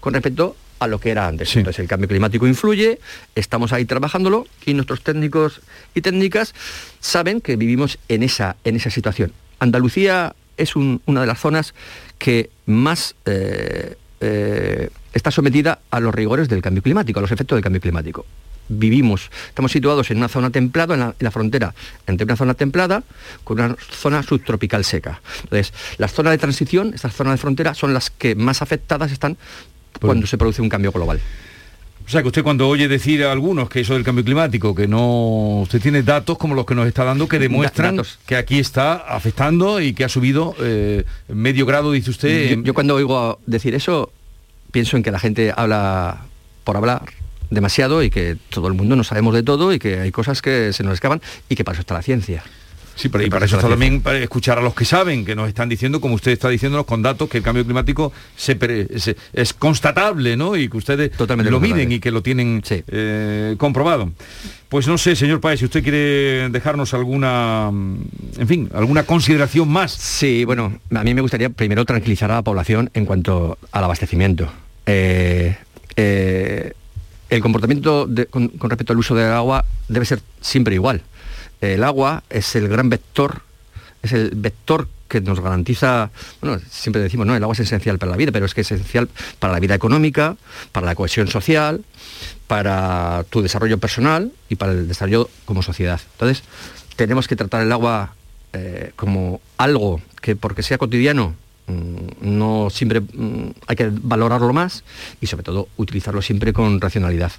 con 0.00 0.12
respecto 0.12 0.54
a 0.78 0.88
lo 0.88 0.98
que 0.98 1.10
era 1.10 1.26
antes. 1.26 1.54
Entonces 1.56 1.80
el 1.80 1.88
cambio 1.88 2.08
climático 2.08 2.46
influye, 2.46 2.98
estamos 3.34 3.72
ahí 3.72 3.84
trabajándolo 3.84 4.46
y 4.66 4.74
nuestros 4.74 5.02
técnicos 5.02 5.60
y 5.94 6.00
técnicas 6.00 6.54
saben 7.00 7.40
que 7.40 7.56
vivimos 7.56 7.98
en 8.08 8.22
esa, 8.22 8.56
en 8.64 8.76
esa 8.76 8.90
situación. 8.90 9.32
Andalucía 9.60 10.34
es 10.56 10.76
una 10.76 11.20
de 11.20 11.26
las 11.26 11.38
zonas 11.38 11.72
que 12.18 12.50
más 12.66 13.14
eh, 13.26 13.96
eh, 14.24 14.88
está 15.12 15.32
sometida 15.32 15.80
a 15.90 15.98
los 15.98 16.14
rigores 16.14 16.48
del 16.48 16.62
cambio 16.62 16.80
climático, 16.80 17.18
a 17.18 17.22
los 17.22 17.32
efectos 17.32 17.56
del 17.56 17.62
cambio 17.64 17.80
climático. 17.80 18.24
Vivimos, 18.68 19.30
estamos 19.48 19.72
situados 19.72 20.12
en 20.12 20.18
una 20.18 20.28
zona 20.28 20.50
templada, 20.50 20.94
en 20.94 21.14
la, 21.18 21.30
frontera 21.32 21.74
entre 22.06 22.24
una 22.24 22.36
zona 22.36 22.54
templada 22.54 23.02
con 23.42 23.60
una 23.60 23.76
zona 23.90 24.22
subtropical 24.22 24.84
seca. 24.84 25.20
Entonces, 25.42 25.74
las 25.98 26.12
zonas 26.12 26.30
de 26.30 26.38
transición, 26.38 26.92
estas 26.94 27.14
zonas 27.14 27.34
de 27.34 27.38
frontera, 27.38 27.74
son 27.74 27.92
las 27.92 28.10
que 28.10 28.36
más 28.36 28.62
afectadas 28.62 29.10
están 29.10 29.36
cuando 30.00 30.28
se 30.28 30.38
produce 30.38 30.62
un 30.62 30.68
cambio 30.68 30.92
global. 30.92 31.20
O 32.04 32.08
sea, 32.08 32.22
que 32.22 32.28
usted 32.28 32.42
cuando 32.42 32.68
oye 32.68 32.88
decir 32.88 33.24
a 33.24 33.32
algunos 33.32 33.68
que 33.68 33.80
eso 33.80 33.94
del 33.94 34.04
cambio 34.04 34.24
climático, 34.24 34.74
que 34.74 34.88
no... 34.88 35.60
Usted 35.62 35.80
tiene 35.80 36.02
datos 36.02 36.36
como 36.36 36.54
los 36.54 36.66
que 36.66 36.74
nos 36.74 36.86
está 36.86 37.04
dando 37.04 37.28
que 37.28 37.38
demuestran 37.38 38.00
que 38.26 38.36
aquí 38.36 38.58
está 38.58 38.94
afectando 38.94 39.80
y 39.80 39.94
que 39.94 40.04
ha 40.04 40.08
subido 40.08 40.54
eh, 40.60 41.04
medio 41.28 41.66
grado, 41.66 41.92
dice 41.92 42.10
usted. 42.10 42.58
Yo, 42.62 42.74
cuando 42.74 42.94
oigo 42.94 43.38
decir 43.46 43.74
eso, 43.74 44.12
pienso 44.70 44.96
en 44.96 45.02
que 45.02 45.10
la 45.10 45.18
gente 45.18 45.52
habla 45.56 46.26
por 46.64 46.76
hablar 46.76 47.02
demasiado 47.50 48.02
y 48.02 48.10
que 48.10 48.36
todo 48.48 48.68
el 48.68 48.74
mundo 48.74 48.96
no 48.96 49.04
sabemos 49.04 49.34
de 49.34 49.42
todo 49.42 49.72
y 49.72 49.78
que 49.78 50.00
hay 50.00 50.10
cosas 50.10 50.42
que 50.42 50.72
se 50.72 50.82
nos 50.82 50.94
escapan 50.94 51.20
y 51.48 51.54
que 51.54 51.64
para 51.64 51.74
eso 51.74 51.80
está 51.82 51.94
la 51.94 52.02
ciencia. 52.02 52.42
Sí, 52.94 53.08
pero 53.08 53.24
y 53.24 53.30
para 53.30 53.46
eso 53.46 53.56
está 53.56 53.68
también 53.68 54.00
para 54.00 54.18
escuchar 54.18 54.58
a 54.58 54.62
los 54.62 54.74
que 54.74 54.84
saben, 54.84 55.24
que 55.24 55.34
nos 55.34 55.48
están 55.48 55.68
diciendo, 55.68 56.00
como 56.00 56.14
usted 56.14 56.32
está 56.32 56.48
diciéndonos 56.48 56.86
con 56.86 57.02
datos, 57.02 57.28
que 57.28 57.38
el 57.38 57.44
cambio 57.44 57.64
climático 57.64 58.12
se, 58.36 58.58
es 59.32 59.52
constatable, 59.54 60.36
¿no? 60.36 60.56
Y 60.56 60.68
que 60.68 60.76
ustedes 60.76 61.10
Totalmente 61.12 61.50
lo 61.50 61.60
miden 61.60 61.92
y 61.92 62.00
que 62.00 62.10
lo 62.10 62.22
tienen 62.22 62.62
eh, 62.68 63.54
comprobado. 63.58 64.12
Pues 64.68 64.86
no 64.86 64.96
sé, 64.96 65.16
señor 65.16 65.40
Páez, 65.40 65.60
si 65.60 65.66
usted 65.66 65.82
quiere 65.82 66.48
dejarnos 66.48 66.94
alguna, 66.94 67.68
en 67.68 68.48
fin, 68.48 68.70
alguna 68.74 69.02
consideración 69.02 69.68
más. 69.68 69.92
Sí, 69.92 70.44
bueno, 70.44 70.80
a 70.94 71.04
mí 71.04 71.14
me 71.14 71.20
gustaría 71.20 71.50
primero 71.50 71.84
tranquilizar 71.84 72.30
a 72.30 72.36
la 72.36 72.42
población 72.42 72.90
en 72.94 73.04
cuanto 73.04 73.58
al 73.70 73.84
abastecimiento. 73.84 74.50
Eh, 74.86 75.56
eh, 75.96 76.72
el 77.28 77.40
comportamiento 77.40 78.08
con, 78.30 78.50
respecto 78.60 78.92
al 78.92 78.98
uso 78.98 79.14
del 79.14 79.32
agua 79.32 79.64
debe 79.88 80.04
ser 80.04 80.20
siempre 80.40 80.74
igual. 80.74 81.02
El 81.62 81.84
agua 81.84 82.24
es 82.28 82.56
el 82.56 82.68
gran 82.68 82.90
vector, 82.90 83.42
es 84.02 84.12
el 84.12 84.32
vector 84.34 84.88
que 85.06 85.20
nos 85.20 85.40
garantiza, 85.40 86.10
bueno, 86.40 86.60
siempre 86.68 87.00
decimos, 87.00 87.26
no, 87.26 87.36
el 87.36 87.42
agua 87.42 87.52
es 87.52 87.60
esencial 87.60 87.98
para 87.98 88.10
la 88.10 88.16
vida, 88.16 88.32
pero 88.32 88.46
es 88.46 88.54
que 88.54 88.62
es 88.62 88.72
esencial 88.72 89.08
para 89.38 89.52
la 89.52 89.60
vida 89.60 89.74
económica, 89.74 90.36
para 90.72 90.86
la 90.86 90.94
cohesión 90.96 91.28
social, 91.28 91.84
para 92.48 93.24
tu 93.30 93.42
desarrollo 93.42 93.78
personal 93.78 94.32
y 94.48 94.56
para 94.56 94.72
el 94.72 94.88
desarrollo 94.88 95.30
como 95.44 95.62
sociedad. 95.62 96.00
Entonces, 96.14 96.42
tenemos 96.96 97.28
que 97.28 97.36
tratar 97.36 97.62
el 97.62 97.70
agua 97.70 98.14
eh, 98.52 98.92
como 98.96 99.40
algo 99.56 100.00
que 100.20 100.34
porque 100.34 100.62
sea 100.62 100.78
cotidiano 100.78 101.34
mm, 101.68 101.96
no 102.20 102.68
siempre 102.70 103.00
mm, 103.00 103.50
hay 103.66 103.76
que 103.76 103.90
valorarlo 103.90 104.52
más 104.52 104.82
y 105.20 105.26
sobre 105.26 105.44
todo 105.44 105.68
utilizarlo 105.76 106.22
siempre 106.22 106.52
con 106.52 106.80
racionalidad. 106.80 107.32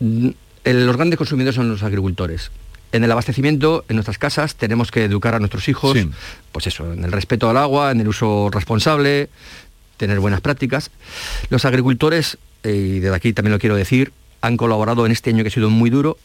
Mm, 0.00 0.30
los 0.64 0.96
grandes 0.96 1.16
consumidores 1.18 1.54
son 1.54 1.68
los 1.68 1.82
agricultores. 1.82 2.50
En 2.96 3.04
el 3.04 3.12
abastecimiento, 3.12 3.84
en 3.90 3.96
nuestras 3.96 4.16
casas, 4.16 4.54
tenemos 4.54 4.90
que 4.90 5.04
educar 5.04 5.34
a 5.34 5.38
nuestros 5.38 5.68
hijos, 5.68 5.98
pues 6.50 6.66
eso, 6.66 6.94
en 6.94 7.04
el 7.04 7.12
respeto 7.12 7.50
al 7.50 7.58
agua, 7.58 7.90
en 7.90 8.00
el 8.00 8.08
uso 8.08 8.48
responsable, 8.50 9.28
tener 9.98 10.18
buenas 10.18 10.40
prácticas. 10.40 10.90
Los 11.50 11.66
agricultores, 11.66 12.38
y 12.64 13.00
desde 13.00 13.14
aquí 13.14 13.34
también 13.34 13.52
lo 13.52 13.58
quiero 13.58 13.76
decir, 13.76 14.14
han 14.40 14.56
colaborado 14.56 15.04
en 15.04 15.12
este 15.12 15.28
año 15.28 15.44
que 15.44 15.48
ha 15.48 15.52
sido 15.52 15.68
muy 15.68 15.90
duro 15.90 16.16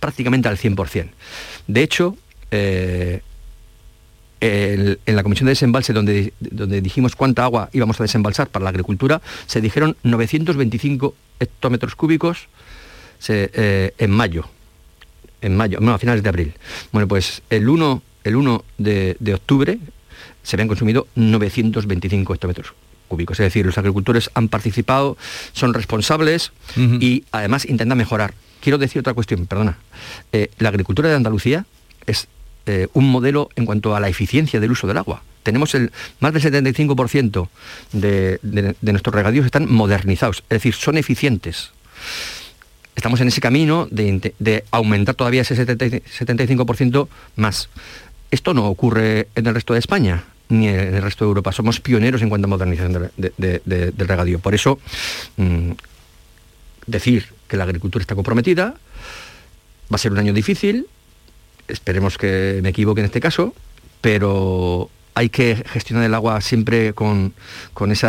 prácticamente 0.00 0.48
al 0.48 0.56
100%. 0.56 1.10
De 1.66 1.82
hecho, 1.82 2.16
eh, 2.52 3.20
en 4.40 4.96
la 5.14 5.22
comisión 5.22 5.44
de 5.44 5.50
desembalse, 5.50 5.92
donde, 5.92 6.32
donde 6.40 6.80
dijimos 6.80 7.16
cuánta 7.16 7.44
agua 7.44 7.68
íbamos 7.74 8.00
a 8.00 8.04
desembalsar 8.04 8.48
para 8.48 8.62
la 8.62 8.70
agricultura, 8.70 9.20
se 9.46 9.60
dijeron 9.60 9.94
925 10.04 11.14
hectómetros 11.38 11.94
cúbicos 11.96 12.48
eh, 13.28 13.92
en 13.98 14.10
mayo. 14.10 14.48
En 15.40 15.56
mayo, 15.56 15.78
no, 15.80 15.92
a 15.92 15.98
finales 15.98 16.22
de 16.22 16.28
abril. 16.28 16.54
Bueno, 16.92 17.06
pues 17.06 17.42
el 17.50 17.68
1, 17.68 18.02
el 18.24 18.36
1 18.36 18.64
de, 18.78 19.34
octubre 19.34 19.78
se 20.42 20.56
habían 20.56 20.68
consumido 20.68 21.06
925 21.14 22.34
hectómetros 22.34 22.74
cúbicos. 23.06 23.38
Es 23.40 23.44
decir, 23.44 23.64
los 23.64 23.78
agricultores 23.78 24.30
han 24.34 24.48
participado, 24.48 25.16
son 25.52 25.74
responsables 25.74 26.52
y 26.76 27.24
además 27.32 27.64
intentan 27.64 27.98
mejorar. 27.98 28.34
Quiero 28.60 28.78
decir 28.78 29.00
otra 29.00 29.14
cuestión, 29.14 29.46
perdona. 29.46 29.78
Eh, 30.32 30.50
la 30.58 30.68
agricultura 30.68 31.08
de 31.08 31.14
Andalucía 31.14 31.64
es 32.06 32.28
eh, 32.66 32.88
un 32.92 33.10
modelo 33.10 33.48
en 33.56 33.64
cuanto 33.64 33.96
a 33.96 34.00
la 34.00 34.08
eficiencia 34.08 34.60
del 34.60 34.72
uso 34.72 34.86
del 34.86 34.98
agua. 34.98 35.22
Tenemos 35.42 35.74
el, 35.74 35.90
más 36.20 36.34
del 36.34 36.42
75% 36.42 37.48
de, 37.92 38.74
nuestros 38.82 39.14
regadíos 39.14 39.46
están 39.46 39.72
modernizados, 39.72 40.42
es 40.50 40.56
decir, 40.56 40.74
son 40.74 40.98
eficientes. 40.98 41.70
Estamos 42.98 43.20
en 43.20 43.28
ese 43.28 43.40
camino 43.40 43.86
de, 43.92 44.64
aumentar 44.72 45.14
todavía 45.14 45.42
ese 45.42 45.54
75% 45.54 47.08
más. 47.36 47.68
Esto 48.32 48.54
no 48.54 48.66
ocurre 48.66 49.28
en 49.36 49.46
el 49.46 49.54
resto 49.54 49.72
de 49.72 49.78
España 49.78 50.24
ni 50.48 50.66
en 50.66 50.96
el 50.96 51.02
resto 51.02 51.24
de 51.24 51.28
Europa. 51.28 51.52
Somos 51.52 51.78
pioneros 51.78 52.22
en 52.22 52.28
cuanto 52.28 52.46
a 52.46 52.50
modernización 52.50 53.08
del 53.16 53.92
regadío. 53.96 54.40
Por 54.40 54.56
eso, 54.56 54.80
mm, 55.36 55.70
decir 56.88 57.26
que 57.46 57.56
la 57.56 57.62
agricultura 57.62 58.02
está 58.02 58.16
comprometida 58.16 58.74
va 59.90 59.94
a 59.94 59.98
ser 59.98 60.10
un 60.10 60.18
año 60.18 60.32
difícil, 60.32 60.88
esperemos 61.68 62.18
que 62.18 62.58
me 62.64 62.70
equivoque 62.70 63.00
en 63.00 63.06
este 63.06 63.20
caso, 63.20 63.54
pero 64.00 64.90
hay 65.18 65.30
que 65.30 65.64
gestionar 65.66 66.04
el 66.04 66.14
agua 66.14 66.40
siempre 66.40 66.94
con, 66.94 67.34
ese 67.90 68.08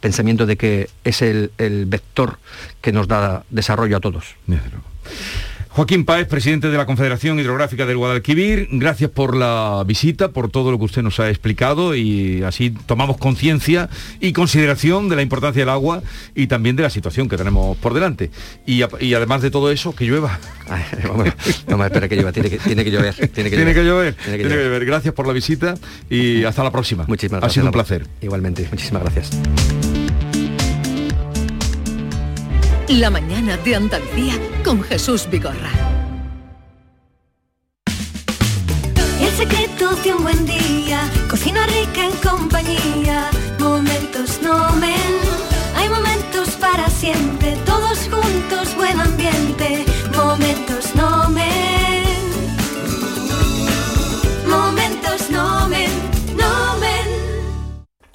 pensamiento 0.00 0.46
de 0.46 0.56
que 0.56 0.90
es 1.04 1.22
el, 1.22 1.52
el, 1.58 1.86
vector 1.86 2.40
que 2.80 2.90
nos 2.90 3.06
da 3.06 3.44
desarrollo 3.50 3.96
a 3.98 4.00
todos. 4.00 4.34
Joaquín 5.72 6.04
Páez, 6.04 6.26
presidente 6.26 6.68
de 6.68 6.76
la 6.76 6.84
Confederación 6.84 7.38
Hidrográfica 7.38 7.86
del 7.86 7.96
Guadalquivir, 7.96 8.66
gracias 8.72 9.08
por 9.08 9.36
la 9.36 9.84
visita, 9.86 10.32
por 10.32 10.50
todo 10.50 10.72
lo 10.72 10.78
que 10.78 10.84
usted 10.84 11.02
nos 11.02 11.20
ha 11.20 11.28
explicado 11.28 11.94
y 11.94 12.42
así 12.42 12.70
tomamos 12.86 13.18
conciencia 13.18 13.88
y 14.18 14.32
consideración 14.32 15.08
de 15.08 15.14
la 15.14 15.22
importancia 15.22 15.62
del 15.62 15.68
agua 15.68 16.02
y 16.34 16.48
también 16.48 16.74
de 16.74 16.82
la 16.82 16.90
situación 16.90 17.28
que 17.28 17.36
tenemos 17.36 17.76
por 17.76 17.94
delante. 17.94 18.32
Y, 18.66 18.82
además 18.82 19.42
de 19.42 19.52
todo 19.52 19.70
eso, 19.70 19.94
que 19.94 20.06
llueva. 20.06 20.40
no 21.68 21.78
me 21.78 21.86
espera 21.86 22.08
que 22.08 22.16
llueva, 22.16 22.32
tiene 22.32 22.50
que, 22.50 22.58
llover. 22.58 22.64
Tiene 22.64 22.84
que, 22.84 22.90
llover. 22.90 24.14
Tiene 24.14 24.38
que 24.38 24.48
llover. 24.48 24.84
Gracias 24.84 25.14
por 25.14 25.28
la 25.28 25.32
visita 25.32 25.76
y 26.08 26.42
hasta 26.42 26.64
la 26.64 26.72
próxima. 26.72 27.04
Muchísimas 27.06 27.40
gracias. 27.42 27.52
Ha 27.52 27.54
sido 27.54 27.66
un 27.66 27.72
placer. 27.72 28.06
Igualmente, 28.20 28.66
muchísimas 28.72 29.04
gracias. 29.04 29.30
La 32.98 33.08
mañana 33.08 33.56
de 33.58 33.76
Andalucía 33.76 34.34
con 34.64 34.82
Jesús 34.82 35.28
Vigorra. 35.30 35.70
El 39.20 39.30
secreto 39.36 39.94
de 40.02 40.12
un 40.12 40.24
buen 40.24 40.44
día, 40.44 41.00
cocina 41.30 41.64
rica 41.68 42.06
en 42.06 42.12
compañía, 42.16 43.30
momentos 43.60 44.40
no 44.42 44.72
men. 44.72 44.90
Hay 45.76 45.88
momentos 45.88 46.48
para 46.56 46.90
siempre, 46.90 47.56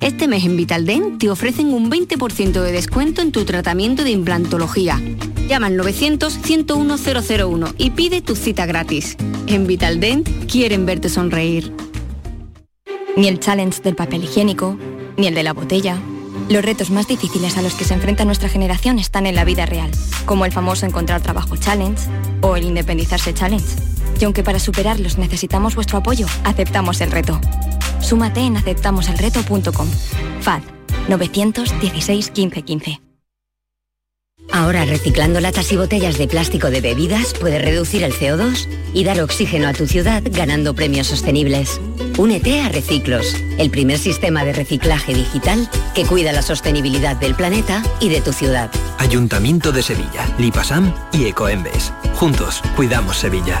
Este 0.00 0.28
mes 0.28 0.44
en 0.44 0.56
Vitaldent 0.56 1.18
te 1.18 1.30
ofrecen 1.30 1.72
un 1.72 1.90
20% 1.90 2.60
de 2.60 2.72
descuento 2.72 3.22
en 3.22 3.32
tu 3.32 3.44
tratamiento 3.44 4.04
de 4.04 4.10
implantología. 4.10 5.00
Llama 5.48 5.68
al 5.68 5.78
900-101-001 5.78 7.74
y 7.78 7.90
pide 7.90 8.20
tu 8.20 8.36
cita 8.36 8.66
gratis. 8.66 9.16
En 9.46 9.66
Vitaldent 9.66 10.28
quieren 10.50 10.84
verte 10.86 11.08
sonreír. 11.08 11.72
Ni 13.16 13.28
el 13.28 13.40
challenge 13.40 13.80
del 13.82 13.94
papel 13.94 14.24
higiénico, 14.24 14.76
ni 15.16 15.26
el 15.26 15.34
de 15.34 15.42
la 15.42 15.52
botella. 15.52 15.98
Los 16.48 16.64
retos 16.64 16.90
más 16.90 17.06
difíciles 17.06 17.56
a 17.56 17.62
los 17.62 17.74
que 17.74 17.84
se 17.84 17.94
enfrenta 17.94 18.24
nuestra 18.24 18.48
generación 18.48 18.98
están 18.98 19.26
en 19.26 19.36
la 19.36 19.44
vida 19.44 19.64
real, 19.66 19.90
como 20.26 20.44
el 20.44 20.52
famoso 20.52 20.84
encontrar 20.84 21.22
trabajo 21.22 21.56
challenge 21.56 22.02
o 22.42 22.56
el 22.56 22.64
independizarse 22.64 23.32
challenge. 23.32 23.93
Y 24.20 24.24
aunque 24.24 24.42
para 24.42 24.58
superarlos 24.58 25.18
necesitamos 25.18 25.74
vuestro 25.74 25.98
apoyo, 25.98 26.26
aceptamos 26.44 27.00
el 27.00 27.10
reto. 27.10 27.40
Súmate 28.00 28.40
en 28.40 28.56
aceptamoselreto.com. 28.56 29.88
FAD 30.40 30.62
916 31.08 32.32
1515. 32.36 33.00
Ahora 34.52 34.84
reciclando 34.84 35.40
latas 35.40 35.72
y 35.72 35.76
botellas 35.76 36.18
de 36.18 36.28
plástico 36.28 36.70
de 36.70 36.80
bebidas 36.80 37.34
puedes 37.34 37.64
reducir 37.64 38.04
el 38.04 38.12
CO2 38.12 38.68
y 38.92 39.02
dar 39.04 39.20
oxígeno 39.20 39.68
a 39.68 39.72
tu 39.72 39.86
ciudad 39.86 40.22
ganando 40.30 40.74
premios 40.74 41.08
sostenibles. 41.08 41.80
Únete 42.18 42.60
a 42.60 42.68
Reciclos, 42.68 43.34
el 43.58 43.70
primer 43.70 43.98
sistema 43.98 44.44
de 44.44 44.52
reciclaje 44.52 45.14
digital 45.14 45.68
que 45.94 46.04
cuida 46.04 46.32
la 46.32 46.42
sostenibilidad 46.42 47.16
del 47.16 47.34
planeta 47.34 47.82
y 48.00 48.10
de 48.10 48.20
tu 48.20 48.32
ciudad. 48.32 48.70
Ayuntamiento 48.98 49.72
de 49.72 49.82
Sevilla, 49.82 50.32
Lipasam 50.38 50.94
y 51.12 51.26
Ecoembes. 51.26 51.92
Juntos, 52.14 52.62
cuidamos 52.76 53.16
Sevilla. 53.16 53.60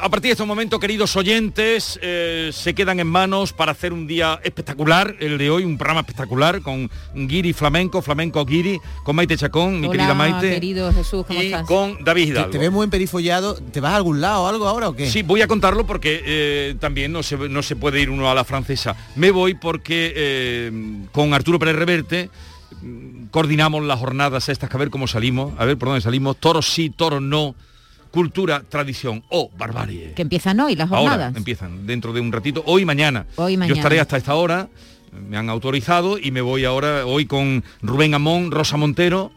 a 0.00 0.08
partir 0.08 0.28
de 0.28 0.32
este 0.32 0.44
momento, 0.44 0.78
queridos 0.80 1.16
oyentes, 1.16 1.98
eh, 2.02 2.50
se 2.52 2.74
quedan 2.74 3.00
en 3.00 3.06
manos 3.06 3.52
para 3.52 3.72
hacer 3.72 3.92
un 3.92 4.06
día 4.06 4.40
espectacular, 4.42 5.16
el 5.20 5.38
de 5.38 5.50
hoy, 5.50 5.64
un 5.64 5.76
programa 5.78 6.00
espectacular 6.00 6.60
con 6.62 6.90
Guiri 7.14 7.52
Flamenco, 7.52 8.02
Flamenco 8.02 8.44
Guiri, 8.44 8.78
con 9.04 9.16
Maite 9.16 9.36
Chacón, 9.36 9.80
mi 9.80 9.86
Hola, 9.88 9.92
querida 9.96 10.14
Maite. 10.14 10.50
querido 10.54 10.92
Jesús, 10.92 11.24
¿cómo 11.26 11.42
y 11.42 11.46
estás? 11.46 11.66
con 11.66 12.02
David 12.04 12.24
Te, 12.24 12.28
Hidalgo. 12.30 12.50
te 12.50 12.58
ves 12.58 12.72
muy 12.72 12.84
emperifollado. 12.84 13.54
¿Te 13.54 13.80
vas 13.80 13.92
a 13.92 13.96
algún 13.96 14.20
lado 14.20 14.42
o 14.44 14.46
algo 14.48 14.66
ahora 14.68 14.88
o 14.88 14.96
qué? 14.96 15.08
Sí, 15.10 15.22
voy 15.22 15.42
a 15.42 15.46
contarlo 15.48 15.86
porque 15.86 16.22
eh, 16.24 16.74
también 16.80 17.12
no 17.12 17.22
se, 17.22 17.36
no 17.36 17.62
se 17.62 17.76
puede 17.76 18.00
ir 18.00 18.10
uno 18.10 18.30
a 18.30 18.34
la 18.34 18.44
francesa. 18.44 18.96
Me 19.14 19.30
voy 19.30 19.54
porque 19.54 20.12
eh, 20.16 20.72
con 21.12 21.34
Arturo 21.34 21.58
Pérez 21.58 21.76
Reverte 21.76 22.30
mm, 22.82 23.26
coordinamos 23.30 23.84
las 23.84 23.98
jornadas 23.98 24.48
estas, 24.48 24.68
que 24.70 24.76
a 24.76 24.80
ver 24.80 24.90
cómo 24.90 25.06
salimos, 25.06 25.52
a 25.58 25.64
ver 25.64 25.76
por 25.76 25.88
dónde 25.88 26.00
salimos, 26.00 26.36
toros 26.38 26.66
sí, 26.72 26.90
toros 26.90 27.22
no, 27.22 27.54
cultura, 28.16 28.62
tradición 28.66 29.22
o 29.28 29.50
barbarie. 29.58 30.12
Que 30.14 30.22
empiezan 30.22 30.58
hoy 30.60 30.74
las 30.74 30.90
Ahora 30.90 31.10
jornadas. 31.10 31.36
empiezan, 31.36 31.86
dentro 31.86 32.14
de 32.14 32.20
un 32.22 32.32
ratito, 32.32 32.62
hoy 32.64 32.80
y 32.80 32.84
mañana. 32.86 33.26
Hoy 33.36 33.52
y 33.52 33.54
Yo 33.56 33.58
mañana. 33.58 33.76
estaré 33.76 34.00
hasta 34.00 34.16
esta 34.16 34.34
hora, 34.36 34.68
me 35.28 35.36
han 35.36 35.48
autorizado 35.50 36.18
y 36.18 36.30
me 36.30 36.40
voy 36.40 36.64
ahora, 36.64 37.06
hoy 37.06 37.26
con 37.26 37.64
Rubén 37.82 38.14
Amón, 38.14 38.50
Rosa 38.50 38.76
Montero, 38.76 39.32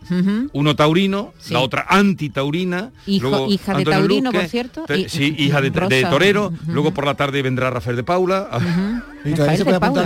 uno 0.53 0.75
taurino, 0.75 1.33
Sí. 1.39 1.53
la 1.53 1.59
otra 1.59 1.85
antitaurina. 1.89 2.91
Hijo- 3.05 3.29
luego 3.29 3.47
hija 3.51 3.75
de 3.75 3.85
taurino, 3.85 4.29
Luque, 4.31 4.39
por 4.39 4.49
cierto, 4.49 4.83
te- 4.85 4.99
y- 4.99 5.09
sí, 5.09 5.35
hija 5.37 5.61
de, 5.61 5.71
torero. 5.71 6.51
Luego 6.67 6.93
por 6.93 7.05
la 7.05 7.15
tarde 7.15 7.41
vendrá 7.41 7.69
Rafael 7.69 7.95
de 7.95 8.03
Paula. 8.03 8.47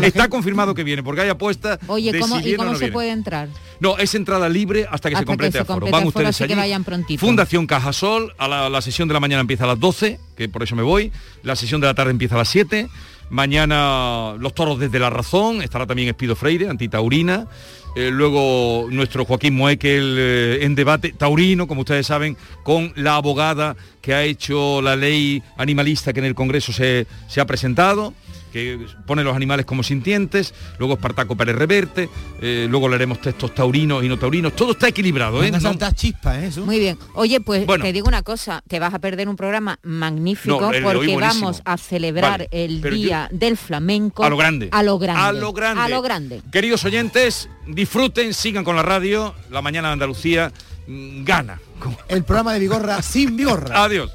Está 0.01 0.27
confirmado 0.27 0.73
que 0.73 0.83
viene, 0.83 1.03
porque 1.03 1.21
hay 1.21 1.29
apuestas. 1.29 1.79
Oye, 1.87 2.11
de 2.11 2.19
¿cómo, 2.19 2.39
si 2.39 2.49
¿y 2.49 2.53
o 2.53 2.57
cómo 2.57 2.69
no 2.71 2.75
se 2.75 2.85
viene. 2.85 2.93
puede 2.93 3.09
entrar? 3.11 3.49
No, 3.79 3.97
es 3.97 4.15
entrada 4.15 4.49
libre 4.49 4.85
hasta 4.89 5.09
que 5.09 5.15
Hasta 5.15 5.21
se 5.23 5.25
complete 5.25 5.51
se 5.53 5.59
aforo. 5.59 5.87
Van 5.91 6.07
ustedes 6.07 6.29
así 6.29 6.45
que 6.45 6.53
allí. 6.53 6.61
vayan 6.61 6.83
prontito. 6.83 7.19
Fundación 7.19 7.67
Cajasol, 7.67 8.33
a 8.37 8.47
la, 8.47 8.69
la 8.69 8.81
sesión 8.81 9.07
de 9.07 9.13
la 9.13 9.19
mañana 9.19 9.41
empieza 9.41 9.65
a 9.65 9.67
las 9.67 9.79
12, 9.79 10.19
que 10.37 10.49
por 10.49 10.63
eso 10.63 10.75
me 10.75 10.83
voy. 10.83 11.11
La 11.43 11.55
sesión 11.55 11.81
de 11.81 11.87
la 11.87 11.93
tarde 11.93 12.11
empieza 12.11 12.35
a 12.35 12.39
las 12.39 12.49
7. 12.49 12.87
Mañana 13.29 14.35
los 14.39 14.53
toros 14.53 14.79
desde 14.79 14.99
la 14.99 15.09
razón, 15.09 15.61
estará 15.61 15.85
también 15.87 16.09
Espido 16.09 16.35
Freire, 16.35 16.69
antitaurina. 16.69 17.47
Eh, 17.95 18.09
luego 18.11 18.87
nuestro 18.89 19.23
Joaquín 19.23 19.55
Moekel 19.55 20.15
eh, 20.17 20.59
en 20.61 20.73
debate 20.73 21.13
taurino, 21.13 21.67
como 21.67 21.81
ustedes 21.81 22.07
saben, 22.07 22.35
con 22.63 22.91
la 22.95 23.15
abogada 23.15 23.75
que 24.01 24.15
ha 24.15 24.23
hecho 24.23 24.81
la 24.81 24.95
ley 24.95 25.43
animalista 25.57 26.11
que 26.11 26.19
en 26.19 26.25
el 26.25 26.33
Congreso 26.33 26.73
se, 26.73 27.05
se 27.27 27.39
ha 27.39 27.45
presentado 27.45 28.13
que 28.53 28.85
pone 29.07 29.23
los 29.23 29.35
animales 29.35 29.65
como 29.65 29.81
sintientes, 29.81 30.53
luego 30.77 30.93
Espartaco 30.93 31.35
Pérez 31.35 31.55
Reverte, 31.55 32.07
eh, 32.39 32.67
luego 32.69 32.87
leeremos 32.87 33.19
textos 33.19 33.55
taurinos 33.55 34.03
y 34.03 34.07
no 34.07 34.19
taurinos, 34.19 34.55
todo 34.55 34.73
está 34.73 34.87
equilibrado, 34.87 35.43
¿eh? 35.43 35.49
No- 35.51 35.73
chispas, 35.95 36.37
¿eh? 36.37 36.47
eso? 36.47 36.63
Muy 36.65 36.77
bien. 36.77 36.97
Oye, 37.15 37.41
pues 37.41 37.65
Bueno. 37.65 37.83
te 37.83 37.91
digo 37.91 38.07
una 38.07 38.21
cosa, 38.21 38.61
te 38.67 38.79
vas 38.79 38.93
a 38.93 38.99
perder 38.99 39.27
un 39.27 39.35
programa 39.35 39.79
magnífico 39.81 40.61
No, 40.61 40.71
el 40.71 40.83
porque 40.83 41.17
vamos 41.17 41.61
a 41.65 41.77
celebrar 41.77 42.31
Vale, 42.31 42.49
el 42.51 42.79
pero 42.79 42.95
yo- 42.95 43.03
Día 43.03 43.27
del 43.31 43.57
Flamenco 43.57 44.23
A 44.23 44.29
lo 44.29 44.37
grande. 44.37 44.69
A 44.71 44.83
lo 44.83 44.99
grande. 44.99 45.21
A 45.21 45.31
lo 45.33 45.51
grande. 45.51 45.81
A 45.81 45.89
lo 45.89 46.01
grande. 46.03 46.41
Queridos 46.51 46.85
oyentes, 46.85 47.49
disfruten, 47.67 48.35
sigan 48.35 48.63
con 48.63 48.75
la 48.75 48.83
radio, 48.83 49.33
la 49.49 49.63
mañana 49.63 49.87
de 49.87 49.93
Andalucía 49.93 50.51
mm, 50.87 51.23
gana. 51.23 51.59
El 52.07 52.23
programa 52.23 52.53
de 52.53 52.59
Vigorra 52.59 53.01
sin 53.01 53.35
Vigorra. 53.35 53.83
Adiós. 53.83 54.11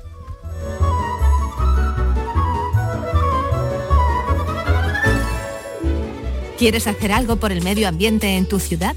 ¿Quieres 6.59 6.89
hacer 6.89 7.13
algo 7.13 7.37
por 7.37 7.53
el 7.53 7.63
medio 7.63 7.87
ambiente 7.87 8.37
en 8.37 8.45
tu 8.45 8.59
ciudad? 8.59 8.97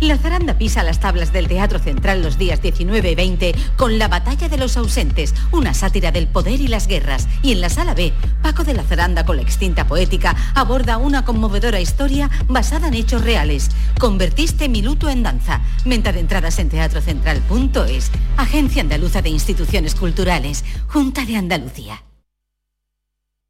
La 0.00 0.16
zaranda 0.16 0.56
pisa 0.56 0.84
las 0.84 1.00
tablas 1.00 1.32
del 1.32 1.48
Teatro 1.48 1.80
Central 1.80 2.22
los 2.22 2.38
días 2.38 2.62
19 2.62 3.10
y 3.10 3.14
20 3.16 3.54
con 3.76 3.98
La 3.98 4.06
Batalla 4.06 4.48
de 4.48 4.56
los 4.56 4.76
Ausentes, 4.76 5.34
una 5.50 5.74
sátira 5.74 6.12
del 6.12 6.28
poder 6.28 6.60
y 6.60 6.68
las 6.68 6.86
guerras. 6.86 7.26
Y 7.42 7.50
en 7.50 7.60
la 7.60 7.68
sala 7.68 7.94
B, 7.94 8.12
Paco 8.40 8.62
de 8.62 8.74
la 8.74 8.84
Zaranda 8.84 9.26
con 9.26 9.36
la 9.36 9.42
extinta 9.42 9.88
poética 9.88 10.36
aborda 10.54 10.98
una 10.98 11.24
conmovedora 11.24 11.80
historia 11.80 12.30
basada 12.46 12.86
en 12.86 12.94
hechos 12.94 13.24
reales. 13.24 13.70
Convertiste 13.98 14.68
mi 14.68 14.82
luto 14.82 15.08
en 15.08 15.24
danza. 15.24 15.62
Venta 15.84 16.12
de 16.12 16.20
entradas 16.20 16.60
en 16.60 16.68
teatrocentral.es. 16.68 18.12
Agencia 18.36 18.82
Andaluza 18.82 19.20
de 19.20 19.30
Instituciones 19.30 19.96
Culturales. 19.96 20.64
Junta 20.86 21.24
de 21.24 21.36
Andalucía. 21.36 22.07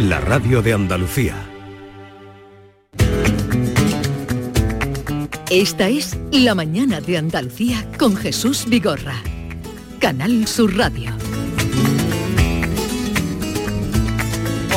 la 0.00 0.18
radio 0.18 0.62
de 0.62 0.72
Andalucía. 0.72 1.34
Esta 5.50 5.88
es 5.90 6.16
La 6.32 6.54
mañana 6.54 7.02
de 7.02 7.18
Andalucía 7.18 7.86
con 7.98 8.16
Jesús 8.16 8.64
Vigorra. 8.66 9.22
Canal 9.98 10.46
Sur 10.46 10.74
Radio. 10.74 11.10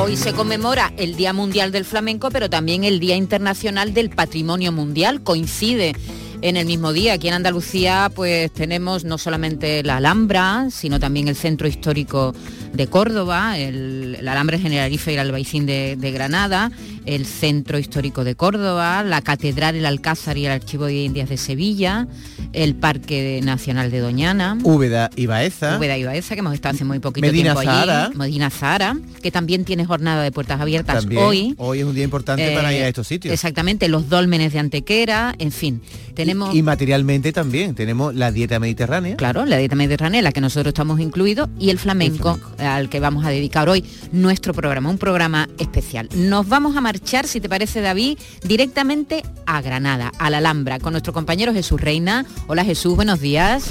Hoy 0.02 0.18
se 0.18 0.34
conmemora 0.34 0.92
el 0.98 1.16
Día 1.16 1.32
Mundial 1.32 1.72
del 1.72 1.86
Flamenco, 1.86 2.30
pero 2.30 2.50
también 2.50 2.84
el 2.84 3.00
Día 3.00 3.16
Internacional 3.16 3.94
del 3.94 4.10
Patrimonio 4.10 4.74
Mundial. 4.74 5.24
Coincide 5.24 5.96
en 6.44 6.58
el 6.58 6.66
mismo 6.66 6.92
día. 6.92 7.14
Aquí 7.14 7.30
en 7.30 7.34
Andalucía 7.36 8.12
pues 8.14 8.52
tenemos 8.52 9.06
no 9.06 9.18
solamente 9.18 9.82
la 9.82 9.98
Alhambra, 9.98 10.68
sino 10.70 11.00
también 11.00 11.30
el 11.30 11.38
Centro 11.38 11.68
Histórico 11.68 12.36
de 12.74 12.88
Córdoba, 12.88 13.58
el, 13.58 14.18
la 14.22 14.34
Alhambra 14.34 14.60
Generalife 14.60 15.12
y 15.12 15.14
el 15.16 15.22
Albaicín 15.22 15.66
de 15.66 16.12
Granada, 16.14 16.70
el 17.06 17.26
Centro 17.26 17.78
Histórico 17.80 18.24
de 18.24 18.36
Córdoba, 18.36 19.04
la 19.04 19.22
Catedral, 19.22 19.76
el 19.76 19.86
Alcázar 19.86 20.38
y 20.38 20.46
el 20.46 20.52
Archivo 20.52 20.86
de 20.86 21.04
Indias 21.04 21.30
de 21.30 21.38
Sevilla, 21.38 22.08
el 22.54 22.76
Parque 22.76 23.42
Nacional 23.44 23.92
de 23.92 24.00
Doñana. 24.00 24.58
Úbeda 24.64 25.10
y 25.16 25.26
Baeza. 25.26 25.78
Úbeda 25.78 25.98
y 25.98 26.04
Baeza, 26.04 26.36
que 26.36 26.40
hemos 26.40 26.54
estado 26.54 26.76
hace 26.76 26.86
muy 26.86 27.00
poquito 27.00 27.26
Medina 27.28 27.54
tiempo 27.54 27.64
Zahara. 27.64 28.06
allí. 28.06 28.18
Medina 28.18 28.50
Zara, 28.50 28.98
que 29.22 29.32
también 29.32 29.66
tiene 29.66 29.86
jornada 29.86 30.24
de 30.24 30.32
puertas 30.32 30.60
abiertas 30.62 31.02
También, 31.02 31.22
hoy. 31.24 31.56
hoy 31.58 31.80
es 31.80 31.86
un 31.86 31.96
día 31.96 32.04
importante 32.04 32.54
para 32.56 32.72
Eh, 32.74 32.78
ir 32.78 32.84
a 32.84 32.88
estos 32.88 33.08
sitios. 33.08 33.34
Exactamente, 33.34 33.88
los 33.88 34.10
dólmenes 34.10 34.54
de 34.54 34.60
Antequera, 34.60 35.36
en 35.40 35.52
fin. 35.52 35.82
Tenemos... 36.14 36.54
Y 36.56 36.62
materialmente 36.62 37.32
también 37.34 37.74
tenemos 37.76 38.14
la 38.16 38.32
dieta 38.32 38.60
mediterránea. 38.60 39.16
Claro, 39.18 39.46
la 39.46 39.58
dieta 39.58 39.76
mediterránea, 39.76 40.20
en 40.20 40.24
la 40.24 40.32
que 40.32 40.42
nosotros 40.42 40.70
estamos 40.72 41.00
incluidos, 41.00 41.50
y 41.60 41.70
el 41.70 41.80
flamenco, 41.80 42.40
al 42.60 42.90
que 42.90 43.00
vamos 43.00 43.26
a 43.26 43.30
dedicar 43.30 43.68
hoy 43.70 43.84
nuestro 44.12 44.54
programa, 44.54 44.90
un 44.90 44.98
programa 44.98 45.50
especial. 45.58 46.08
Nos 46.16 46.48
vamos 46.48 46.76
a 46.78 46.82
marchar, 46.94 47.28
si 47.28 47.42
te 47.42 47.50
parece 47.50 47.82
David, 47.82 48.20
directamente 48.44 49.24
a 49.48 49.62
Granada, 49.62 50.12
a 50.20 50.30
la 50.30 50.38
Alhambra, 50.38 50.78
con 50.80 50.94
nuestro 50.94 51.12
compañero 51.12 51.52
Jesús 51.52 51.82
Reina. 51.82 52.24
Hola 52.48 52.64
Jesús, 52.64 52.96
buenos 52.96 53.20
días. 53.20 53.66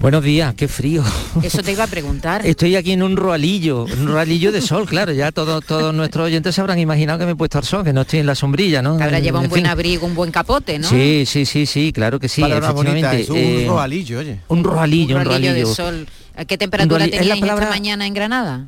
Buenos 0.00 0.24
días, 0.24 0.54
qué 0.54 0.66
frío. 0.68 1.04
Eso 1.42 1.62
te 1.62 1.72
iba 1.72 1.84
a 1.84 1.86
preguntar. 1.86 2.44
Estoy 2.46 2.74
aquí 2.76 2.92
en 2.92 3.02
un 3.02 3.14
roalillo, 3.16 3.84
un 3.84 4.06
roalillo 4.08 4.50
de 4.52 4.62
sol, 4.62 4.86
claro, 4.88 5.12
ya 5.12 5.30
todos 5.32 5.64
todos 5.66 5.94
nuestros 5.94 6.26
oyentes 6.26 6.54
se 6.54 6.60
habrán 6.62 6.78
imaginado 6.78 7.18
que 7.18 7.26
me 7.26 7.32
he 7.32 7.36
puesto 7.36 7.58
al 7.58 7.64
sol, 7.64 7.84
que 7.84 7.92
no 7.92 8.00
estoy 8.00 8.20
en 8.20 8.26
la 8.26 8.34
sombrilla, 8.34 8.80
¿no? 8.80 8.94
Habrá 8.94 9.20
llevado 9.20 9.40
un 9.40 9.44
en 9.44 9.50
buen 9.50 9.62
fin. 9.64 9.70
abrigo, 9.70 10.06
un 10.06 10.14
buen 10.14 10.30
capote, 10.32 10.78
¿no? 10.78 10.88
Sí, 10.88 11.24
sí, 11.26 11.44
sí, 11.44 11.66
sí, 11.66 11.92
claro 11.92 12.18
que 12.18 12.28
sí, 12.30 12.40
Palabra 12.40 12.70
bonita, 12.72 13.12
efectivamente. 13.12 13.22
es 13.22 13.30
un 13.58 13.60
eh, 13.64 13.68
roalillo, 13.68 14.18
oye. 14.18 14.40
Un 14.48 14.64
roalillo, 14.64 15.16
un 15.16 15.20
Un 15.20 15.26
rolillo 15.26 15.52
de 15.52 15.60
roalillo. 15.62 15.74
sol. 15.74 16.08
¿Qué 16.48 16.56
temperatura 16.56 17.04
roali- 17.04 17.10
es 17.10 17.12
la 17.12 17.18
teníais 17.18 17.40
palabra- 17.40 17.64
esta 17.66 17.76
mañana 17.76 18.06
en 18.06 18.14
Granada? 18.14 18.66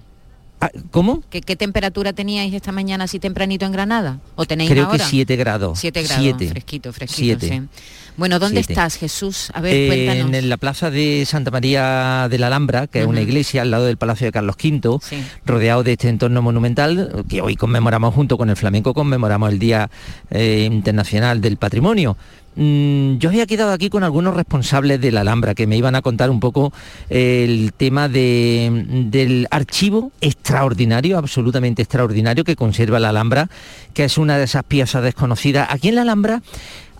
Ah, 0.64 0.70
¿Cómo? 0.90 1.22
¿Qué, 1.28 1.42
qué 1.42 1.56
temperatura 1.56 2.12
teníais 2.14 2.54
esta 2.54 2.72
mañana 2.72 3.04
así 3.04 3.18
tempranito 3.18 3.66
en 3.66 3.72
Granada? 3.72 4.18
¿O 4.34 4.46
tenéis 4.46 4.70
Creo 4.70 4.86
ahora? 4.86 4.96
que 4.98 5.04
7 5.04 5.36
grados. 5.36 5.78
7 5.78 6.02
grados, 6.02 6.22
Siete. 6.22 6.48
fresquito, 6.48 6.92
fresquito, 6.92 7.40
Siete. 7.40 7.48
sí. 7.48 7.80
Bueno, 8.16 8.38
¿dónde 8.38 8.60
Siete. 8.62 8.72
estás, 8.74 8.94
Jesús? 8.96 9.50
A 9.54 9.60
ver, 9.60 9.74
Eh, 9.74 9.86
cuéntanos. 10.06 10.32
en 10.34 10.48
la 10.48 10.56
plaza 10.56 10.88
de 10.90 11.24
Santa 11.26 11.50
María 11.50 12.28
de 12.30 12.38
la 12.38 12.46
Alhambra, 12.46 12.86
que 12.86 13.00
es 13.00 13.06
una 13.06 13.20
iglesia 13.20 13.62
al 13.62 13.72
lado 13.72 13.84
del 13.86 13.96
Palacio 13.98 14.26
de 14.26 14.32
Carlos 14.32 14.56
V, 14.56 14.98
Sí. 15.02 15.16
rodeado 15.44 15.82
de 15.82 15.92
este 15.92 16.08
entorno 16.08 16.40
monumental, 16.40 17.24
que 17.28 17.42
hoy 17.42 17.56
conmemoramos 17.56 18.14
junto 18.14 18.38
con 18.38 18.48
el 18.50 18.56
flamenco, 18.56 18.94
conmemoramos 18.94 19.50
el 19.52 19.58
Día 19.58 19.90
eh, 20.30 20.66
Internacional 20.70 21.40
del 21.40 21.56
Patrimonio. 21.58 22.16
Mm, 22.56 23.16
yo 23.18 23.30
había 23.30 23.46
quedado 23.46 23.72
aquí 23.72 23.90
con 23.90 24.04
algunos 24.04 24.34
responsables 24.34 25.00
de 25.00 25.10
la 25.10 25.22
Alhambra 25.22 25.54
que 25.54 25.66
me 25.66 25.76
iban 25.76 25.94
a 25.94 26.02
contar 26.02 26.30
un 26.30 26.38
poco 26.40 26.72
eh, 27.10 27.44
el 27.48 27.72
tema 27.72 28.08
de- 28.08 28.84
del 29.10 29.48
archivo 29.50 30.12
extraordinario, 30.20 31.18
absolutamente 31.18 31.82
extraordinario 31.82 32.44
que 32.44 32.56
conserva 32.56 33.00
la 33.00 33.08
Alhambra, 33.08 33.48
que 33.92 34.04
es 34.04 34.18
una 34.18 34.38
de 34.38 34.44
esas 34.44 34.64
piezas 34.64 35.02
desconocidas. 35.02 35.68
Aquí 35.70 35.88
en 35.88 35.96
la 35.96 36.02
Alhambra 36.02 36.42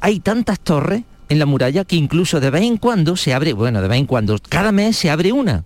hay 0.00 0.20
tantas 0.20 0.58
torres 0.60 1.02
en 1.28 1.38
la 1.38 1.46
muralla 1.46 1.84
que 1.84 1.96
incluso 1.96 2.40
de 2.40 2.50
vez 2.50 2.62
en 2.62 2.76
cuando 2.76 3.16
se 3.16 3.32
abre, 3.32 3.52
bueno, 3.54 3.80
de 3.80 3.88
vez 3.88 3.98
en 3.98 4.06
cuando, 4.06 4.36
cada 4.48 4.72
mes 4.72 4.96
se 4.96 5.08
abre 5.10 5.32
una. 5.32 5.64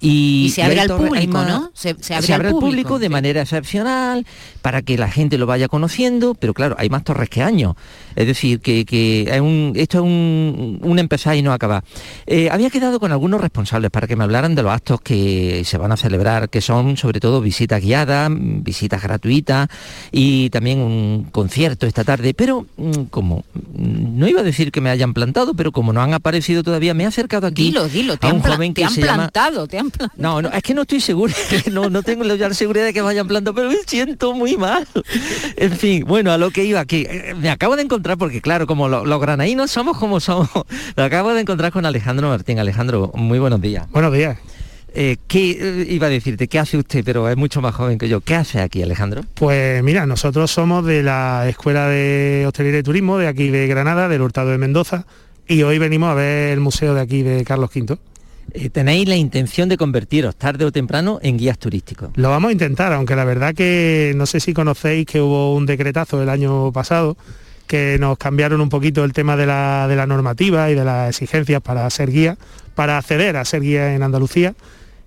Y, 0.00 0.44
Y 0.46 0.50
se 0.50 0.62
abre 0.62 0.80
hay 0.80 0.86
al 0.88 0.90
hay 0.92 1.06
público, 1.06 1.32
más- 1.32 1.48
¿no? 1.48 1.70
Se- 1.74 1.94
se 2.00 2.14
abre 2.14 2.32
al 2.32 2.40
al 2.40 2.46
público, 2.52 2.60
público 2.66 2.98
de 2.98 3.08
manera 3.10 3.42
excepcional 3.42 4.26
para 4.62 4.80
que 4.82 4.96
la 4.96 5.08
gente 5.10 5.36
lo 5.36 5.44
vaya 5.46 5.68
conociendo, 5.68 6.34
pero 6.34 6.54
claro, 6.54 6.74
hay 6.78 6.88
más 6.88 7.04
torres 7.04 7.28
que 7.28 7.42
años. 7.42 7.74
Es 8.16 8.26
decir, 8.26 8.60
que, 8.60 8.84
que 8.84 9.22
es 9.30 9.40
un- 9.40 9.72
esto 9.76 9.98
es 9.98 10.04
un, 10.04 10.78
un 10.82 10.98
empezar 10.98 11.36
y 11.36 11.42
no 11.42 11.52
acabar. 11.52 11.84
Eh, 12.26 12.48
había 12.50 12.70
quedado 12.70 12.98
con 12.98 13.12
algunos 13.12 13.40
responsables 13.40 13.90
para 13.90 14.06
que 14.06 14.16
me 14.16 14.24
hablaran 14.24 14.54
de 14.54 14.62
los 14.62 14.72
actos 14.72 15.00
que 15.02 15.62
se 15.64 15.76
van 15.76 15.92
a 15.92 15.96
celebrar, 15.96 16.48
que 16.48 16.60
son 16.60 16.96
sobre 16.96 17.20
todo 17.20 17.40
visitas 17.40 17.80
guiadas, 17.82 18.30
visitas 18.32 19.02
gratuitas 19.02 19.68
y 20.12 20.48
también 20.50 20.78
un 20.80 21.28
concierto 21.30 21.86
esta 21.86 22.04
tarde. 22.04 22.32
Pero 22.34 22.66
mm, 22.76 23.04
como 23.10 23.44
mm, 23.54 24.18
no 24.18 24.26
iba 24.28 24.40
a 24.40 24.44
decir 24.44 24.72
que 24.72 24.80
me 24.80 24.90
hayan 24.90 25.12
plantado, 25.14 25.54
pero 25.54 25.72
como 25.72 25.92
no 25.92 26.00
han 26.02 26.14
aparecido 26.14 26.62
todavía, 26.62 26.94
me 26.94 27.04
he 27.04 27.06
acercado 27.06 27.46
aquí 27.46 27.64
Dilo, 27.64 27.88
dilo, 27.88 28.16
te 28.16 28.26
a 28.28 28.32
un 28.32 28.40
joven 28.40 28.72
te 28.74 28.80
que 28.80 28.86
han 28.86 28.92
se 28.94 29.00
llama 29.02 29.14
plantado, 29.28 29.66
te 29.66 29.78
han 29.78 29.89
no, 30.16 30.42
no, 30.42 30.48
es 30.50 30.62
que 30.62 30.74
no 30.74 30.82
estoy 30.82 31.00
seguro, 31.00 31.32
no, 31.72 31.90
no 31.90 32.02
tengo 32.02 32.24
ya 32.34 32.48
la 32.48 32.54
seguridad 32.54 32.84
de 32.84 32.92
que 32.92 33.00
vayan 33.02 33.26
plantando, 33.26 33.54
pero 33.54 33.68
me 33.70 33.76
siento 33.86 34.32
muy 34.34 34.56
mal. 34.56 34.86
En 35.56 35.72
fin, 35.72 36.04
bueno, 36.06 36.32
a 36.32 36.38
lo 36.38 36.50
que 36.50 36.64
iba, 36.64 36.84
que 36.84 37.02
eh, 37.02 37.34
me 37.34 37.50
acabo 37.50 37.76
de 37.76 37.82
encontrar, 37.82 38.18
porque 38.18 38.40
claro, 38.40 38.66
como 38.66 38.88
lo- 38.88 39.04
los 39.04 39.20
granaínos 39.20 39.70
somos 39.70 39.96
como 39.98 40.20
somos, 40.20 40.48
me 40.96 41.02
acabo 41.02 41.32
de 41.34 41.40
encontrar 41.42 41.72
con 41.72 41.86
Alejandro 41.86 42.28
Martín. 42.28 42.58
Alejandro, 42.58 43.10
muy 43.14 43.38
buenos 43.38 43.60
días. 43.60 43.88
Buenos 43.90 44.12
días. 44.12 44.38
Eh, 44.92 45.18
¿qué, 45.28 45.50
eh, 45.60 45.86
iba 45.88 46.08
a 46.08 46.10
decirte? 46.10 46.48
¿Qué 46.48 46.58
hace 46.58 46.76
usted? 46.76 47.04
Pero 47.04 47.28
es 47.28 47.36
mucho 47.36 47.60
más 47.60 47.74
joven 47.74 47.96
que 47.96 48.08
yo. 48.08 48.20
¿Qué 48.20 48.34
hace 48.34 48.60
aquí, 48.60 48.82
Alejandro? 48.82 49.22
Pues 49.34 49.82
mira, 49.84 50.04
nosotros 50.06 50.50
somos 50.50 50.84
de 50.84 51.02
la 51.04 51.48
Escuela 51.48 51.86
de 51.86 52.44
Hostelería 52.46 52.80
y 52.80 52.82
Turismo 52.82 53.16
de 53.18 53.28
aquí 53.28 53.48
de 53.50 53.68
Granada, 53.68 54.08
del 54.08 54.20
Hurtado 54.22 54.50
de 54.50 54.58
Mendoza, 54.58 55.06
y 55.46 55.62
hoy 55.62 55.78
venimos 55.78 56.10
a 56.10 56.14
ver 56.14 56.48
el 56.52 56.60
museo 56.60 56.94
de 56.94 57.00
aquí 57.02 57.22
de 57.22 57.44
Carlos 57.44 57.70
V. 57.74 57.98
Eh, 58.52 58.70
tenéis 58.70 59.08
la 59.08 59.16
intención 59.16 59.68
de 59.68 59.76
convertiros 59.76 60.36
tarde 60.36 60.64
o 60.64 60.72
temprano 60.72 61.18
en 61.22 61.38
guías 61.38 61.58
turísticos. 61.58 62.10
Lo 62.14 62.30
vamos 62.30 62.50
a 62.50 62.52
intentar, 62.52 62.92
aunque 62.92 63.16
la 63.16 63.24
verdad 63.24 63.54
que 63.54 64.12
no 64.16 64.26
sé 64.26 64.40
si 64.40 64.52
conocéis 64.52 65.06
que 65.06 65.20
hubo 65.20 65.54
un 65.54 65.66
decretazo 65.66 66.22
el 66.22 66.28
año 66.28 66.72
pasado 66.72 67.16
que 67.66 67.98
nos 68.00 68.18
cambiaron 68.18 68.60
un 68.60 68.68
poquito 68.68 69.04
el 69.04 69.12
tema 69.12 69.36
de 69.36 69.46
la, 69.46 69.86
de 69.86 69.94
la 69.94 70.04
normativa 70.04 70.70
y 70.72 70.74
de 70.74 70.84
las 70.84 71.08
exigencias 71.10 71.62
para 71.62 71.88
ser 71.88 72.10
guía, 72.10 72.36
para 72.74 72.98
acceder 72.98 73.36
a 73.36 73.44
ser 73.44 73.62
guía 73.62 73.94
en 73.94 74.02
Andalucía. 74.02 74.54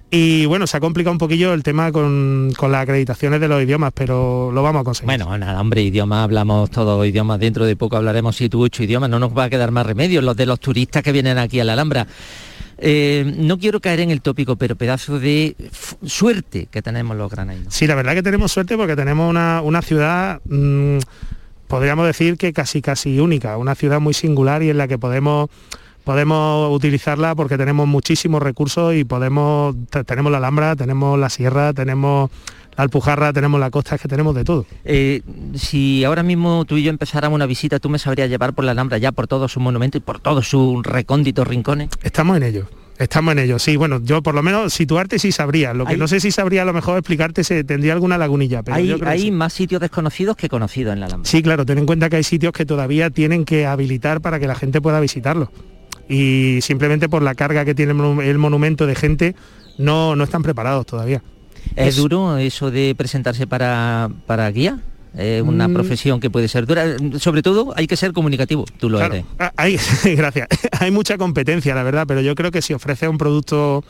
Y 0.09 0.45
bueno, 0.45 0.65
se 0.67 0.77
ha 0.77 0.79
complicado 0.79 1.11
un 1.11 1.17
poquillo 1.17 1.53
el 1.53 1.63
tema 1.63 1.91
con, 1.91 2.53
con 2.55 2.71
las 2.71 2.83
acreditaciones 2.83 3.41
de 3.41 3.47
los 3.49 3.61
idiomas, 3.61 3.91
pero 3.93 4.51
lo 4.53 4.63
vamos 4.63 4.81
a 4.81 4.83
conseguir. 4.83 5.07
Bueno, 5.07 5.37
nada, 5.37 5.59
hombre, 5.59 5.81
idioma, 5.81 6.23
hablamos 6.23 6.69
todos 6.69 7.05
idiomas, 7.05 7.39
dentro 7.39 7.65
de 7.65 7.75
poco 7.75 7.97
hablaremos 7.97 8.35
siete 8.35 8.55
u 8.55 8.61
ocho 8.61 8.83
idiomas, 8.83 9.09
no 9.09 9.19
nos 9.19 9.37
va 9.37 9.45
a 9.45 9.49
quedar 9.49 9.71
más 9.71 9.85
remedio, 9.85 10.21
los 10.21 10.37
de 10.37 10.45
los 10.45 10.61
turistas 10.61 11.03
que 11.03 11.11
vienen 11.11 11.37
aquí 11.39 11.59
a 11.59 11.65
la 11.65 11.73
Alhambra. 11.73 12.07
Eh, 12.77 13.33
no 13.37 13.57
quiero 13.57 13.79
caer 13.79 13.99
en 14.01 14.11
el 14.11 14.21
tópico, 14.21 14.55
pero 14.55 14.75
pedazo 14.75 15.19
de 15.19 15.55
suerte 16.05 16.67
que 16.71 16.81
tenemos 16.81 17.15
los 17.17 17.29
granaínos. 17.31 17.73
Sí, 17.73 17.87
la 17.87 17.95
verdad 17.95 18.13
que 18.13 18.23
tenemos 18.23 18.51
suerte 18.51 18.75
porque 18.77 18.95
tenemos 18.95 19.29
una, 19.29 19.61
una 19.61 19.81
ciudad, 19.81 20.41
mm, 20.45 20.97
podríamos 21.67 22.05
decir 22.05 22.37
que 22.37 22.51
casi 22.53 22.81
casi 22.81 23.19
única, 23.19 23.57
una 23.57 23.75
ciudad 23.75 23.99
muy 23.99 24.13
singular 24.13 24.63
y 24.63 24.69
en 24.69 24.77
la 24.77 24.87
que 24.87 24.97
podemos 24.97 25.49
podemos 26.03 26.75
utilizarla 26.75 27.33
porque 27.33 27.57
tenemos 27.57 27.87
muchísimos 27.87 28.43
recursos 28.43 28.93
y 28.93 29.05
podemos 29.05 29.73
te- 29.89 30.03
tenemos 30.03 30.31
la 30.33 30.39
Alhambra, 30.39 30.75
tenemos 30.75 31.17
la 31.17 31.29
sierra, 31.29 31.71
tenemos 31.71 32.29
la 32.75 32.83
Alpujarra, 32.83 33.33
tenemos 33.33 33.59
la 33.59 33.69
costa, 33.71 33.95
es 33.95 34.01
que 34.01 34.07
tenemos 34.07 34.33
de 34.35 34.43
todo. 34.43 34.65
Eh, 34.83 35.21
si 35.55 36.03
ahora 36.03 36.23
mismo 36.23 36.65
tú 36.65 36.77
y 36.77 36.83
yo 36.83 36.89
empezáramos 36.89 37.35
una 37.35 37.45
visita, 37.45 37.79
¿tú 37.79 37.89
me 37.89 37.99
sabrías 37.99 38.29
llevar 38.29 38.53
por 38.53 38.65
la 38.65 38.71
Alhambra 38.71 38.97
ya 38.97 39.11
por 39.11 39.27
todos 39.27 39.51
sus 39.51 39.61
monumentos 39.61 39.99
y 39.99 40.03
por 40.03 40.19
todos 40.19 40.47
sus 40.47 40.83
recónditos 40.85 41.47
rincones? 41.47 41.89
Estamos 42.01 42.37
en 42.37 42.43
ello. 42.43 42.67
Estamos 42.99 43.31
en 43.31 43.39
ello, 43.39 43.57
sí. 43.57 43.75
Bueno, 43.75 43.99
yo 44.03 44.21
por 44.21 44.35
lo 44.35 44.43
menos 44.43 44.71
situarte 44.71 45.17
sí 45.17 45.31
sabría. 45.31 45.73
Lo 45.73 45.85
que 45.85 45.93
Hay- 45.93 45.99
no 45.99 46.07
sé 46.07 46.19
si 46.19 46.29
sabría 46.31 46.61
a 46.61 46.65
lo 46.65 46.73
mejor 46.73 46.97
explicarte 46.99 47.43
si 47.43 47.63
tendría 47.63 47.93
alguna 47.93 48.17
lagunilla. 48.19 48.61
Pero 48.61 48.77
hay 48.77 48.87
yo 48.87 48.95
creo 48.97 49.07
que 49.07 49.13
hay 49.13 49.19
sí. 49.21 49.31
más 49.31 49.51
sitios 49.51 49.81
desconocidos 49.81 50.35
que 50.37 50.47
conocidos 50.47 50.93
en 50.93 50.99
la 50.99 51.07
Alhambra. 51.07 51.29
Sí, 51.29 51.41
claro, 51.41 51.65
ten 51.65 51.79
en 51.79 51.85
cuenta 51.87 52.09
que 52.09 52.17
hay 52.17 52.23
sitios 52.23 52.53
que 52.53 52.65
todavía 52.67 53.09
tienen 53.09 53.45
que 53.45 53.65
habilitar 53.65 54.21
para 54.21 54.39
que 54.39 54.45
la 54.47 54.55
gente 54.55 54.79
pueda 54.79 54.99
visitarlo. 54.99 55.51
Y 56.07 56.59
simplemente 56.61 57.09
por 57.09 57.23
la 57.23 57.33
carga 57.33 57.65
que 57.65 57.73
tiene 57.73 57.93
el 58.23 58.37
monumento 58.37 58.85
de 58.85 58.93
gente, 58.95 59.35
no, 59.79 60.15
no 60.15 60.23
están 60.23 60.43
preparados 60.43 60.85
todavía. 60.85 61.23
¿Es 61.75 61.95
duro 61.95 62.37
eso 62.37 62.71
de 62.71 62.93
presentarse 62.97 63.47
para, 63.47 64.09
para 64.27 64.49
guía? 64.51 64.79
Es 65.17 65.41
una 65.43 65.67
Mm. 65.67 65.73
profesión 65.73 66.19
que 66.19 66.29
puede 66.31 66.47
ser 66.47 66.65
dura. 66.65 66.85
Sobre 67.19 67.43
todo 67.43 67.73
hay 67.75 67.85
que 67.87 67.95
ser 67.95 68.13
comunicativo, 68.13 68.65
tú 68.79 68.89
lo 68.89 68.97
Claro, 68.97 69.13
eres. 69.15 69.25
ah, 69.39 69.51
Hay, 69.57 69.77
gracias. 70.15 70.47
Hay 70.79 70.89
mucha 70.91 71.17
competencia, 71.17 71.75
la 71.75 71.83
verdad, 71.83 72.05
pero 72.07 72.21
yo 72.21 72.33
creo 72.35 72.49
que 72.51 72.61
si 72.63 72.73
ofreces 72.73 73.07
un 73.09 73.17
producto 73.19 73.83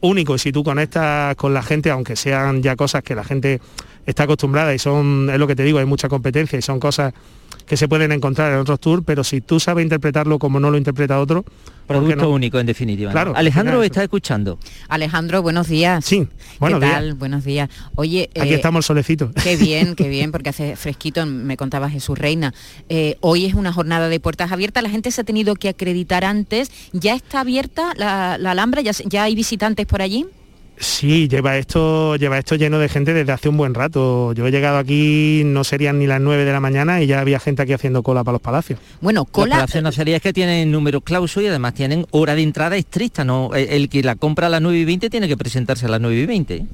único 0.00 0.34
y 0.34 0.38
si 0.38 0.52
tú 0.52 0.62
conectas 0.64 1.34
con 1.36 1.54
la 1.54 1.62
gente, 1.62 1.90
aunque 1.90 2.16
sean 2.16 2.62
ya 2.62 2.76
cosas 2.76 3.02
que 3.02 3.14
la 3.14 3.24
gente 3.24 3.60
está 4.06 4.24
acostumbrada 4.24 4.74
y 4.74 4.78
son, 4.78 5.28
es 5.32 5.38
lo 5.38 5.46
que 5.46 5.54
te 5.56 5.62
digo, 5.62 5.78
hay 5.78 5.84
mucha 5.86 6.08
competencia 6.08 6.58
y 6.58 6.62
son 6.62 6.80
cosas 6.80 7.12
que 7.70 7.76
se 7.76 7.86
pueden 7.86 8.10
encontrar 8.10 8.52
en 8.52 8.58
otros 8.58 8.80
tours, 8.80 9.04
pero 9.06 9.22
si 9.22 9.40
tú 9.40 9.60
sabes 9.60 9.84
interpretarlo 9.84 10.40
como 10.40 10.58
no 10.58 10.72
lo 10.72 10.76
interpreta 10.76 11.20
otro, 11.20 11.44
¿por 11.44 11.52
qué 11.52 11.86
Producto 11.86 12.16
no? 12.24 12.30
único, 12.30 12.58
en 12.58 12.66
definitiva. 12.66 13.10
¿no? 13.10 13.12
Claro, 13.12 13.32
Alejandro 13.36 13.74
al 13.74 13.76
final 13.78 13.86
está 13.86 14.02
escuchando. 14.02 14.58
Alejandro, 14.88 15.40
buenos 15.40 15.68
días. 15.68 16.04
Sí, 16.04 16.26
buenos 16.58 16.80
¿Qué 16.80 16.86
días. 16.86 16.98
tal? 16.98 17.14
Buenos 17.14 17.44
días. 17.44 17.70
Oye, 17.94 18.28
Aquí 18.40 18.50
eh, 18.50 18.54
estamos 18.56 18.80
el 18.80 18.86
solecito. 18.88 19.30
Qué 19.40 19.56
bien, 19.56 19.94
qué 19.94 20.08
bien, 20.08 20.32
porque 20.32 20.48
hace 20.48 20.74
fresquito, 20.74 21.24
me 21.26 21.56
contaba 21.56 21.88
Jesús 21.88 22.18
Reina. 22.18 22.52
Eh, 22.88 23.18
hoy 23.20 23.44
es 23.46 23.54
una 23.54 23.72
jornada 23.72 24.08
de 24.08 24.18
puertas 24.18 24.50
abiertas, 24.50 24.82
la 24.82 24.90
gente 24.90 25.12
se 25.12 25.20
ha 25.20 25.24
tenido 25.24 25.54
que 25.54 25.68
acreditar 25.68 26.24
antes. 26.24 26.72
¿Ya 26.92 27.14
está 27.14 27.38
abierta 27.38 27.92
la, 27.96 28.36
la 28.36 28.50
Alhambra? 28.50 28.80
¿Ya, 28.82 28.94
se- 28.94 29.04
¿Ya 29.06 29.22
hay 29.22 29.36
visitantes 29.36 29.86
por 29.86 30.02
allí? 30.02 30.26
Sí, 30.82 31.28
lleva 31.28 31.58
esto, 31.58 32.16
lleva 32.16 32.38
esto 32.38 32.54
lleno 32.54 32.78
de 32.78 32.88
gente 32.88 33.12
desde 33.12 33.32
hace 33.32 33.50
un 33.50 33.58
buen 33.58 33.74
rato. 33.74 34.32
Yo 34.32 34.46
he 34.46 34.50
llegado 34.50 34.78
aquí, 34.78 35.42
no 35.44 35.62
serían 35.62 35.98
ni 35.98 36.06
las 36.06 36.22
9 36.22 36.46
de 36.46 36.52
la 36.52 36.60
mañana 36.60 37.02
y 37.02 37.06
ya 37.06 37.20
había 37.20 37.38
gente 37.38 37.60
aquí 37.60 37.74
haciendo 37.74 38.02
cola 38.02 38.24
para 38.24 38.32
los 38.32 38.40
palacios. 38.40 38.78
Bueno, 39.02 39.26
Los 39.30 39.46
palacios 39.48 39.82
nazaríes 39.84 40.22
que 40.22 40.32
tienen 40.32 40.70
números 40.72 41.02
clausos 41.04 41.42
y 41.42 41.48
además 41.48 41.74
tienen 41.74 42.06
hora 42.12 42.34
de 42.34 42.42
entrada 42.42 42.78
estricta. 42.78 43.24
¿no? 43.24 43.50
El, 43.54 43.68
el 43.68 43.88
que 43.90 44.02
la 44.02 44.14
compra 44.16 44.46
a 44.46 44.50
las 44.50 44.62
9 44.62 44.78
y 44.78 44.84
20 44.86 45.10
tiene 45.10 45.28
que 45.28 45.36
presentarse 45.36 45.84
a 45.84 45.90
las 45.90 46.00
9 46.00 46.16
y 46.16 46.24
20. 46.26 46.64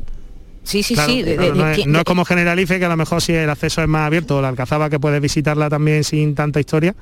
Sí, 0.63 0.85
sí, 0.85 0.95
Claro, 0.95 1.11
sí. 1.13 1.23
de- 1.23 1.35
claro, 1.37 1.53
de- 1.53 1.59
no, 1.59 1.65
de- 1.65 1.71
es, 1.73 1.77
¿quién- 1.79 1.91
no 1.93 1.99
es 1.99 2.05
como 2.05 2.25
Generalife, 2.25 2.79
que 2.79 2.85
a 2.85 2.89
lo 2.89 2.97
mejor 2.97 3.21
si 3.21 3.33
el 3.33 3.51
acceso 3.51 3.83
es 3.83 3.89
más 3.89 4.07
abierto, 4.07 4.41
la 4.41 4.49
Alcazaba 4.49 4.89
que 4.89 5.01
puedes 5.01 5.21
visitarla 5.21 5.69
también 5.69 6.05
sin 6.05 6.35
tanta 6.37 6.61
historia, 6.61 6.95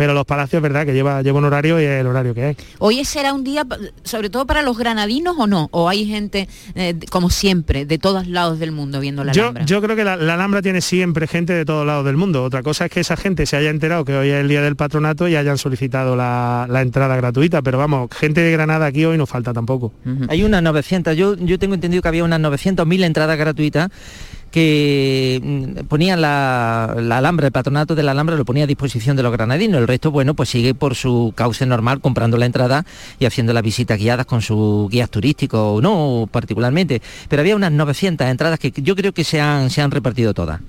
pero 0.00 0.14
los 0.14 0.24
palacios 0.24 0.60
es 0.60 0.62
verdad 0.62 0.86
que 0.86 0.94
lleva, 0.94 1.20
lleva 1.20 1.40
un 1.40 1.44
horario 1.44 1.78
y 1.78 1.84
es 1.84 2.00
el 2.00 2.06
horario 2.06 2.32
que 2.32 2.42
hay. 2.42 2.56
¿Hoy 2.78 3.04
será 3.04 3.34
un 3.34 3.44
día, 3.44 3.66
sobre 4.02 4.30
todo 4.30 4.46
para 4.46 4.62
los 4.62 4.78
granadinos 4.78 5.36
o 5.38 5.46
no? 5.46 5.68
¿O 5.72 5.90
hay 5.90 6.06
gente, 6.06 6.48
eh, 6.74 6.94
como 7.10 7.28
siempre, 7.28 7.84
de 7.84 7.98
todos 7.98 8.26
lados 8.26 8.58
del 8.58 8.72
mundo 8.72 8.98
viendo 9.00 9.24
la 9.24 9.32
Yo, 9.32 9.42
Alhambra? 9.42 9.66
yo 9.66 9.82
creo 9.82 9.96
que 9.96 10.04
la, 10.04 10.16
la 10.16 10.32
Alhambra 10.32 10.62
tiene 10.62 10.80
siempre 10.80 11.26
gente 11.26 11.52
de 11.52 11.66
todos 11.66 11.86
lados 11.86 12.06
del 12.06 12.16
mundo. 12.16 12.42
Otra 12.42 12.62
cosa 12.62 12.86
es 12.86 12.90
que 12.90 13.00
esa 13.00 13.18
gente 13.18 13.44
se 13.44 13.58
haya 13.58 13.68
enterado 13.68 14.06
que 14.06 14.14
hoy 14.14 14.30
es 14.30 14.36
el 14.36 14.48
día 14.48 14.62
del 14.62 14.74
patronato 14.74 15.28
y 15.28 15.36
hayan 15.36 15.58
solicitado 15.58 16.16
la, 16.16 16.66
la 16.70 16.80
entrada 16.80 17.14
gratuita, 17.16 17.60
pero 17.60 17.76
vamos, 17.76 18.08
gente 18.10 18.40
de 18.40 18.52
Granada 18.52 18.86
aquí 18.86 19.04
hoy 19.04 19.18
no 19.18 19.26
falta 19.26 19.52
tampoco. 19.52 19.92
Hay 20.30 20.42
unas 20.44 20.62
900, 20.62 21.14
yo, 21.14 21.36
yo 21.36 21.58
tengo 21.58 21.74
entendido 21.74 22.00
que 22.00 22.08
había 22.08 22.24
unas 22.24 22.40
900.000 22.40 23.04
entradas 23.04 23.36
gratuitas 23.36 23.90
que 24.50 25.40
mm, 25.42 25.86
ponían 25.86 26.20
la, 26.20 26.96
la 27.00 27.18
Alhambra, 27.18 27.46
el 27.46 27.52
patronato 27.52 27.94
de 27.94 28.02
la 28.02 28.12
Alhambra 28.12 28.36
lo 28.36 28.44
ponía 28.44 28.64
a 28.64 28.66
disposición 28.66 29.16
de 29.16 29.22
los 29.22 29.32
granadinos, 29.32 29.80
el 29.80 29.88
resto, 29.88 30.10
bueno, 30.10 30.34
pues 30.34 30.48
sigue 30.48 30.74
por 30.74 30.94
su 30.94 31.32
cauce 31.34 31.66
normal 31.66 32.00
comprando 32.00 32.36
la 32.36 32.46
entrada 32.46 32.84
y 33.18 33.26
haciendo 33.26 33.52
las 33.52 33.62
visitas 33.62 33.98
guiadas 33.98 34.26
con 34.26 34.42
sus 34.42 34.90
guías 34.90 35.10
turísticos 35.10 35.60
o 35.60 35.80
no 35.80 36.28
particularmente, 36.30 37.00
pero 37.28 37.40
había 37.40 37.56
unas 37.56 37.72
900 37.72 38.26
entradas 38.26 38.58
que 38.58 38.72
yo 38.76 38.96
creo 38.96 39.12
que 39.12 39.24
se 39.24 39.40
han, 39.40 39.70
se 39.70 39.82
han 39.82 39.90
repartido 39.90 40.34
todas. 40.34 40.60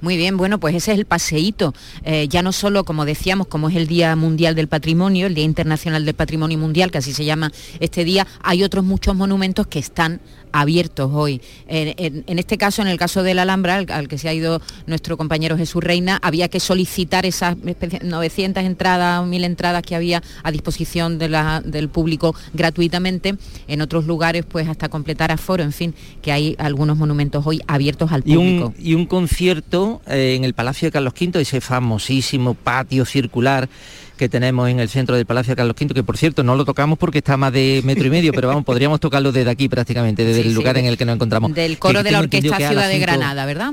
Muy 0.00 0.16
bien, 0.16 0.36
bueno, 0.36 0.60
pues 0.60 0.74
ese 0.74 0.92
es 0.92 0.98
el 0.98 1.04
paseíto. 1.04 1.74
Eh, 2.04 2.28
ya 2.28 2.42
no 2.42 2.52
solo, 2.52 2.84
como 2.84 3.04
decíamos, 3.04 3.48
como 3.48 3.68
es 3.68 3.76
el 3.76 3.88
Día 3.88 4.14
Mundial 4.14 4.54
del 4.54 4.68
Patrimonio, 4.68 5.26
el 5.26 5.34
Día 5.34 5.44
Internacional 5.44 6.04
del 6.04 6.14
Patrimonio 6.14 6.58
Mundial, 6.58 6.90
que 6.92 6.98
así 6.98 7.12
se 7.12 7.24
llama 7.24 7.50
este 7.80 8.04
día, 8.04 8.26
hay 8.42 8.62
otros 8.62 8.84
muchos 8.84 9.16
monumentos 9.16 9.66
que 9.66 9.80
están 9.80 10.20
abiertos 10.52 11.10
hoy. 11.12 11.40
En, 11.66 11.94
en- 11.96 12.24
en 12.26 12.38
este 12.38 12.58
caso, 12.58 12.82
en 12.82 12.88
el 12.88 12.98
caso 12.98 13.22
de 13.22 13.34
la 13.34 13.42
Alhambra, 13.42 13.76
al, 13.76 13.86
al 13.90 14.08
que 14.08 14.18
se 14.18 14.28
ha 14.28 14.34
ido 14.34 14.60
nuestro 14.86 15.16
compañero 15.16 15.56
Jesús 15.56 15.82
Reina, 15.82 16.18
había 16.22 16.48
que 16.48 16.60
solicitar 16.60 17.26
esas 17.26 17.56
especie- 17.64 18.00
900 18.02 18.62
entradas, 18.64 19.26
1000 19.26 19.44
entradas 19.44 19.82
que 19.82 19.94
había 19.96 20.22
a 20.42 20.50
disposición 20.50 21.18
de 21.18 21.28
la- 21.28 21.60
del 21.64 21.88
público 21.88 22.34
gratuitamente. 22.54 23.34
En 23.68 23.80
otros 23.82 24.06
lugares, 24.06 24.44
pues 24.48 24.68
hasta 24.68 24.88
completar 24.88 25.30
aforo, 25.32 25.62
en 25.62 25.72
fin, 25.72 25.94
que 26.20 26.32
hay 26.32 26.54
algunos 26.58 26.96
monumentos 26.96 27.46
hoy 27.46 27.60
abiertos 27.66 28.12
al 28.12 28.22
Y 28.24 28.34
público. 28.34 28.74
un, 28.78 28.86
y 28.86 28.94
un 28.94 29.06
concierto 29.06 30.00
eh, 30.06 30.34
en 30.36 30.44
el 30.44 30.54
Palacio 30.54 30.88
de 30.88 30.92
Carlos 30.92 31.12
V, 31.20 31.40
ese 31.40 31.60
famosísimo 31.60 32.54
patio 32.54 33.04
circular 33.04 33.68
que 34.16 34.28
tenemos 34.28 34.68
en 34.68 34.80
el 34.80 34.88
centro 34.88 35.16
del 35.16 35.26
Palacio 35.26 35.52
de 35.52 35.56
Carlos 35.56 35.76
V, 35.80 35.94
que 35.94 36.02
por 36.02 36.16
cierto 36.16 36.42
no 36.42 36.54
lo 36.54 36.64
tocamos 36.64 36.98
porque 36.98 37.18
está 37.18 37.36
más 37.36 37.52
de 37.52 37.80
metro 37.84 38.06
y 38.06 38.10
medio, 38.10 38.32
pero 38.32 38.48
vamos, 38.48 38.64
podríamos 38.64 39.00
tocarlo 39.00 39.32
desde 39.32 39.50
aquí 39.50 39.68
prácticamente, 39.68 40.24
desde 40.24 40.42
Sí, 40.42 40.48
el 40.48 40.54
lugar 40.54 40.78
en 40.78 40.86
el 40.86 40.96
que 40.96 41.04
nos 41.04 41.16
encontramos. 41.16 41.52
Del 41.54 41.78
coro 41.78 41.98
Que 42.00 42.04
de 42.04 42.10
la 42.12 42.20
Orquesta 42.20 42.56
Ciudad 42.56 42.88
de 42.88 42.98
Granada, 42.98 43.46
¿verdad? 43.46 43.72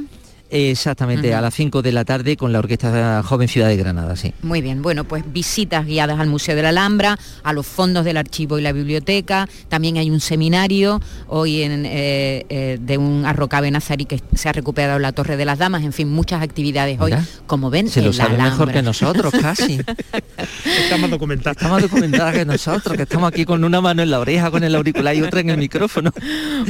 Exactamente, 0.52 1.34
a 1.34 1.42
las 1.42 1.54
5 1.54 1.82
de 1.82 1.92
la 1.92 2.06
tarde 2.06 2.36
con 2.36 2.52
la 2.52 2.60
Orquesta 2.60 3.22
Joven 3.24 3.48
Ciudad 3.48 3.68
de 3.68 3.78
Granada, 3.78 4.16
sí. 4.16 4.34
Muy 4.42 4.62
bien, 4.62 4.82
bueno, 4.82 5.04
pues 5.04 5.24
visitas 5.32 5.86
guiadas 5.86 6.20
al 6.20 6.28
Museo 6.28 6.56
de 6.56 6.64
la 6.64 6.70
Alhambra, 6.70 7.18
a 7.44 7.54
los 7.54 7.68
fondos 7.68 8.04
del 8.04 8.18
archivo 8.18 8.58
y 8.58 8.62
la 8.64 8.72
biblioteca, 8.72 9.48
también 9.68 9.98
hay 9.98 10.10
un 10.10 10.20
seminario 10.20 11.02
hoy 11.28 11.62
en, 11.62 11.86
eh, 11.86 12.46
eh, 12.50 12.78
de 12.82 12.98
un 12.98 13.26
arrocabe 13.26 13.70
nazarí 13.70 14.06
que 14.06 14.22
se 14.34 14.50
ha 14.50 14.52
recuperado 14.54 14.98
la 15.00 15.12
Torre 15.12 15.38
de 15.38 15.46
las 15.46 15.60
Damas, 15.60 15.84
en 15.84 15.94
fin, 15.94 16.10
muchas 16.10 16.42
actividades 16.42 17.00
hoy, 17.00 17.12
Mira, 17.12 17.26
como 17.46 17.70
ven, 17.70 17.88
Se 17.90 18.00
en 18.00 18.06
lo 18.06 18.12
la 18.12 18.18
sabe 18.18 18.30
mejor 18.38 18.52
Alhambra. 18.52 18.74
que 18.74 18.82
nosotros, 18.82 19.34
casi. 19.40 19.80
Estamos 20.84 21.10
documentados. 21.10 21.58
Estamos 21.58 21.82
documentadas 21.82 22.34
que 22.34 22.46
nosotros, 22.46 22.96
que 22.98 23.04
estamos 23.04 23.28
aquí 23.32 23.46
con 23.46 23.64
una 23.64 23.82
mano 23.82 24.02
en 24.02 24.10
la 24.12 24.20
oreja, 24.20 24.50
con 24.52 24.64
el 24.64 24.74
auricular 24.76 25.16
y 25.16 25.22
otra 25.22 25.42
en 25.42 25.50
el 25.52 25.58
micrófono. 25.58 26.12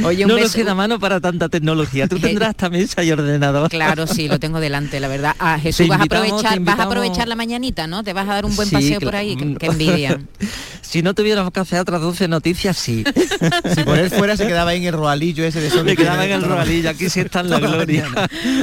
Oye, 0.03 0.23
un 0.25 0.29
no 0.31 0.37
nos 0.37 0.47
beso- 0.51 0.55
queda 0.57 0.75
mano 0.75 0.99
para 0.99 1.19
tanta 1.19 1.49
tecnología. 1.49 2.07
Tú 2.07 2.19
tendrás 2.19 2.49
esta 2.51 2.69
mesa 2.69 3.03
y 3.03 3.11
ordenador. 3.11 3.68
Claro, 3.79 4.07
sí, 4.07 4.27
lo 4.27 4.39
tengo 4.39 4.59
delante, 4.59 4.99
la 4.99 5.07
verdad. 5.07 5.35
Ah, 5.39 5.57
Jesús, 5.59 5.87
vas 5.87 5.99
a 6.01 6.03
aprovechar, 6.03 6.59
vas 6.61 6.79
a 6.79 6.83
aprovechar 6.83 7.27
la 7.27 7.35
mañanita, 7.35 7.87
¿no? 7.87 8.03
Te 8.03 8.13
vas 8.13 8.27
a 8.27 8.33
dar 8.33 8.45
un 8.45 8.55
buen 8.55 8.67
Sí, 8.67 8.75
paseo 8.75 8.99
por 8.99 9.15
ahí, 9.15 9.35
qué, 9.35 9.55
qué 9.59 9.65
envidia. 9.67 10.19
si 10.81 11.01
no 11.01 11.13
tuviéramos 11.13 11.51
que 11.53 11.59
hacer 11.59 11.79
otras 11.79 12.01
12 12.01 12.27
noticias, 12.27 12.77
sí. 12.77 13.03
Si 13.75 13.83
por 13.83 13.97
él 13.97 14.09
fuera 14.09 14.35
se 14.37 14.47
quedaba 14.47 14.71
ahí 14.71 14.77
en 14.79 14.85
el 14.85 14.93
roalillo 14.93 15.43
ese 15.45 15.61
de 15.61 15.69
sol. 15.69 15.85
Que 15.85 15.95
quedaba 15.95 16.25
en 16.25 16.31
el 16.31 16.43
roalillo, 16.43 16.89
aquí 16.89 17.09
sí 17.09 17.19
está 17.21 17.41
en 17.41 17.49
la 17.51 17.59
gloria. 17.59 18.05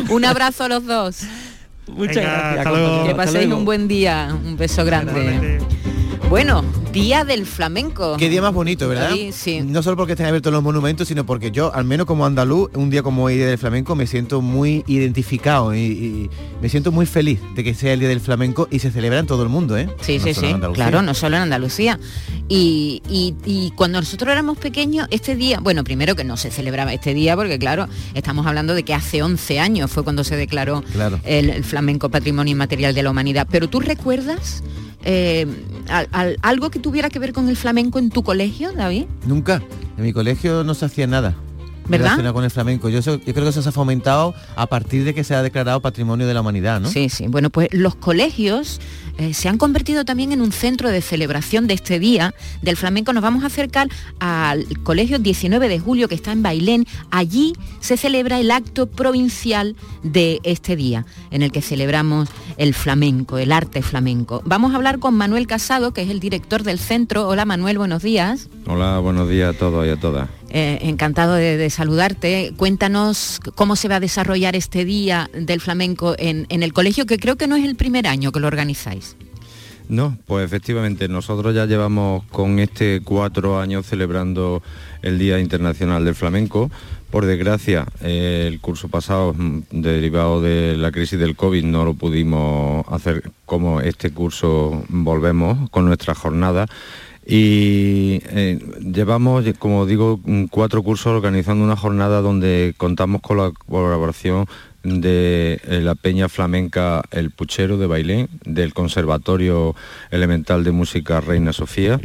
un 0.09 0.25
abrazo 0.25 0.65
a 0.65 0.69
los 0.69 0.85
dos. 0.85 1.19
Muchas 1.89 2.17
Venga, 2.17 2.31
gracias. 2.33 2.59
hasta 2.59 2.71
luego. 2.71 2.87
compañero. 2.87 3.05
Que 3.05 3.11
Hasta 3.11 3.25
paséis 3.25 3.45
luego. 3.47 3.59
un 3.59 3.65
buen 3.65 3.89
día, 3.89 4.29
un 4.45 4.57
beso 4.57 4.85
grande. 4.85 5.59
Bueno, 6.29 6.65
Día 6.93 7.25
del 7.25 7.47
Flamenco. 7.47 8.17
Qué 8.19 8.29
día 8.29 8.43
más 8.43 8.53
bonito, 8.53 8.89
¿verdad? 8.89 9.13
Sí, 9.13 9.31
sí. 9.33 9.61
No 9.61 9.81
solo 9.83 9.97
porque 9.97 10.15
estén 10.15 10.27
abiertos 10.27 10.53
los 10.53 10.63
monumentos, 10.63 11.07
sino 11.07 11.25
porque 11.25 11.53
yo, 11.53 11.73
al 11.73 11.85
menos 11.85 12.05
como 12.05 12.27
andaluz, 12.27 12.69
un 12.75 12.91
día 12.91 13.03
como 13.05 13.23
hoy 13.25 13.37
Día 13.37 13.47
del 13.47 13.59
Flamenco, 13.59 13.95
me 13.95 14.09
siento 14.09 14.41
muy 14.43 14.83
identificado 14.89 15.73
y, 15.75 15.79
y 15.79 16.31
me 16.61 16.69
siento 16.69 16.91
muy 16.91 17.07
feliz 17.07 17.39
de 17.55 17.63
que 17.63 17.75
sea 17.75 17.93
el 17.93 18.01
Día 18.01 18.09
del 18.09 18.21
Flamenco 18.21 18.67
y 18.73 18.81
se 18.81 18.91
celebra 18.91 19.21
en 19.21 19.27
todo 19.27 19.45
el 19.45 19.49
mundo, 19.49 19.79
¿eh? 19.79 19.89
Sí, 20.01 20.19
No 20.19 20.25
sí, 20.25 20.35
solo 20.35 20.69
sí, 20.69 20.73
claro, 20.75 21.01
no 21.01 21.15
solo 21.15 21.37
en 21.37 21.43
Andalucía. 21.43 22.01
Y, 22.49 23.03
y- 23.09 23.35
y 23.45 23.71
cuando 23.77 24.01
nosotros 24.01 24.31
éramos 24.33 24.59
pequeños, 24.59 25.07
este 25.13 25.37
día, 25.37 25.61
bueno, 25.61 25.85
primero 25.85 26.17
que 26.17 26.25
no 26.25 26.37
se 26.37 26.51
celebraba 26.51 26.93
este 26.93 27.15
día, 27.15 27.37
porque 27.37 27.59
claro, 27.59 27.89
estamos 28.15 28.47
hablando 28.47 28.75
de 28.75 28.83
que 28.83 28.95
hace 28.95 29.23
11 29.23 29.61
años 29.61 29.91
fue 29.93 30.03
cuando 30.03 30.25
se 30.25 30.37
declaró 30.37 30.83
Claro. 30.93 31.21
el, 31.25 31.51
el 31.51 31.63
flamenco 31.63 32.09
patrimonio 32.09 32.51
inmaterial 32.53 32.95
de 32.95 33.03
la 33.05 33.11
humanidad. 33.13 33.47
Pero 33.51 33.69
tú 33.69 33.79
recuerdas 33.81 34.65
eh, 35.07 35.47
al- 35.89 36.09
al- 36.13 36.37
algo 36.43 36.69
que 36.71 36.79
tuviera 36.81 37.09
que 37.09 37.19
ver 37.19 37.33
con 37.33 37.49
el 37.49 37.57
flamenco 37.57 37.99
en 37.99 38.11
tu 38.11 38.23
colegio, 38.23 38.73
David? 38.73 39.05
Nunca. 39.27 39.63
En 39.97 40.05
mi 40.05 40.13
colegio 40.13 40.65
no 40.65 40.75
se 40.75 40.85
hacía 40.85 41.07
nada. 41.07 41.35
¿Verdad? 41.89 42.07
relacionado 42.07 42.35
con 42.35 42.45
el 42.45 42.51
flamenco. 42.51 42.89
Yo 42.89 43.01
creo 43.03 43.21
que 43.23 43.49
eso 43.49 43.63
se 43.63 43.69
ha 43.69 43.73
fomentado 43.73 44.35
a 44.57 44.67
partir 44.67 45.05
de 45.05 45.15
que 45.15 45.25
se 45.25 45.35
ha 45.35 45.43
declarado 45.43 45.81
Patrimonio 45.81 46.27
de 46.27 46.35
la 46.35 46.41
Humanidad, 46.41 46.81
¿no? 46.81 46.89
Sí, 46.89 47.09
sí. 47.09 47.27
Bueno, 47.29 47.51
pues 47.51 47.69
los 47.73 47.95
colegios 47.95 48.81
eh, 49.19 49.33
se 49.33 49.49
han 49.49 49.57
convertido 49.57 50.05
también 50.05 50.33
en 50.33 50.43
un 50.43 50.53
centro 50.53 50.91
de 50.91 51.01
celebración 51.01 51.67
de 51.67 51.75
este 51.75 51.99
día 51.99 52.35
del 52.63 52.77
flamenco. 52.77 53.13
Nos 53.13 53.23
vamos 53.23 53.45
a 53.45 53.47
acercar 53.47 53.89
al 54.19 54.67
colegio 54.83 55.19
19 55.19 55.69
de 55.69 55.79
julio 55.79 56.09
que 56.09 56.15
está 56.15 56.33
en 56.33 56.43
Bailén. 56.43 56.87
Allí 57.11 57.55
se 57.81 57.97
celebra 57.97 58.39
el 58.41 58.51
acto 58.51 58.87
provincial 58.87 59.77
de 60.03 60.41
este 60.43 60.77
día, 60.77 61.07
en 61.31 61.43
el 61.43 61.53
que 61.53 61.63
celebramos 61.63 62.29
el 62.59 62.75
flamenco, 62.75 63.39
el 63.39 63.53
arte 63.53 63.83
flamenco. 63.83 64.43
Vamos 64.45 64.73
a 64.73 64.77
hablar 64.77 64.99
con 64.99 65.15
Manuel 65.15 65.47
Casado, 65.47 65.93
que 65.93 66.03
es 66.03 66.11
el 66.11 66.21
director 66.21 66.63
del 66.63 66.79
centro. 66.79 67.27
Hola 67.29 67.45
Manuel, 67.45 67.79
buenos 67.79 68.03
días. 68.03 68.49
Hola, 68.67 68.99
buenos 68.99 69.29
días 69.29 69.55
a 69.55 69.59
todos 69.59 69.87
y 69.87 69.91
a 69.91 69.97
todas. 69.97 70.29
Eh, 70.59 70.89
encantado 70.89 71.35
de, 71.35 71.69
saludarte. 71.69 72.55
Cuéntanos 72.57 73.41
cómo 73.57 73.77
se 73.77 73.89
va 73.89 73.97
a 73.97 74.01
desarrollar 74.01 74.57
este 74.57 74.87
día 74.87 75.29
del 75.35 75.61
flamenco 75.61 76.15
en, 76.17 76.47
en 76.49 76.63
el 76.63 76.73
colegio, 76.73 77.05
que 77.05 77.19
creo 77.19 77.37
que 77.37 77.47
no 77.47 77.57
es 77.57 77.65
el 77.67 77.77
primer 77.77 78.07
año 78.07 78.33
que 78.33 78.41
lo 78.41 78.47
organizáis. 78.47 79.19
No, 79.91 80.17
pues 80.25 80.47
efectivamente, 80.47 81.09
nosotros 81.09 81.55
ya 81.55 81.67
llevamos 81.67 82.25
con 82.33 82.59
este 82.59 83.03
cuatro 83.05 83.61
años 83.61 83.85
celebrando 83.85 84.63
el 85.03 85.19
Día 85.19 85.41
Internacional 85.41 86.07
del 86.07 86.15
Flamenco. 86.15 86.71
Por 87.11 87.27
desgracia, 87.27 87.85
eh, 88.01 88.47
el 88.49 88.59
curso 88.59 88.89
pasado, 88.89 89.35
mm, 89.35 89.61
derivado 89.73 90.41
de 90.41 90.79
la 90.79 90.91
crisis 90.91 91.19
del 91.19 91.37
COVID, 91.37 91.65
no 91.65 91.85
lo 91.85 91.93
pudimos 91.93 92.87
hacer 92.89 93.31
como 93.45 93.83
este 93.83 94.11
curso 94.11 94.85
volvemos 94.89 95.69
con 95.69 95.85
nuestra 95.85 96.15
jornada. 96.15 96.67
Y 97.29 98.23
eh, 98.31 98.61
llevamos, 98.81 99.45
como 99.59 99.85
digo, 99.85 100.21
cuatro 100.51 100.85
cursos 100.85 101.09
organizando 101.09 101.65
una 101.65 101.75
jornada 101.75 102.21
donde 102.21 102.73
contamos 102.77 103.21
con 103.21 103.39
la 103.39 103.51
colaboración 103.51 104.47
de 104.85 105.61
eh, 105.65 105.81
la 105.81 105.97
Peña 105.97 106.29
Flamenca 106.29 107.03
El 107.11 107.33
Puchero 107.33 107.79
de 107.79 107.89
Bailén, 107.89 108.29
del 108.45 108.73
Conservatorio 108.73 109.75
Elemental 110.13 110.63
de 110.63 110.71
Música 110.71 111.21
Reina 111.21 111.53
Sofía. 111.53 112.01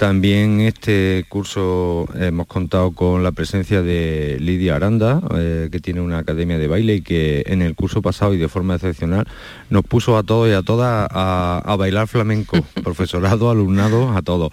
También 0.00 0.62
este 0.62 1.26
curso 1.28 2.08
hemos 2.18 2.46
contado 2.46 2.92
con 2.92 3.22
la 3.22 3.32
presencia 3.32 3.82
de 3.82 4.38
Lidia 4.40 4.76
Aranda, 4.76 5.20
eh, 5.36 5.68
que 5.70 5.78
tiene 5.78 6.00
una 6.00 6.16
academia 6.16 6.56
de 6.56 6.68
baile 6.68 6.94
y 6.94 7.02
que 7.02 7.44
en 7.46 7.60
el 7.60 7.74
curso 7.74 8.00
pasado 8.00 8.32
y 8.32 8.38
de 8.38 8.48
forma 8.48 8.76
excepcional 8.76 9.28
nos 9.68 9.84
puso 9.84 10.16
a 10.16 10.22
todos 10.22 10.48
y 10.48 10.52
a 10.52 10.62
todas 10.62 11.06
a, 11.12 11.58
a 11.62 11.76
bailar 11.76 12.08
flamenco, 12.08 12.56
profesorado, 12.82 13.50
alumnado, 13.50 14.16
a 14.16 14.22
todos 14.22 14.50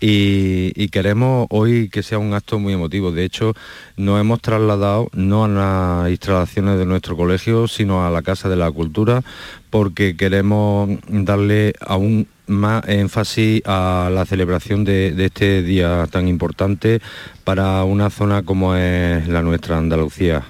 y, 0.00 0.88
queremos 0.88 1.46
hoy 1.50 1.90
que 1.90 2.02
sea 2.02 2.18
un 2.18 2.32
acto 2.32 2.58
muy 2.58 2.72
emotivo. 2.72 3.12
De 3.12 3.24
hecho, 3.24 3.54
nos 3.96 4.20
hemos 4.20 4.40
trasladado 4.40 5.08
no 5.12 5.44
a 5.44 5.48
las 5.48 6.10
instalaciones 6.10 6.78
de 6.78 6.86
nuestro 6.86 7.16
colegio, 7.16 7.68
sino 7.68 8.06
a 8.06 8.10
la 8.10 8.22
Casa 8.22 8.48
de 8.48 8.56
la 8.56 8.70
Cultura, 8.70 9.22
porque 9.68 10.16
queremos 10.16 10.88
darle 11.08 11.74
aún 11.80 12.26
más 12.46 12.88
énfasis 12.88 13.62
a 13.66 14.10
la 14.12 14.24
celebración 14.24 14.84
de, 14.84 15.14
este 15.24 15.62
día 15.62 16.08
tan 16.10 16.26
importante 16.28 17.00
para 17.44 17.84
una 17.84 18.10
zona 18.10 18.42
como 18.42 18.74
es 18.74 19.28
la 19.28 19.42
nuestra 19.42 19.76
Andalucía. 19.76 20.44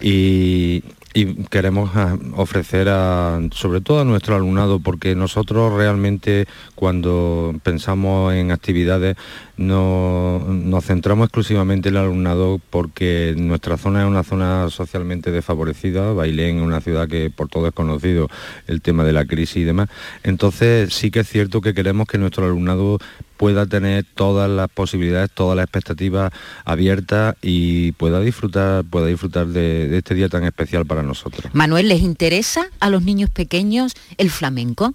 y, 0.00 0.82
y 1.14 1.44
queremos 1.44 1.90
ah, 1.94 2.18
ofrecer 2.36 2.88
a, 2.88 3.40
sobre 3.52 3.80
todo 3.80 4.00
a 4.00 4.04
nuestro 4.04 4.34
alumnado, 4.34 4.80
porque 4.80 5.14
nosotros 5.14 5.72
realmente 5.72 6.46
cuando 6.74 7.54
pensamos 7.62 8.34
en 8.34 8.50
actividades 8.50 9.16
no, 9.56 10.40
nos 10.48 10.84
centramos 10.84 11.26
exclusivamente 11.26 11.88
en 11.88 11.94
el 11.94 12.02
alumnado 12.02 12.60
porque 12.68 13.34
nuestra 13.38 13.78
zona 13.78 14.02
es 14.02 14.08
una 14.08 14.24
zona 14.24 14.68
socialmente 14.70 15.30
desfavorecida, 15.30 16.12
Bailén 16.12 16.56
es 16.56 16.62
una 16.64 16.80
ciudad 16.80 17.06
que 17.06 17.30
por 17.30 17.48
todo 17.48 17.68
es 17.68 17.72
conocido 17.72 18.28
el 18.66 18.82
tema 18.82 19.04
de 19.04 19.12
la 19.12 19.24
crisis 19.24 19.58
y 19.58 19.64
demás. 19.64 19.88
Entonces 20.24 20.92
sí 20.92 21.12
que 21.12 21.20
es 21.20 21.28
cierto 21.28 21.60
que 21.60 21.74
queremos 21.74 22.08
que 22.08 22.18
nuestro 22.18 22.44
alumnado 22.44 22.98
pueda 23.36 23.66
tener 23.66 24.04
todas 24.14 24.50
las 24.50 24.68
posibilidades, 24.68 25.30
todas 25.30 25.56
las 25.56 25.64
expectativas 25.64 26.32
abiertas 26.64 27.36
y 27.42 27.92
pueda 27.92 28.20
disfrutar, 28.20 28.84
pueda 28.84 29.06
disfrutar 29.06 29.46
de, 29.46 29.88
de 29.88 29.98
este 29.98 30.14
día 30.14 30.28
tan 30.28 30.44
especial 30.44 30.86
para 30.86 31.02
nosotros. 31.02 31.52
Manuel, 31.52 31.88
¿les 31.88 32.00
interesa 32.00 32.66
a 32.80 32.90
los 32.90 33.02
niños 33.02 33.30
pequeños 33.30 33.94
el 34.18 34.30
flamenco? 34.30 34.94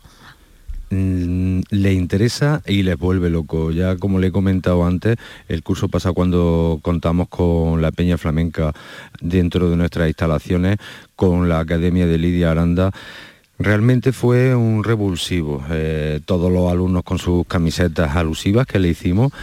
Mm, 0.91 1.61
le 1.69 1.93
interesa 1.93 2.63
y 2.65 2.81
les 2.81 2.97
vuelve 2.97 3.29
loco. 3.29 3.71
Ya 3.71 3.95
como 3.97 4.19
le 4.19 4.27
he 4.27 4.31
comentado 4.31 4.85
antes, 4.85 5.17
el 5.47 5.61
curso 5.61 5.87
pasa 5.87 6.13
cuando 6.13 6.79
contamos 6.81 7.29
con 7.29 7.81
la 7.81 7.91
Peña 7.91 8.17
Flamenca 8.17 8.73
dentro 9.21 9.69
de 9.69 9.77
nuestras 9.77 10.07
instalaciones, 10.07 10.77
con 11.15 11.47
la 11.47 11.59
Academia 11.59 12.07
de 12.07 12.17
Lidia 12.17 12.51
Aranda. 12.51 12.91
Realmente 13.59 14.13
fue 14.13 14.55
un 14.55 14.85
revulsivo. 14.85 15.61
Eh, 15.69 16.21
todos 16.25 16.49
los 16.49 16.71
alumnos 16.71 17.03
con 17.03 17.19
sus 17.19 17.45
camisetas 17.45 18.15
alusivas 18.15 18.65
que 18.65 18.79
le 18.79 18.87
hicimos 18.87 19.33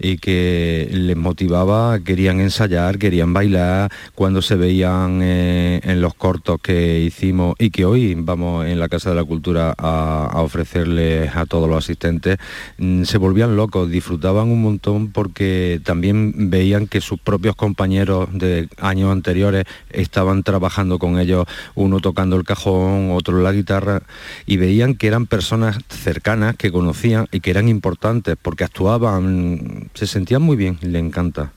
y 0.00 0.16
que 0.16 0.88
les 0.90 1.16
motivaba, 1.16 2.00
querían 2.00 2.40
ensayar, 2.40 2.98
querían 2.98 3.32
bailar, 3.32 3.92
cuando 4.14 4.42
se 4.42 4.56
veían 4.56 5.20
eh, 5.22 5.80
en 5.84 6.00
los 6.00 6.14
cortos 6.14 6.60
que 6.60 7.00
hicimos 7.00 7.54
y 7.58 7.70
que 7.70 7.84
hoy 7.84 8.14
vamos 8.16 8.66
en 8.66 8.80
la 8.80 8.88
Casa 8.88 9.10
de 9.10 9.16
la 9.16 9.24
Cultura 9.24 9.74
a, 9.76 10.40
ofrecerles 10.40 11.36
a 11.36 11.44
todos 11.44 11.68
los 11.68 11.84
asistentes, 11.84 12.38
mm, 12.78 13.04
se 13.04 13.18
volvían 13.18 13.56
locos, 13.56 13.90
disfrutaban 13.90 14.48
un 14.48 14.62
montón 14.62 15.12
porque 15.12 15.80
también 15.84 16.50
veían 16.50 16.86
que 16.86 17.00
sus 17.00 17.20
propios 17.20 17.54
compañeros 17.54 18.28
de 18.32 18.68
años 18.78 19.12
anteriores 19.12 19.64
estaban 19.90 20.42
trabajando 20.42 20.98
con 20.98 21.18
ellos, 21.18 21.46
uno 21.74 22.00
tocando 22.00 22.36
el 22.36 22.44
cajón, 22.44 23.10
otro 23.12 23.40
la 23.40 23.52
guitarra, 23.52 24.02
y 24.46 24.56
veían 24.56 24.94
que 24.94 25.06
eran 25.06 25.26
personas 25.26 25.78
cercanas, 25.88 26.56
que 26.56 26.72
conocían 26.72 27.26
y 27.30 27.40
que 27.40 27.50
eran 27.50 27.68
importantes 27.68 28.36
porque 28.40 28.64
actuaban 28.64 29.89
se 29.94 30.06
sentían 30.06 30.42
muy 30.42 30.56
bien, 30.56 30.78
le 30.82 30.98
encanta. 30.98 31.52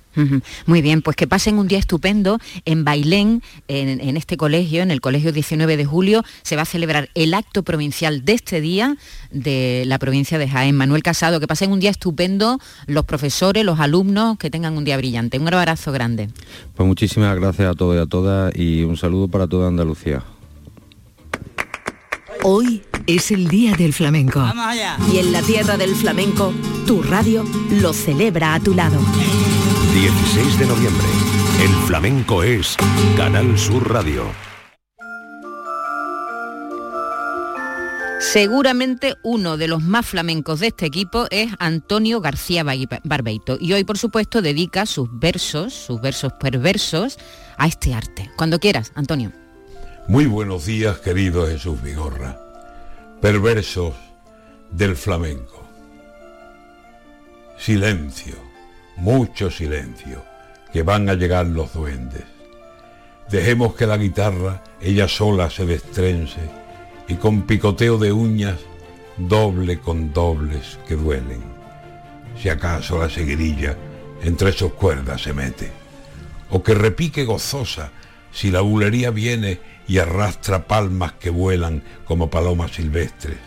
Muy 0.65 0.81
bien, 0.81 1.01
pues 1.01 1.15
que 1.15 1.27
pasen 1.27 1.57
un 1.57 1.67
día 1.67 1.79
estupendo 1.79 2.37
en 2.65 2.83
Bailén, 2.83 3.41
en, 3.67 4.15
este 4.15 4.37
colegio, 4.37 4.83
en 4.83 4.91
el 4.91 5.01
Colegio 5.01 5.31
19 5.31 5.75
de 5.75 5.85
Julio, 5.85 6.23
se 6.43 6.55
va 6.55 6.63
a 6.63 6.65
celebrar 6.65 7.09
el 7.15 7.33
acto 7.33 7.63
provincial 7.63 8.23
de 8.23 8.33
este 8.33 8.61
día 8.61 8.95
de 9.31 9.83
la 9.87 9.97
provincia 9.97 10.37
de 10.37 10.47
Jaén. 10.47 10.75
Manuel 10.75 11.01
Casado, 11.01 11.39
que 11.39 11.47
pasen 11.47 11.71
un 11.71 11.79
día 11.79 11.89
estupendo 11.89 12.59
los 12.85 13.05
profesores, 13.05 13.65
los 13.65 13.79
alumnos, 13.79 14.37
que 14.37 14.51
tengan 14.51 14.77
un 14.77 14.83
día 14.83 14.97
brillante. 14.97 15.39
Un 15.39 15.51
abrazo 15.51 15.91
grande. 15.91 16.29
Pues 16.75 16.85
muchísimas 16.85 17.35
gracias 17.35 17.71
a 17.71 17.73
todos 17.73 17.95
y 17.95 17.99
a 17.99 18.05
todas 18.05 18.55
y 18.55 18.83
un 18.83 18.97
saludo 18.97 19.27
para 19.27 19.47
toda 19.47 19.67
Andalucía. 19.67 20.23
Hoy 22.45 22.83
es 23.07 23.31
el 23.31 23.47
Día 23.47 23.73
del 23.77 23.93
Flamenco. 23.93 24.45
Y 25.13 25.19
en 25.19 25.31
la 25.31 25.41
tierra 25.41 25.77
del 25.77 25.95
flamenco, 25.95 26.53
tu 26.85 27.01
radio 27.01 27.45
lo 27.71 27.93
celebra 27.93 28.53
a 28.53 28.59
tu 28.59 28.73
lado. 28.73 28.99
16 29.93 30.59
de 30.59 30.65
noviembre. 30.65 31.07
El 31.61 31.69
flamenco 31.87 32.43
es 32.43 32.75
Canal 33.15 33.57
Sur 33.57 33.89
Radio. 33.89 34.25
Seguramente 38.19 39.15
uno 39.23 39.55
de 39.55 39.69
los 39.69 39.81
más 39.81 40.05
flamencos 40.05 40.59
de 40.59 40.67
este 40.67 40.85
equipo 40.85 41.27
es 41.29 41.49
Antonio 41.59 42.19
García 42.19 42.65
Barbeito 43.05 43.57
y 43.57 43.71
hoy 43.71 43.85
por 43.85 43.97
supuesto 43.97 44.41
dedica 44.41 44.85
sus 44.85 45.07
versos, 45.17 45.73
sus 45.73 46.01
versos 46.01 46.33
perversos 46.33 47.17
a 47.57 47.67
este 47.67 47.93
arte. 47.93 48.29
Cuando 48.35 48.59
quieras, 48.59 48.91
Antonio. 48.95 49.42
Muy 50.07 50.25
buenos 50.25 50.65
días, 50.65 50.97
querido 50.99 51.47
Jesús 51.47 51.81
Vigorra. 51.81 52.37
Perversos 53.21 53.93
del 54.69 54.97
flamenco. 54.97 55.65
Silencio, 57.57 58.35
mucho 58.97 59.49
silencio, 59.49 60.21
que 60.73 60.83
van 60.83 61.07
a 61.07 61.13
llegar 61.13 61.45
los 61.45 61.71
duendes. 61.71 62.23
Dejemos 63.31 63.75
que 63.75 63.87
la 63.87 63.95
guitarra 63.95 64.61
ella 64.81 65.07
sola 65.07 65.49
se 65.49 65.65
destrense 65.65 66.49
y 67.07 67.15
con 67.15 67.43
picoteo 67.43 67.97
de 67.97 68.11
uñas 68.11 68.59
doble 69.17 69.79
con 69.79 70.11
dobles 70.11 70.79
que 70.85 70.95
duelen. 70.95 71.41
Si 72.41 72.49
acaso 72.49 72.99
la 72.99 73.09
seguirilla 73.09 73.77
entre 74.21 74.51
sus 74.51 74.73
cuerdas 74.73 75.21
se 75.21 75.31
mete. 75.31 75.71
O 76.49 76.61
que 76.61 76.73
repique 76.73 77.23
gozosa 77.23 77.91
si 78.33 78.51
la 78.51 78.59
bulería 78.59 79.11
viene 79.11 79.59
y 79.87 79.97
arrastra 79.97 80.67
palmas 80.67 81.13
que 81.13 81.29
vuelan 81.29 81.83
como 82.05 82.29
palomas 82.29 82.71
silvestres, 82.71 83.37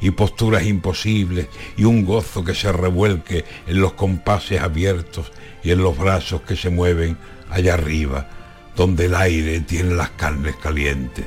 y 0.00 0.10
posturas 0.10 0.64
imposibles 0.64 1.48
y 1.76 1.84
un 1.84 2.04
gozo 2.04 2.44
que 2.44 2.54
se 2.54 2.72
revuelque 2.72 3.44
en 3.66 3.80
los 3.80 3.94
compases 3.94 4.60
abiertos 4.60 5.32
y 5.62 5.70
en 5.70 5.78
los 5.78 5.96
brazos 5.98 6.42
que 6.42 6.56
se 6.56 6.70
mueven 6.70 7.16
allá 7.50 7.74
arriba, 7.74 8.28
donde 8.74 9.06
el 9.06 9.14
aire 9.14 9.60
tiene 9.60 9.94
las 9.94 10.10
carnes 10.10 10.56
calientes. 10.56 11.24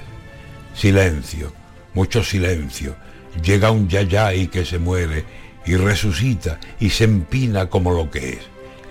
Silencio, 0.73 1.51
mucho 1.93 2.23
silencio, 2.23 2.95
llega 3.43 3.71
un 3.71 3.89
y 3.89 4.47
que 4.47 4.65
se 4.65 4.79
muere 4.79 5.25
y 5.65 5.75
resucita 5.75 6.59
y 6.79 6.89
se 6.89 7.03
empina 7.03 7.69
como 7.69 7.91
lo 7.91 8.09
que 8.09 8.29
es, 8.29 8.39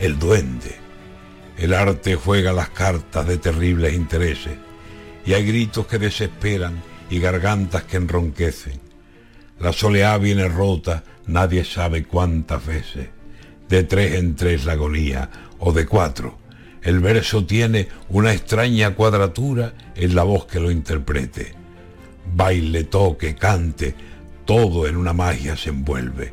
el 0.01 0.19
duende. 0.19 0.77
El 1.57 1.75
arte 1.75 2.15
juega 2.15 2.53
las 2.53 2.69
cartas 2.71 3.27
de 3.27 3.39
terribles 3.39 3.95
intereses 3.95 4.68
y 5.29 5.35
hay 5.35 5.45
gritos 5.45 5.87
que 5.87 5.99
desesperan 5.99 6.83
y 7.11 7.19
gargantas 7.19 7.85
que 7.85 7.99
enronquecen. 7.99 8.81
La 9.61 9.75
soleá 9.75 10.17
viene 10.17 10.49
rota, 10.49 11.05
nadie 11.27 11.67
sabe 11.67 12.05
cuántas 12.05 12.65
veces. 12.65 13.09
De 13.69 13.83
tres 13.83 14.15
en 14.15 14.37
tres 14.37 14.65
la 14.65 14.73
agonía, 14.73 15.29
o 15.59 15.75
de 15.75 15.85
cuatro. 15.85 16.39
El 16.81 17.01
verso 17.01 17.45
tiene 17.45 17.89
una 18.09 18.33
extraña 18.33 18.95
cuadratura 18.95 19.75
en 19.97 20.15
la 20.15 20.23
voz 20.23 20.47
que 20.47 20.61
lo 20.61 20.71
interprete. 20.71 21.53
Baile, 22.35 22.85
toque, 22.85 23.35
cante, 23.35 23.95
todo 24.47 24.87
en 24.87 24.97
una 24.97 25.13
magia 25.13 25.59
se 25.59 25.69
envuelve. 25.69 26.33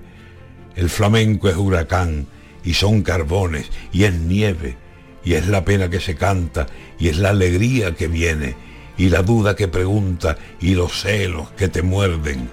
El 0.73 0.89
flamenco 0.89 1.49
es 1.49 1.57
huracán 1.57 2.27
y 2.63 2.73
son 2.75 3.01
carbones 3.01 3.69
y 3.91 4.05
es 4.05 4.13
nieve 4.13 4.77
y 5.25 5.33
es 5.33 5.47
la 5.47 5.65
pena 5.65 5.89
que 5.89 5.99
se 5.99 6.15
canta 6.15 6.67
y 6.97 7.09
es 7.09 7.17
la 7.17 7.31
alegría 7.31 7.93
que 7.93 8.07
viene 8.07 8.63
y 8.97 9.09
la 9.09 9.21
duda 9.21 9.55
que 9.55 9.67
pregunta 9.67 10.37
y 10.59 10.75
los 10.75 11.01
celos 11.01 11.51
que 11.51 11.67
te 11.67 11.81
muerden. 11.81 12.49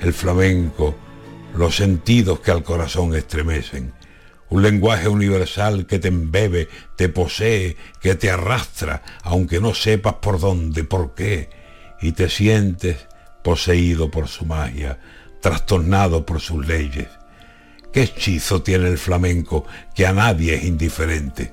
el 0.00 0.14
flamenco, 0.14 0.94
los 1.54 1.76
sentidos 1.76 2.40
que 2.40 2.50
al 2.50 2.62
corazón 2.62 3.14
estremecen, 3.14 3.92
un 4.48 4.62
lenguaje 4.62 5.08
universal 5.08 5.86
que 5.86 5.98
te 5.98 6.08
embebe, 6.08 6.68
te 6.96 7.08
posee, 7.08 7.76
que 8.00 8.14
te 8.14 8.30
arrastra, 8.30 9.02
aunque 9.22 9.60
no 9.60 9.74
sepas 9.74 10.14
por 10.14 10.40
dónde, 10.40 10.84
por 10.84 11.14
qué, 11.14 11.50
y 12.00 12.12
te 12.12 12.28
sientes 12.28 13.06
poseído 13.44 14.10
por 14.10 14.28
su 14.28 14.46
magia, 14.46 14.98
trastornado 15.42 16.24
por 16.24 16.40
sus 16.40 16.66
leyes. 16.66 17.08
¿Qué 17.92 18.02
hechizo 18.02 18.62
tiene 18.62 18.88
el 18.88 18.98
flamenco 18.98 19.66
que 19.94 20.06
a 20.06 20.12
nadie 20.12 20.54
es 20.54 20.64
indiferente? 20.64 21.52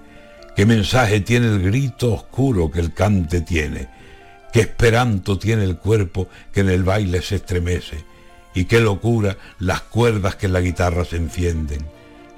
¿Qué 0.55 0.65
mensaje 0.65 1.19
tiene 1.19 1.47
el 1.47 1.61
grito 1.61 2.13
oscuro 2.13 2.71
que 2.71 2.79
el 2.79 2.93
cante 2.93 3.41
tiene? 3.41 3.96
¿Qué 4.51 4.61
esperanto 4.61 5.37
tiene 5.37 5.63
el 5.63 5.77
cuerpo 5.77 6.29
que 6.53 6.61
en 6.61 6.69
el 6.69 6.83
baile 6.83 7.21
se 7.21 7.35
estremece? 7.35 8.03
¿Y 8.53 8.65
qué 8.65 8.79
locura 8.79 9.37
las 9.59 9.81
cuerdas 9.81 10.35
que 10.35 10.47
en 10.47 10.53
la 10.53 10.61
guitarra 10.61 11.05
se 11.05 11.17
encienden? 11.17 11.85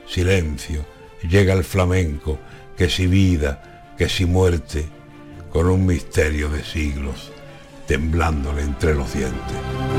Silencio, 0.08 0.86
llega 1.28 1.54
el 1.54 1.64
flamenco, 1.64 2.40
que 2.76 2.90
si 2.90 3.08
vida, 3.08 3.94
que 3.98 4.10
si 4.10 4.26
muerte, 4.26 4.86
con 5.52 5.68
un 5.68 5.86
misterio 5.86 6.50
de 6.50 6.64
siglos, 6.64 7.32
temblándole 7.88 8.64
entre 8.64 8.96
los 8.96 9.14
dientes. 9.14 9.99